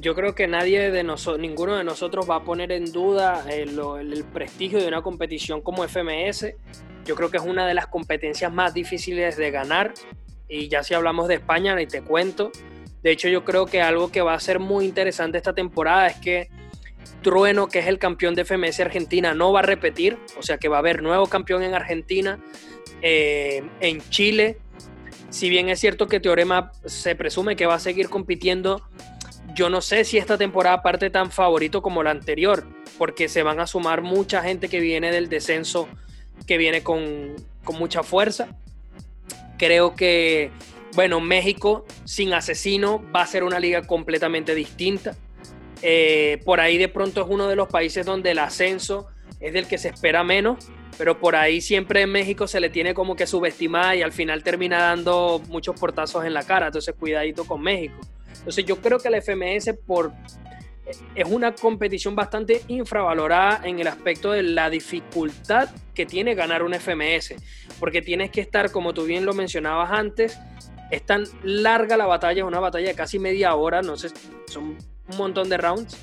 yo 0.00 0.14
creo 0.16 0.34
que 0.34 0.48
nadie 0.48 0.90
de 0.90 1.04
nosotros, 1.04 1.40
ninguno 1.40 1.76
de 1.76 1.84
nosotros 1.84 2.28
va 2.28 2.36
a 2.36 2.42
poner 2.42 2.72
en 2.72 2.90
duda 2.90 3.44
el, 3.48 3.78
el, 4.00 4.24
prestigio 4.24 4.80
de 4.80 4.88
una 4.88 5.00
competición 5.00 5.60
como 5.60 5.86
FMS. 5.86 6.54
Yo 7.04 7.14
creo 7.14 7.30
que 7.30 7.36
es 7.36 7.44
una 7.44 7.68
de 7.68 7.74
las 7.74 7.86
competencias 7.86 8.52
más 8.52 8.74
difíciles 8.74 9.36
de 9.36 9.52
ganar. 9.52 9.94
Y 10.48 10.68
ya 10.68 10.82
si 10.82 10.94
hablamos 10.94 11.28
de 11.28 11.34
España, 11.34 11.76
ni 11.76 11.86
te 11.86 12.02
cuento. 12.02 12.50
De 13.02 13.12
hecho, 13.12 13.28
yo 13.28 13.44
creo 13.44 13.66
que 13.66 13.80
algo 13.80 14.10
que 14.10 14.22
va 14.22 14.34
a 14.34 14.40
ser 14.40 14.58
muy 14.58 14.84
interesante 14.84 15.38
esta 15.38 15.54
temporada 15.54 16.08
es 16.08 16.16
que 16.16 16.48
Trueno, 17.22 17.68
que 17.68 17.78
es 17.78 17.86
el 17.86 18.00
campeón 18.00 18.34
de 18.34 18.44
FMS 18.44 18.80
Argentina, 18.80 19.34
no 19.34 19.52
va 19.52 19.60
a 19.60 19.62
repetir. 19.62 20.18
O 20.36 20.42
sea 20.42 20.58
que 20.58 20.68
va 20.68 20.76
a 20.76 20.80
haber 20.80 21.04
nuevo 21.04 21.26
campeón 21.26 21.62
en 21.62 21.74
Argentina, 21.74 22.40
eh, 23.02 23.62
en 23.78 24.00
Chile 24.10 24.58
si 25.30 25.50
bien 25.50 25.68
es 25.68 25.80
cierto 25.80 26.06
que 26.06 26.20
Teorema 26.20 26.72
se 26.84 27.14
presume 27.14 27.56
que 27.56 27.66
va 27.66 27.74
a 27.74 27.80
seguir 27.80 28.08
compitiendo, 28.08 28.82
yo 29.54 29.70
no 29.70 29.80
sé 29.80 30.04
si 30.04 30.18
esta 30.18 30.36
temporada 30.38 30.82
parte 30.82 31.10
tan 31.10 31.30
favorito 31.30 31.82
como 31.82 32.02
la 32.02 32.10
anterior, 32.10 32.66
porque 32.98 33.28
se 33.28 33.42
van 33.42 33.60
a 33.60 33.66
sumar 33.66 34.02
mucha 34.02 34.42
gente 34.42 34.68
que 34.68 34.80
viene 34.80 35.10
del 35.10 35.28
descenso, 35.28 35.88
que 36.46 36.58
viene 36.58 36.82
con, 36.82 37.34
mucha 37.78 38.02
fuerza. 38.02 38.56
Creo 39.58 39.96
que, 39.96 40.50
bueno, 40.94 41.20
México 41.20 41.84
sin 42.04 42.32
asesino 42.32 43.02
va 43.14 43.22
a 43.22 43.26
ser 43.26 43.44
una 43.44 43.58
liga 43.58 43.82
completamente 43.82 44.54
distinta. 44.54 45.16
Eh, 45.82 46.40
por 46.44 46.60
ahí 46.60 46.78
de 46.78 46.88
pronto 46.88 47.22
es 47.22 47.26
uno 47.28 47.48
de 47.48 47.56
los 47.56 47.68
países 47.68 48.06
donde 48.06 48.30
el 48.30 48.38
ascenso 48.38 49.08
es 49.40 49.52
del 49.52 49.66
que 49.66 49.78
se 49.78 49.88
espera 49.88 50.22
menos, 50.22 50.68
pero 50.98 51.18
por 51.18 51.36
ahí 51.36 51.60
siempre 51.60 52.02
en 52.02 52.10
México 52.10 52.46
se 52.46 52.60
le 52.60 52.70
tiene 52.70 52.94
como 52.94 53.16
que 53.16 53.26
subestimada 53.26 53.96
y 53.96 54.02
al 54.02 54.12
final 54.12 54.42
termina 54.42 54.78
dando 54.78 55.40
muchos 55.48 55.78
portazos 55.78 56.24
en 56.24 56.34
la 56.34 56.44
cara, 56.44 56.66
entonces 56.66 56.94
cuidadito 56.98 57.44
con 57.44 57.62
México. 57.62 58.00
Entonces 58.38 58.64
yo 58.64 58.76
creo 58.76 58.98
que 58.98 59.10
la 59.10 59.20
FMS 59.20 59.74
por, 59.86 60.12
es 61.14 61.28
una 61.28 61.54
competición 61.54 62.14
bastante 62.14 62.62
infravalorada 62.68 63.60
en 63.64 63.80
el 63.80 63.88
aspecto 63.88 64.32
de 64.32 64.42
la 64.42 64.70
dificultad 64.70 65.68
que 65.94 66.06
tiene 66.06 66.34
ganar 66.34 66.62
un 66.62 66.74
FMS, 66.74 67.34
porque 67.80 68.02
tienes 68.02 68.30
que 68.30 68.40
estar, 68.40 68.70
como 68.70 68.94
tú 68.94 69.04
bien 69.04 69.24
lo 69.24 69.34
mencionabas 69.34 69.90
antes, 69.90 70.38
es 70.90 71.04
tan 71.04 71.24
larga 71.42 71.96
la 71.96 72.06
batalla, 72.06 72.42
es 72.42 72.46
una 72.46 72.60
batalla 72.60 72.88
de 72.88 72.94
casi 72.94 73.18
media 73.18 73.54
hora, 73.54 73.82
no 73.82 73.96
sé, 73.96 74.10
son 74.46 74.76
un 75.08 75.16
montón 75.16 75.48
de 75.48 75.56
rounds 75.56 75.96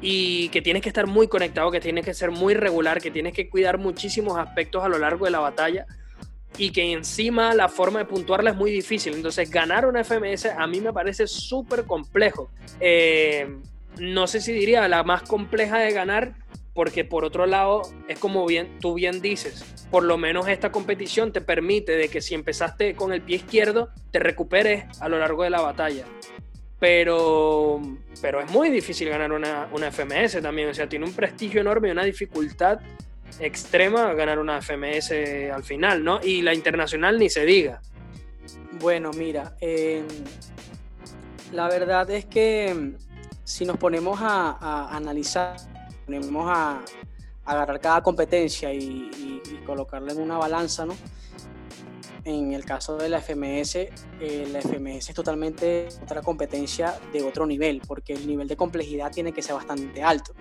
y 0.00 0.48
que 0.48 0.60
tienes 0.60 0.82
que 0.82 0.88
estar 0.88 1.06
muy 1.06 1.28
conectado, 1.28 1.70
que 1.70 1.80
tienes 1.80 2.04
que 2.04 2.14
ser 2.14 2.30
muy 2.30 2.54
regular, 2.54 3.00
que 3.00 3.10
tienes 3.10 3.34
que 3.34 3.48
cuidar 3.48 3.78
muchísimos 3.78 4.36
aspectos 4.36 4.82
a 4.82 4.88
lo 4.88 4.98
largo 4.98 5.24
de 5.24 5.30
la 5.30 5.40
batalla 5.40 5.86
y 6.58 6.70
que 6.70 6.92
encima 6.92 7.54
la 7.54 7.68
forma 7.68 8.00
de 8.00 8.04
puntuarla 8.04 8.50
es 8.50 8.56
muy 8.56 8.70
difícil. 8.70 9.14
Entonces 9.14 9.50
ganar 9.50 9.86
una 9.86 10.04
FMS 10.04 10.46
a 10.46 10.66
mí 10.66 10.80
me 10.80 10.92
parece 10.92 11.26
súper 11.26 11.84
complejo. 11.84 12.50
Eh, 12.80 13.48
no 13.98 14.26
sé 14.26 14.40
si 14.40 14.52
diría 14.52 14.86
la 14.88 15.02
más 15.02 15.22
compleja 15.22 15.78
de 15.78 15.92
ganar, 15.92 16.34
porque 16.74 17.04
por 17.04 17.24
otro 17.24 17.46
lado 17.46 17.82
es 18.08 18.18
como 18.18 18.46
bien 18.46 18.78
tú 18.80 18.94
bien 18.94 19.20
dices, 19.20 19.64
por 19.90 20.04
lo 20.04 20.16
menos 20.16 20.48
esta 20.48 20.72
competición 20.72 21.32
te 21.32 21.40
permite 21.40 21.96
de 21.96 22.08
que 22.08 22.20
si 22.20 22.34
empezaste 22.34 22.94
con 22.94 23.12
el 23.12 23.22
pie 23.22 23.36
izquierdo 23.36 23.90
te 24.10 24.18
recuperes 24.18 24.84
a 25.00 25.08
lo 25.08 25.18
largo 25.18 25.42
de 25.42 25.50
la 25.50 25.60
batalla 25.60 26.06
pero, 26.82 27.80
pero 28.20 28.40
es 28.40 28.50
muy 28.50 28.68
difícil 28.68 29.08
ganar 29.08 29.30
una, 29.30 29.68
una, 29.70 29.92
FMS 29.92 30.42
también, 30.42 30.68
o 30.68 30.74
sea, 30.74 30.88
tiene 30.88 31.04
un 31.04 31.12
prestigio 31.12 31.60
enorme 31.60 31.86
y 31.86 31.90
una 31.92 32.02
dificultad 32.02 32.80
extrema 33.38 34.12
ganar 34.14 34.40
una 34.40 34.60
FMS 34.60 35.12
al 35.54 35.62
final, 35.62 36.02
¿no? 36.02 36.18
Y 36.20 36.42
la 36.42 36.52
internacional 36.52 37.20
ni 37.20 37.30
se 37.30 37.44
diga. 37.44 37.80
Bueno, 38.80 39.12
mira, 39.12 39.54
em, 39.60 40.04
la 41.52 41.68
verdad 41.68 42.10
es 42.10 42.24
que 42.24 42.70
em, 42.70 42.96
si 43.44 43.64
nos 43.64 43.76
ponemos 43.76 44.18
a, 44.20 44.88
analizar, 44.90 45.54
ponemos 46.04 46.46
a, 46.48 46.82
agarrar 47.44 47.78
cada 47.78 48.02
competencia 48.02 48.74
y, 48.74 49.40
y 49.44 49.64
colocarla 49.64 50.14
en 50.14 50.20
una 50.20 50.36
balanza, 50.36 50.84
¿no? 50.84 50.96
En 52.24 52.52
el 52.52 52.64
caso 52.64 52.96
de 52.96 53.08
la 53.08 53.20
FMS, 53.20 53.74
eh, 54.20 54.48
la 54.52 54.60
FMS 54.60 55.08
es 55.08 55.14
totalmente 55.14 55.88
otra 56.00 56.22
competencia 56.22 57.00
de 57.12 57.22
otro 57.22 57.46
nivel, 57.46 57.82
porque 57.86 58.12
el 58.12 58.28
nivel 58.28 58.46
de 58.46 58.56
complejidad 58.56 59.10
tiene 59.10 59.32
que 59.32 59.42
ser 59.42 59.54
bastante 59.56 60.02
alto. 60.02 60.32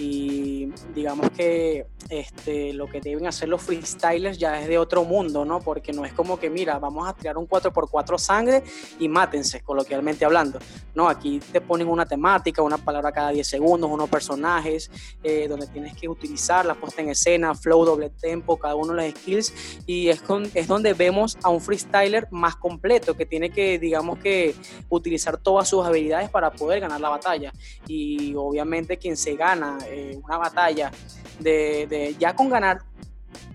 y 0.00 0.72
digamos 0.94 1.28
que 1.30 1.86
este, 2.08 2.72
lo 2.72 2.86
que 2.86 3.00
deben 3.00 3.26
hacer 3.26 3.48
los 3.48 3.60
freestylers 3.60 4.38
ya 4.38 4.60
es 4.60 4.68
de 4.68 4.78
otro 4.78 5.04
mundo, 5.04 5.44
¿no? 5.44 5.60
Porque 5.60 5.92
no 5.92 6.04
es 6.04 6.12
como 6.12 6.38
que, 6.38 6.48
mira, 6.48 6.78
vamos 6.78 7.08
a 7.08 7.14
tirar 7.14 7.36
un 7.36 7.48
4x4 7.48 8.16
sangre 8.16 8.62
y 9.00 9.08
mátense, 9.08 9.60
coloquialmente 9.60 10.24
hablando. 10.24 10.60
No, 10.94 11.08
aquí 11.08 11.40
te 11.40 11.60
ponen 11.60 11.88
una 11.88 12.06
temática, 12.06 12.62
una 12.62 12.78
palabra 12.78 13.10
cada 13.10 13.30
10 13.30 13.46
segundos, 13.46 13.90
unos 13.90 14.08
personajes, 14.08 14.88
eh, 15.24 15.48
donde 15.48 15.66
tienes 15.66 15.94
que 15.96 16.08
utilizar 16.08 16.64
la 16.64 16.74
puesta 16.74 17.02
en 17.02 17.08
escena, 17.08 17.54
flow, 17.54 17.84
doble 17.84 18.10
tempo, 18.10 18.56
cada 18.56 18.76
uno 18.76 18.94
de 18.94 19.10
los 19.10 19.20
skills, 19.20 19.82
y 19.84 20.08
es, 20.08 20.22
con, 20.22 20.48
es 20.54 20.68
donde 20.68 20.94
vemos 20.94 21.17
a 21.42 21.48
un 21.48 21.60
freestyler 21.60 22.28
más 22.30 22.56
completo, 22.56 23.16
que 23.16 23.26
tiene 23.26 23.50
que, 23.50 23.78
digamos 23.78 24.18
que, 24.18 24.54
utilizar 24.88 25.38
todas 25.38 25.68
sus 25.68 25.84
habilidades 25.84 26.30
para 26.30 26.50
poder 26.50 26.80
ganar 26.80 27.00
la 27.00 27.08
batalla. 27.08 27.52
Y 27.86 28.34
obviamente 28.34 28.96
quien 28.96 29.16
se 29.16 29.34
gana 29.34 29.78
eh, 29.86 30.18
una 30.22 30.38
batalla 30.38 30.90
de, 31.38 32.16
ya 32.18 32.34
con 32.34 32.48
ganar 32.48 32.82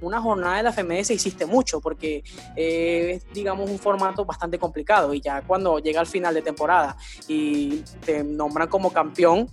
una 0.01 0.21
jornada 0.21 0.57
de 0.57 0.63
la 0.63 0.71
FMS 0.71 1.11
hiciste 1.11 1.45
mucho 1.45 1.79
porque 1.79 2.23
eh, 2.55 3.13
es, 3.15 3.33
digamos, 3.33 3.69
un 3.69 3.79
formato 3.79 4.25
bastante 4.25 4.59
complicado 4.59 5.13
y 5.13 5.21
ya 5.21 5.41
cuando 5.41 5.79
llega 5.79 5.99
al 5.99 6.07
final 6.07 6.33
de 6.33 6.41
temporada 6.41 6.95
y 7.27 7.83
te 8.05 8.23
nombran 8.23 8.67
como 8.67 8.91
campeón, 8.91 9.49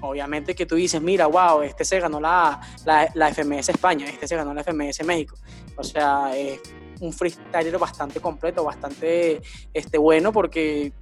obviamente 0.00 0.54
que 0.54 0.66
tú 0.66 0.74
dices, 0.74 1.00
mira, 1.00 1.26
wow, 1.26 1.62
este 1.62 1.84
se 1.84 2.00
ganó 2.00 2.20
la, 2.20 2.60
la, 2.84 3.32
FMS 3.32 3.70
España, 3.70 4.06
este 4.08 4.26
se 4.28 4.36
ganó 4.36 4.52
la 4.54 4.62
FMS 4.62 5.04
México. 5.04 5.36
O 5.76 5.84
sea, 5.84 6.36
es 6.36 6.60
un 7.00 7.12
freestyler 7.12 7.78
bastante 7.78 8.20
completo, 8.20 8.64
bastante 8.64 9.40
este, 9.72 9.98
bueno 9.98 10.32
porque 10.32 10.92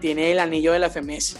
tiene 0.00 0.32
el 0.32 0.38
anillo 0.38 0.72
de 0.72 0.78
la 0.78 0.90
FMS 0.90 1.36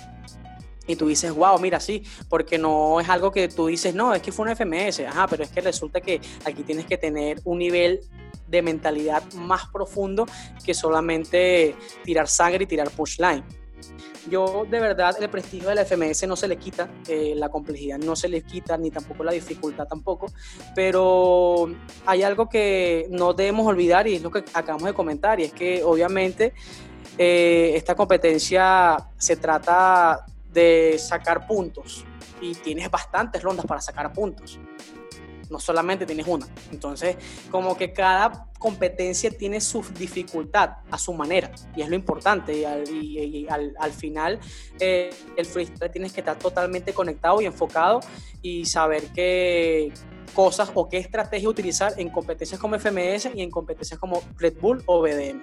y 0.86 0.96
tú 0.96 1.08
dices, 1.08 1.32
wow, 1.32 1.58
mira, 1.58 1.80
sí, 1.80 2.04
porque 2.28 2.58
no 2.58 3.00
es 3.00 3.08
algo 3.08 3.32
que 3.32 3.48
tú 3.48 3.66
dices, 3.66 3.94
no, 3.94 4.14
es 4.14 4.22
que 4.22 4.32
fue 4.32 4.44
una 4.44 4.54
FMS, 4.54 5.00
ajá, 5.00 5.26
pero 5.26 5.42
es 5.42 5.50
que 5.50 5.60
resulta 5.60 6.00
que 6.00 6.20
aquí 6.44 6.62
tienes 6.62 6.86
que 6.86 6.96
tener 6.96 7.40
un 7.44 7.58
nivel 7.58 8.00
de 8.46 8.62
mentalidad 8.62 9.22
más 9.34 9.66
profundo 9.72 10.26
que 10.64 10.74
solamente 10.74 11.74
tirar 12.04 12.28
sangre 12.28 12.64
y 12.64 12.66
tirar 12.66 12.90
pushline. 12.90 13.42
Yo 14.28 14.66
de 14.68 14.80
verdad 14.80 15.14
el 15.20 15.28
prestigio 15.28 15.68
de 15.68 15.76
la 15.76 15.84
FMS 15.84 16.26
no 16.26 16.34
se 16.34 16.48
le 16.48 16.56
quita, 16.56 16.88
eh, 17.06 17.34
la 17.36 17.48
complejidad 17.48 17.98
no 17.98 18.16
se 18.16 18.28
le 18.28 18.42
quita, 18.42 18.76
ni 18.76 18.90
tampoco 18.90 19.22
la 19.22 19.32
dificultad 19.32 19.86
tampoco, 19.86 20.26
pero 20.74 21.68
hay 22.04 22.22
algo 22.24 22.48
que 22.48 23.06
no 23.10 23.34
debemos 23.34 23.66
olvidar 23.66 24.08
y 24.08 24.16
es 24.16 24.22
lo 24.22 24.30
que 24.30 24.44
acabamos 24.52 24.84
de 24.84 24.94
comentar, 24.94 25.38
y 25.38 25.44
es 25.44 25.52
que 25.52 25.82
obviamente 25.84 26.54
eh, 27.18 27.72
esta 27.76 27.94
competencia 27.94 28.96
se 29.16 29.36
trata 29.36 30.26
de 30.52 30.96
sacar 30.98 31.46
puntos 31.46 32.04
y 32.40 32.54
tienes 32.54 32.90
bastantes 32.90 33.42
rondas 33.42 33.64
para 33.64 33.80
sacar 33.80 34.12
puntos. 34.12 34.58
No 35.50 35.60
solamente 35.60 36.06
tienes 36.06 36.26
una. 36.26 36.46
Entonces, 36.72 37.16
como 37.50 37.76
que 37.76 37.92
cada 37.92 38.48
competencia 38.58 39.30
tiene 39.30 39.60
su 39.60 39.84
dificultad 39.98 40.78
a 40.90 40.98
su 40.98 41.12
manera 41.12 41.50
y 41.74 41.82
es 41.82 41.88
lo 41.88 41.94
importante. 41.94 42.58
Y 42.58 43.46
al, 43.48 43.92
final, 43.92 44.38
eh, 44.80 45.10
el 45.36 45.46
freestyle 45.46 45.90
tienes 45.90 46.12
que 46.12 46.20
estar 46.20 46.38
totalmente 46.38 46.92
conectado 46.92 47.40
y 47.40 47.46
enfocado 47.46 48.00
y 48.42 48.64
saber 48.64 49.04
qué 49.14 49.92
cosas 50.34 50.70
o 50.74 50.88
qué 50.88 50.98
estrategia 50.98 51.48
utilizar 51.48 51.94
en 51.96 52.10
competencias 52.10 52.60
como 52.60 52.78
FMS 52.78 53.30
y 53.34 53.42
en 53.42 53.50
competencias 53.50 53.98
como 53.98 54.22
Red 54.38 54.54
Bull 54.60 54.82
o 54.86 55.00
BDM. 55.00 55.40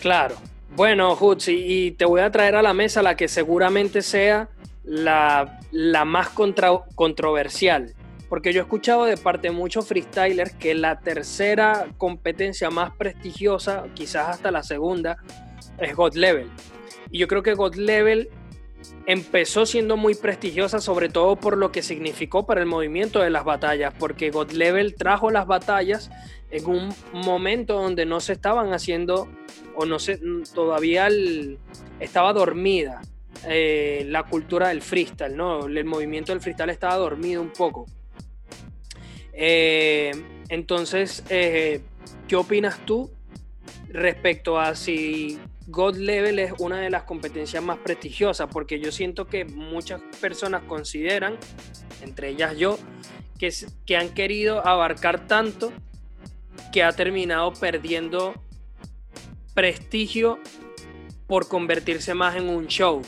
Claro, 0.00 0.36
bueno, 0.76 1.16
Hutz, 1.18 1.48
y, 1.48 1.92
te 1.92 2.04
voy 2.04 2.20
a 2.20 2.30
traer 2.30 2.56
a 2.56 2.62
la 2.62 2.74
mesa 2.74 3.02
la 3.02 3.16
que 3.16 3.28
seguramente 3.28 4.02
sea 4.02 4.48
la, 4.82 5.60
más 6.04 6.30
controversial. 6.30 7.94
Porque 8.34 8.52
yo 8.52 8.62
he 8.62 8.64
escuchado 8.64 9.04
de 9.04 9.16
parte 9.16 9.46
de 9.46 9.54
muchos 9.54 9.86
freestylers 9.86 10.56
que 10.56 10.74
la 10.74 10.98
tercera 10.98 11.86
competencia 11.98 12.68
más 12.68 12.92
prestigiosa, 12.96 13.84
quizás 13.94 14.28
hasta 14.28 14.50
la 14.50 14.64
segunda, 14.64 15.18
es 15.78 15.94
God 15.94 16.14
Level. 16.16 16.50
Y 17.12 17.20
yo 17.20 17.28
creo 17.28 17.44
que 17.44 17.54
God 17.54 17.76
Level 17.76 18.28
empezó 19.06 19.66
siendo 19.66 19.96
muy 19.96 20.16
prestigiosa, 20.16 20.80
sobre 20.80 21.10
todo 21.10 21.36
por 21.36 21.56
lo 21.56 21.70
que 21.70 21.80
significó 21.80 22.44
para 22.44 22.60
el 22.60 22.66
movimiento 22.66 23.20
de 23.20 23.30
las 23.30 23.44
batallas, 23.44 23.94
porque 23.96 24.32
God 24.32 24.50
Level 24.50 24.96
trajo 24.96 25.30
las 25.30 25.46
batallas 25.46 26.10
en 26.50 26.66
un 26.66 26.92
momento 27.12 27.74
donde 27.74 28.04
no 28.04 28.18
se 28.18 28.32
estaban 28.32 28.72
haciendo 28.72 29.28
o 29.76 29.86
no 29.86 30.00
sé, 30.00 30.18
todavía 30.52 31.06
estaba 32.00 32.32
dormida 32.32 33.00
eh, 33.46 34.04
la 34.08 34.24
cultura 34.24 34.70
del 34.70 34.82
freestyle, 34.82 35.36
¿no? 35.36 35.66
El 35.66 35.84
movimiento 35.84 36.32
del 36.32 36.40
freestyle 36.40 36.70
estaba 36.70 36.96
dormido 36.96 37.40
un 37.40 37.50
poco. 37.50 37.86
Eh, 39.36 40.12
entonces, 40.48 41.24
eh, 41.28 41.80
¿qué 42.28 42.36
opinas 42.36 42.78
tú 42.86 43.10
respecto 43.88 44.58
a 44.58 44.74
si 44.74 45.38
God 45.66 45.96
Level 45.96 46.38
es 46.38 46.52
una 46.58 46.80
de 46.80 46.90
las 46.90 47.04
competencias 47.04 47.62
más 47.62 47.78
prestigiosas? 47.78 48.48
Porque 48.52 48.80
yo 48.80 48.92
siento 48.92 49.26
que 49.26 49.44
muchas 49.44 50.00
personas 50.20 50.62
consideran, 50.64 51.36
entre 52.02 52.28
ellas 52.28 52.56
yo, 52.56 52.78
que, 53.38 53.52
que 53.86 53.96
han 53.96 54.10
querido 54.10 54.66
abarcar 54.66 55.26
tanto 55.26 55.72
que 56.72 56.82
ha 56.82 56.92
terminado 56.92 57.52
perdiendo 57.52 58.34
prestigio 59.54 60.38
por 61.26 61.48
convertirse 61.48 62.14
más 62.14 62.36
en 62.36 62.48
un 62.48 62.66
show. 62.66 63.02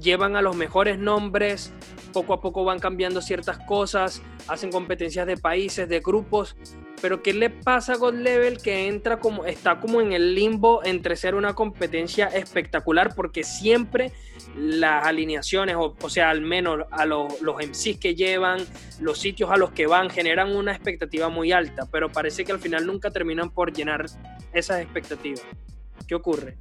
Llevan 0.00 0.36
a 0.36 0.42
los 0.42 0.56
mejores 0.56 0.98
nombres, 0.98 1.72
poco 2.14 2.32
a 2.32 2.40
poco 2.40 2.64
van 2.64 2.78
cambiando 2.78 3.20
ciertas 3.20 3.58
cosas, 3.58 4.22
hacen 4.48 4.70
competencias 4.70 5.26
de 5.26 5.36
países, 5.36 5.88
de 5.88 6.00
grupos, 6.00 6.56
pero 7.02 7.22
¿qué 7.22 7.34
le 7.34 7.50
pasa 7.50 7.92
a 7.92 7.96
God 7.96 8.14
Level 8.14 8.62
que 8.62 8.86
entra 8.88 9.18
como, 9.18 9.44
está 9.44 9.78
como 9.78 10.00
en 10.00 10.12
el 10.12 10.34
limbo 10.34 10.82
entre 10.84 11.16
ser 11.16 11.34
una 11.34 11.52
competencia 11.52 12.28
espectacular? 12.28 13.14
Porque 13.14 13.44
siempre 13.44 14.12
las 14.56 15.04
alineaciones, 15.04 15.76
o, 15.76 16.08
sea, 16.08 16.30
al 16.30 16.40
menos 16.40 16.86
a 16.90 17.04
los, 17.04 17.42
los 17.42 17.56
MCs 17.56 17.98
que 17.98 18.14
llevan, 18.14 18.64
los 19.00 19.18
sitios 19.18 19.50
a 19.50 19.58
los 19.58 19.72
que 19.72 19.86
van, 19.86 20.08
generan 20.08 20.56
una 20.56 20.72
expectativa 20.72 21.28
muy 21.28 21.52
alta, 21.52 21.86
pero 21.92 22.10
parece 22.10 22.44
que 22.44 22.52
al 22.52 22.60
final 22.60 22.86
nunca 22.86 23.10
terminan 23.10 23.50
por 23.50 23.72
llenar 23.72 24.06
esas 24.54 24.80
expectativas. 24.80 25.44
¿Qué 26.06 26.14
ocurre? 26.14 26.56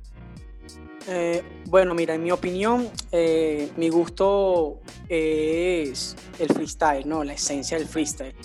Eh, 1.08 1.44
bueno, 1.66 1.94
mira, 1.94 2.16
en 2.16 2.24
mi 2.24 2.32
opinión, 2.32 2.90
eh, 3.12 3.70
mi 3.78 3.90
gusto 3.90 4.80
es 5.10 6.16
el 6.40 6.48
freestyle, 6.50 7.08
¿no? 7.08 7.24
La 7.24 7.34
esencia 7.34 7.78
del 7.78 7.88
freestyle. 7.88 8.36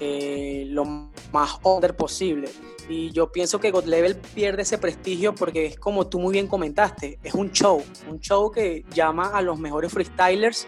Eh, 0.00 0.66
lo 0.68 0.84
más 1.32 1.58
under 1.62 1.96
posible. 1.96 2.48
Y 2.88 3.10
yo 3.10 3.32
pienso 3.32 3.58
que 3.58 3.70
God 3.70 3.84
Level 3.84 4.16
pierde 4.16 4.62
ese 4.62 4.78
prestigio 4.78 5.34
porque 5.34 5.66
es 5.66 5.78
como 5.78 6.06
tú 6.06 6.20
muy 6.20 6.32
bien 6.32 6.46
comentaste, 6.46 7.18
es 7.22 7.34
un 7.34 7.50
show, 7.50 7.82
un 8.08 8.20
show 8.20 8.50
que 8.50 8.84
llama 8.94 9.30
a 9.30 9.42
los 9.42 9.58
mejores 9.58 9.92
freestylers, 9.92 10.66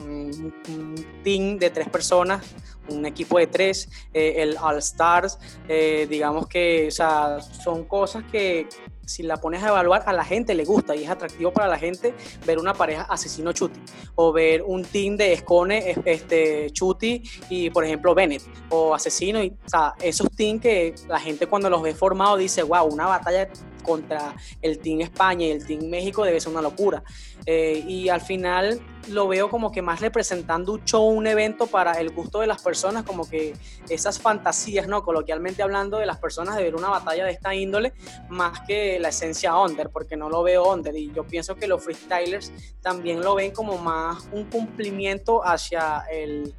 un, 0.00 0.54
team 1.22 1.58
de 1.58 1.68
tres 1.68 1.90
personas, 1.90 2.42
un 2.88 3.04
equipo 3.04 3.38
de 3.38 3.48
tres, 3.48 3.90
el 4.14 4.56
All 4.56 4.78
Stars, 4.78 5.38
digamos 6.08 6.46
que 6.46 6.88
o 6.88 6.90
sea, 6.90 7.40
son 7.42 7.84
cosas 7.84 8.24
que 8.32 8.66
si 9.04 9.22
la 9.22 9.36
pones 9.36 9.62
a 9.62 9.68
evaluar, 9.68 10.02
a 10.06 10.12
la 10.12 10.24
gente 10.24 10.54
le 10.54 10.64
gusta 10.64 10.94
y 10.94 11.04
es 11.04 11.10
atractivo 11.10 11.52
para 11.52 11.68
la 11.68 11.78
gente 11.78 12.14
ver 12.46 12.58
una 12.58 12.74
pareja 12.74 13.02
asesino 13.02 13.52
Chuti 13.52 13.80
o 14.14 14.32
ver 14.32 14.62
un 14.62 14.84
team 14.84 15.16
de 15.16 15.32
Escone, 15.32 15.96
este, 16.04 16.70
Chuti 16.70 17.22
y 17.48 17.70
por 17.70 17.84
ejemplo 17.84 18.14
Bennett 18.14 18.42
o 18.70 18.94
asesino. 18.94 19.42
Y, 19.42 19.56
o 19.64 19.68
sea, 19.68 19.94
esos 20.00 20.30
teams 20.30 20.60
que 20.60 20.94
la 21.08 21.20
gente 21.20 21.46
cuando 21.46 21.68
los 21.68 21.82
ve 21.82 21.94
formados 21.94 22.38
dice, 22.38 22.62
wow, 22.62 22.84
una 22.84 23.06
batalla 23.06 23.48
contra 23.82 24.34
el 24.60 24.78
Team 24.78 25.00
España 25.00 25.46
y 25.46 25.50
el 25.50 25.66
Team 25.66 25.88
México 25.88 26.24
debe 26.24 26.40
ser 26.40 26.52
una 26.52 26.62
locura. 26.62 27.02
Eh, 27.46 27.84
y 27.86 28.08
al 28.08 28.20
final 28.20 28.80
lo 29.08 29.26
veo 29.26 29.50
como 29.50 29.72
que 29.72 29.82
más 29.82 30.00
representando 30.00 30.72
un 30.72 30.84
show, 30.84 31.08
un 31.08 31.26
evento 31.26 31.66
para 31.66 31.92
el 31.94 32.10
gusto 32.10 32.40
de 32.40 32.46
las 32.46 32.62
personas, 32.62 33.02
como 33.04 33.28
que 33.28 33.54
esas 33.88 34.20
fantasías, 34.20 34.86
¿no? 34.86 35.02
Coloquialmente 35.02 35.62
hablando 35.62 35.98
de 35.98 36.06
las 36.06 36.18
personas 36.18 36.56
de 36.56 36.62
ver 36.62 36.76
una 36.76 36.88
batalla 36.88 37.24
de 37.24 37.32
esta 37.32 37.54
índole, 37.54 37.92
más 38.28 38.60
que 38.60 38.98
la 39.00 39.08
esencia 39.08 39.56
under, 39.56 39.90
porque 39.90 40.16
no 40.16 40.28
lo 40.28 40.42
veo 40.42 40.72
under. 40.72 40.96
Y 40.96 41.12
yo 41.12 41.24
pienso 41.24 41.56
que 41.56 41.66
los 41.66 41.82
freestylers 41.82 42.52
también 42.80 43.20
lo 43.20 43.34
ven 43.34 43.50
como 43.50 43.78
más 43.78 44.28
un 44.32 44.44
cumplimiento 44.44 45.44
hacia 45.44 46.04
el, 46.12 46.54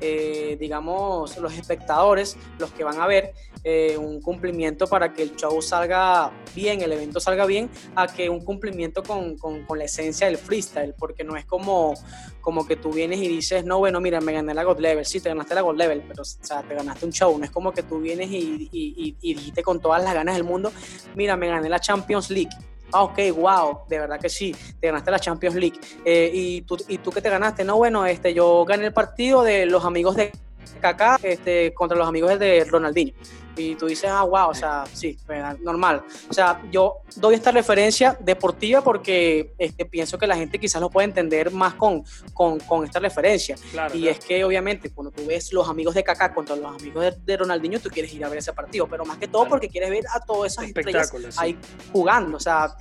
eh, 0.00 0.56
digamos, 0.60 1.38
los 1.38 1.54
espectadores, 1.54 2.36
los 2.58 2.72
que 2.72 2.84
van 2.84 3.00
a 3.00 3.06
ver, 3.06 3.32
eh, 3.62 3.96
un 3.96 4.20
cumplimiento 4.20 4.86
para 4.86 5.14
que 5.14 5.22
el 5.22 5.34
show 5.36 5.62
salga 5.62 6.30
bien, 6.54 6.82
el 6.82 6.92
evento 6.92 7.20
salga 7.20 7.46
bien, 7.46 7.70
a 7.94 8.06
que 8.06 8.28
un 8.28 8.44
cumplimiento 8.44 9.02
con, 9.02 9.38
con, 9.38 9.64
la 9.78 9.84
esencia 9.84 10.26
del 10.26 10.36
freestyle, 10.36 10.94
porque 10.98 11.24
no 11.24 11.36
es 11.36 11.46
como, 11.46 11.94
como 12.42 12.66
que 12.66 12.76
tú 12.76 12.92
vienes 12.92 13.20
y 13.20 13.28
dices, 13.28 13.64
no, 13.64 13.78
bueno, 13.78 14.00
mira, 14.00 14.20
me 14.20 14.32
gané 14.32 14.52
la 14.52 14.64
God 14.64 14.80
Level, 14.80 15.06
sí, 15.06 15.20
te 15.20 15.30
ganaste 15.30 15.54
la 15.54 15.62
God 15.62 15.76
Level, 15.76 16.02
pero 16.06 16.22
o 16.22 16.24
sea, 16.24 16.62
te 16.62 16.74
ganaste 16.74 17.06
un 17.06 17.12
show, 17.12 17.38
no 17.38 17.44
es 17.44 17.50
como 17.50 17.72
que 17.72 17.82
tú 17.82 18.00
vienes 18.00 18.30
y, 18.30 18.68
y, 18.70 19.16
y 19.22 19.34
dijiste 19.34 19.62
con 19.62 19.80
todas 19.80 20.02
las 20.04 20.12
ganas 20.12 20.34
del 20.34 20.44
mundo, 20.44 20.70
mira, 21.14 21.36
me 21.36 21.48
gané 21.48 21.68
la 21.70 21.80
Champions 21.80 22.28
League 22.28 22.50
ah, 22.92 23.02
ok, 23.04 23.18
wow, 23.36 23.80
de 23.88 23.98
verdad 23.98 24.20
que 24.20 24.28
sí, 24.28 24.54
te 24.80 24.86
ganaste 24.88 25.10
la 25.10 25.18
Champions 25.18 25.56
League. 25.56 25.78
Eh, 26.04 26.30
y, 26.32 26.62
tú, 26.62 26.76
¿Y 26.88 26.98
tú 26.98 27.10
qué 27.10 27.20
te 27.20 27.30
ganaste? 27.30 27.64
No, 27.64 27.76
bueno, 27.76 28.06
este, 28.06 28.34
yo 28.34 28.64
gané 28.64 28.86
el 28.86 28.92
partido 28.92 29.42
de 29.42 29.66
los 29.66 29.84
amigos 29.84 30.16
de 30.16 30.32
Kaká 30.80 31.18
este, 31.22 31.72
contra 31.74 31.96
los 31.96 32.08
amigos 32.08 32.38
de 32.38 32.64
Ronaldinho 32.64 33.14
y 33.56 33.74
tú 33.76 33.86
dices, 33.86 34.10
ah, 34.10 34.22
wow, 34.22 34.48
o 34.48 34.54
sea, 34.54 34.84
sí, 34.92 35.18
normal. 35.60 36.02
O 36.28 36.32
sea, 36.32 36.60
yo 36.70 37.02
doy 37.16 37.34
esta 37.34 37.50
referencia 37.50 38.16
deportiva 38.20 38.82
porque 38.82 39.54
este, 39.58 39.84
pienso 39.84 40.18
que 40.18 40.26
la 40.26 40.36
gente 40.36 40.58
quizás 40.58 40.80
lo 40.80 40.90
puede 40.90 41.06
entender 41.06 41.50
más 41.50 41.74
con, 41.74 42.04
con, 42.32 42.58
con 42.60 42.84
esta 42.84 42.98
referencia. 42.98 43.56
y 43.92 44.08
es 44.08 44.18
que 44.18 44.44
obviamente 44.44 44.90
cuando 44.90 45.10
tú 45.10 45.26
ves 45.26 45.52
los 45.52 45.68
amigos 45.68 45.94
de 45.94 46.02
Kaká 46.02 46.32
contra 46.34 46.56
los 46.56 46.80
amigos 46.80 47.14
de, 47.24 47.36
Ronaldinho, 47.36 47.80
tú 47.80 47.90
quieres 47.90 48.12
ir 48.14 48.24
a 48.24 48.28
ver 48.28 48.38
ese 48.38 48.52
partido, 48.52 48.86
pero 48.86 49.04
más 49.04 49.18
que 49.18 49.28
todo 49.28 49.48
porque 49.48 49.68
quieres 49.68 49.90
ver 49.90 50.04
a 50.12 50.20
todas 50.20 50.52
esas 50.52 50.66
estrellas 50.66 51.12
ahí 51.36 51.58
jugando, 51.92 52.36
o 52.36 52.40
sea, 52.40 52.76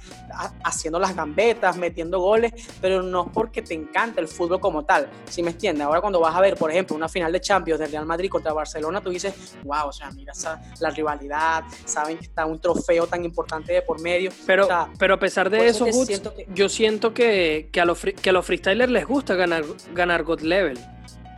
haciendo 0.64 1.00
las 1.00 1.16
gambetas, 1.16 1.76
metiendo 1.78 2.20
goles, 2.20 2.54
pero 2.82 3.02
no 3.02 3.32
porque 3.32 3.62
te 3.62 3.74
encanta 3.74 4.22
el 4.22 4.28
fútbol 4.28 4.60
como 4.60 4.86
tal, 4.86 5.10
¿sí 5.30 5.44
me 5.44 5.52
entiendes? 5.52 5.86
Ahora 5.86 6.02
cuando 6.02 6.20
vas 6.20 6.36
a 6.36 6.42
ver, 6.42 6.56
por 6.56 6.72
ejemplo, 6.72 6.96
una 6.96 7.10
final 7.10 7.32
de 7.32 7.42
Champions 7.42 7.80
del 7.80 7.92
Real 7.92 8.06
Madrid 8.06 8.30
contra 8.30 8.54
Barcelona, 8.54 9.02
tú 9.02 9.10
dices, 9.10 9.34
wow, 9.64 9.88
o 9.88 9.94
sea, 9.94 10.12
mira 10.12 10.34
esa 10.34 10.62
la 10.80 10.90
rivalidad, 10.90 11.64
saben 11.86 12.18
que 12.18 12.26
está 12.26 12.46
un 12.46 12.60
trofeo 12.60 13.08
tan 13.08 13.24
importante 13.26 13.74
de 13.74 13.82
por 13.82 14.02
medio. 14.02 14.32
Pero, 14.46 14.68
pero 14.98 15.14
a 15.16 15.20
pesar 15.20 15.50
de 15.50 15.68
eso, 15.68 15.86
yo 16.54 16.70
siento 16.70 17.14
que, 17.14 17.70
que, 17.72 17.82
a 17.82 17.86
los, 17.86 18.00
que 18.00 18.30
a 18.30 18.34
los 18.34 18.46
freestylers 18.46 18.92
les 18.92 19.06
gusta 19.06 19.36
ganar, 19.36 19.64
ganar 19.94 20.24
God 20.24 20.42
Level. 20.42 20.80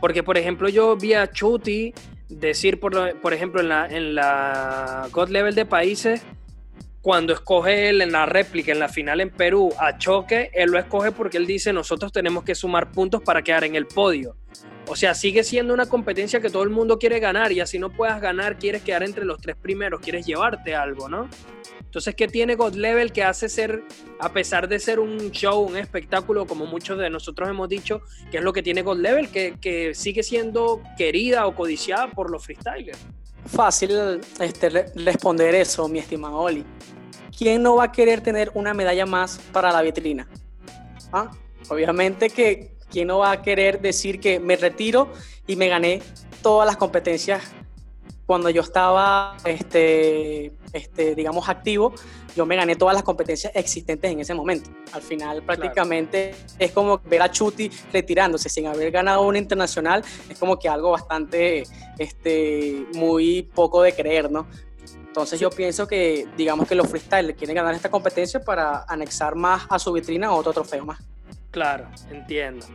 Porque, 0.00 0.22
por 0.22 0.36
ejemplo, 0.36 0.68
yo 0.68 0.96
vi 0.96 1.14
a 1.14 1.30
Chuti 1.30 1.94
decir, 2.28 2.80
por, 2.80 3.18
por 3.20 3.32
ejemplo, 3.32 3.60
en 3.60 3.68
la, 3.68 3.86
en 3.86 4.14
la 4.14 5.08
God 5.12 5.28
Level 5.28 5.54
de 5.54 5.64
países, 5.64 6.22
cuando 7.06 7.32
escoge 7.32 7.88
él 7.88 8.02
en 8.02 8.10
la 8.10 8.26
réplica, 8.26 8.72
en 8.72 8.80
la 8.80 8.88
final 8.88 9.20
en 9.20 9.30
Perú, 9.30 9.72
a 9.78 9.96
Choque, 9.96 10.50
él 10.52 10.72
lo 10.72 10.78
escoge 10.80 11.12
porque 11.12 11.36
él 11.36 11.46
dice, 11.46 11.72
nosotros 11.72 12.10
tenemos 12.10 12.42
que 12.42 12.56
sumar 12.56 12.90
puntos 12.90 13.22
para 13.22 13.42
quedar 13.42 13.62
en 13.62 13.76
el 13.76 13.86
podio. 13.86 14.34
O 14.88 14.96
sea, 14.96 15.14
sigue 15.14 15.44
siendo 15.44 15.72
una 15.72 15.86
competencia 15.86 16.40
que 16.40 16.50
todo 16.50 16.64
el 16.64 16.70
mundo 16.70 16.98
quiere 16.98 17.20
ganar 17.20 17.52
y 17.52 17.60
así 17.60 17.78
no 17.78 17.90
puedas 17.90 18.20
ganar, 18.20 18.58
quieres 18.58 18.82
quedar 18.82 19.04
entre 19.04 19.24
los 19.24 19.40
tres 19.40 19.54
primeros, 19.54 20.00
quieres 20.00 20.26
llevarte 20.26 20.74
algo, 20.74 21.08
¿no? 21.08 21.28
Entonces, 21.78 22.12
¿qué 22.16 22.26
tiene 22.26 22.56
God 22.56 22.74
Level 22.74 23.12
que 23.12 23.22
hace 23.22 23.48
ser, 23.48 23.84
a 24.18 24.32
pesar 24.32 24.66
de 24.66 24.80
ser 24.80 24.98
un 24.98 25.30
show, 25.30 25.60
un 25.60 25.76
espectáculo, 25.76 26.44
como 26.44 26.66
muchos 26.66 26.98
de 26.98 27.08
nosotros 27.08 27.48
hemos 27.48 27.68
dicho, 27.68 28.02
que 28.32 28.38
es 28.38 28.42
lo 28.42 28.52
que 28.52 28.64
tiene 28.64 28.82
God 28.82 28.98
Level, 28.98 29.28
que, 29.28 29.92
sigue 29.94 30.24
siendo 30.24 30.82
querida 30.98 31.46
o 31.46 31.54
codiciada 31.54 32.10
por 32.10 32.32
los 32.32 32.44
freestylers? 32.44 32.98
Fácil 33.46 34.20
este, 34.40 34.68
responder 34.96 35.54
eso, 35.54 35.86
mi 35.86 36.00
estimado 36.00 36.38
Oli. 36.38 36.64
¿Quién 37.36 37.62
no 37.62 37.76
va 37.76 37.84
a 37.84 37.92
querer 37.92 38.20
tener 38.20 38.50
una 38.54 38.74
medalla 38.74 39.06
más 39.06 39.38
para 39.52 39.72
la 39.72 39.82
vitrina? 39.82 40.28
¿Ah? 41.12 41.30
Obviamente 41.68 42.30
que 42.30 42.76
¿Quién 42.90 43.08
no 43.08 43.18
va 43.18 43.32
a 43.32 43.42
querer 43.42 43.80
decir 43.80 44.20
que 44.20 44.38
me 44.38 44.56
retiro 44.56 45.12
y 45.46 45.56
me 45.56 45.68
gané 45.68 46.02
todas 46.42 46.66
las 46.66 46.76
competencias 46.76 47.42
cuando 48.26 48.50
yo 48.50 48.62
estaba, 48.62 49.36
este, 49.44 50.52
este, 50.72 51.14
digamos, 51.14 51.48
activo, 51.48 51.94
yo 52.34 52.44
me 52.44 52.56
gané 52.56 52.74
todas 52.74 52.94
las 52.94 53.04
competencias 53.04 53.52
existentes 53.54 54.10
en 54.10 54.20
ese 54.20 54.34
momento. 54.34 54.70
Al 54.92 55.02
final, 55.02 55.42
prácticamente 55.42 56.34
es 56.58 56.72
como 56.72 56.98
ver 56.98 57.22
a 57.22 57.30
Chuti 57.30 57.70
retirándose 57.92 58.48
sin 58.48 58.66
haber 58.66 58.90
ganado 58.90 59.22
una 59.22 59.38
internacional, 59.38 60.04
es 60.28 60.38
como 60.38 60.58
que 60.58 60.68
algo 60.68 60.90
bastante, 60.90 61.64
este, 61.98 62.84
muy 62.94 63.42
poco 63.42 63.82
de 63.82 63.94
creer, 63.94 64.30
¿no? 64.30 64.46
Entonces 65.16 65.40
yo 65.40 65.48
pienso 65.48 65.88
que, 65.88 66.28
digamos 66.36 66.68
que 66.68 66.74
los 66.74 66.88
freestylers 66.88 67.38
quieren 67.38 67.56
ganar 67.56 67.74
esta 67.74 67.90
competencia 67.90 68.38
para 68.38 68.84
anexar 68.86 69.34
más 69.34 69.62
a 69.70 69.78
su 69.78 69.90
vitrina 69.90 70.30
otro 70.30 70.52
trofeo 70.52 70.84
más. 70.84 70.98
Claro, 71.50 71.88
entiendo. 72.10 72.66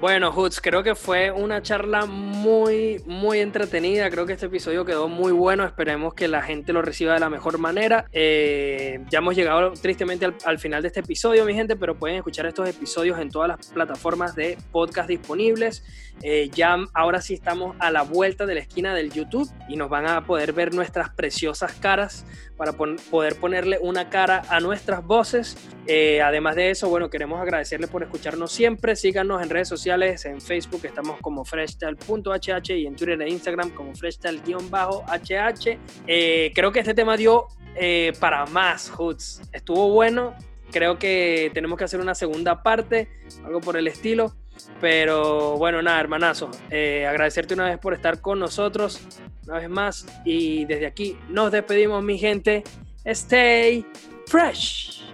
Bueno, 0.00 0.30
Hoods, 0.30 0.60
creo 0.60 0.84
que 0.84 0.94
fue 0.94 1.32
una 1.32 1.60
charla 1.60 2.06
muy, 2.06 3.02
muy 3.04 3.40
entretenida. 3.40 4.08
Creo 4.10 4.26
que 4.26 4.34
este 4.34 4.46
episodio 4.46 4.84
quedó 4.84 5.08
muy 5.08 5.32
bueno. 5.32 5.64
Esperemos 5.64 6.14
que 6.14 6.28
la 6.28 6.40
gente 6.40 6.72
lo 6.72 6.82
reciba 6.82 7.14
de 7.14 7.20
la 7.20 7.28
mejor 7.28 7.58
manera. 7.58 8.06
Eh, 8.12 9.00
ya 9.10 9.18
hemos 9.18 9.34
llegado 9.34 9.72
tristemente 9.72 10.24
al, 10.44 10.58
final 10.60 10.82
de 10.82 10.88
este 10.88 11.00
episodio, 11.00 11.44
mi 11.44 11.54
gente, 11.54 11.74
pero 11.74 11.98
pueden 11.98 12.16
escuchar 12.16 12.46
estos 12.46 12.68
episodios 12.68 13.18
en 13.18 13.28
todas 13.30 13.48
las 13.48 13.66
plataformas 13.70 14.36
de 14.36 14.56
podcast 14.70 15.08
disponibles. 15.08 15.82
Eh, 16.22 16.48
ya 16.52 16.76
ahora 16.94 17.20
sí 17.20 17.34
estamos 17.34 17.74
a 17.80 17.90
la 17.90 18.02
vuelta 18.02 18.46
de 18.46 18.54
la 18.54 18.60
esquina 18.60 18.94
del 18.94 19.10
YouTube 19.12 19.50
y 19.68 19.76
nos 19.76 19.88
van 19.88 20.06
a 20.06 20.24
poder 20.26 20.52
ver 20.52 20.74
nuestras 20.74 21.10
preciosas 21.10 21.72
caras 21.74 22.24
para 22.56 22.72
poder 22.72 23.36
ponerle 23.36 23.78
una 23.80 24.10
cara 24.10 24.42
a 24.48 24.60
nuestras 24.60 25.04
voces. 25.04 25.56
Eh, 25.86 26.20
además 26.20 26.56
de 26.56 26.70
eso, 26.70 26.88
bueno, 26.88 27.08
queremos 27.08 27.40
agradecerles 27.40 27.88
por 27.88 28.02
escucharnos 28.02 28.52
siempre. 28.52 28.96
Síganos 28.96 29.42
en 29.42 29.48
sociales, 29.68 30.24
en 30.24 30.40
Facebook 30.40 30.80
estamos 30.84 31.20
como 31.20 31.44
freshtal.hh 31.44 32.70
y 32.70 32.86
en 32.86 32.96
Twitter 32.96 33.20
e 33.22 33.30
Instagram 33.30 33.70
como 33.70 33.94
freshtal-hh. 33.94 35.78
Eh, 36.06 36.52
creo 36.54 36.72
que 36.72 36.80
este 36.80 36.94
tema 36.94 37.16
dio 37.16 37.46
eh, 37.74 38.12
para 38.18 38.46
más, 38.46 38.90
Hoods. 38.90 39.42
Estuvo 39.52 39.90
bueno. 39.90 40.34
Creo 40.70 40.98
que 40.98 41.50
tenemos 41.54 41.78
que 41.78 41.84
hacer 41.84 42.00
una 42.00 42.14
segunda 42.14 42.62
parte, 42.62 43.08
algo 43.44 43.60
por 43.60 43.76
el 43.76 43.86
estilo. 43.86 44.34
Pero 44.80 45.56
bueno, 45.56 45.80
nada, 45.82 46.00
hermanazo. 46.00 46.50
Eh, 46.70 47.06
agradecerte 47.06 47.54
una 47.54 47.66
vez 47.66 47.78
por 47.78 47.94
estar 47.94 48.20
con 48.20 48.38
nosotros, 48.38 49.00
una 49.46 49.58
vez 49.58 49.68
más. 49.68 50.06
Y 50.24 50.64
desde 50.64 50.86
aquí 50.86 51.16
nos 51.28 51.52
despedimos, 51.52 52.02
mi 52.02 52.18
gente. 52.18 52.64
Stay 53.04 53.86
fresh. 54.26 55.07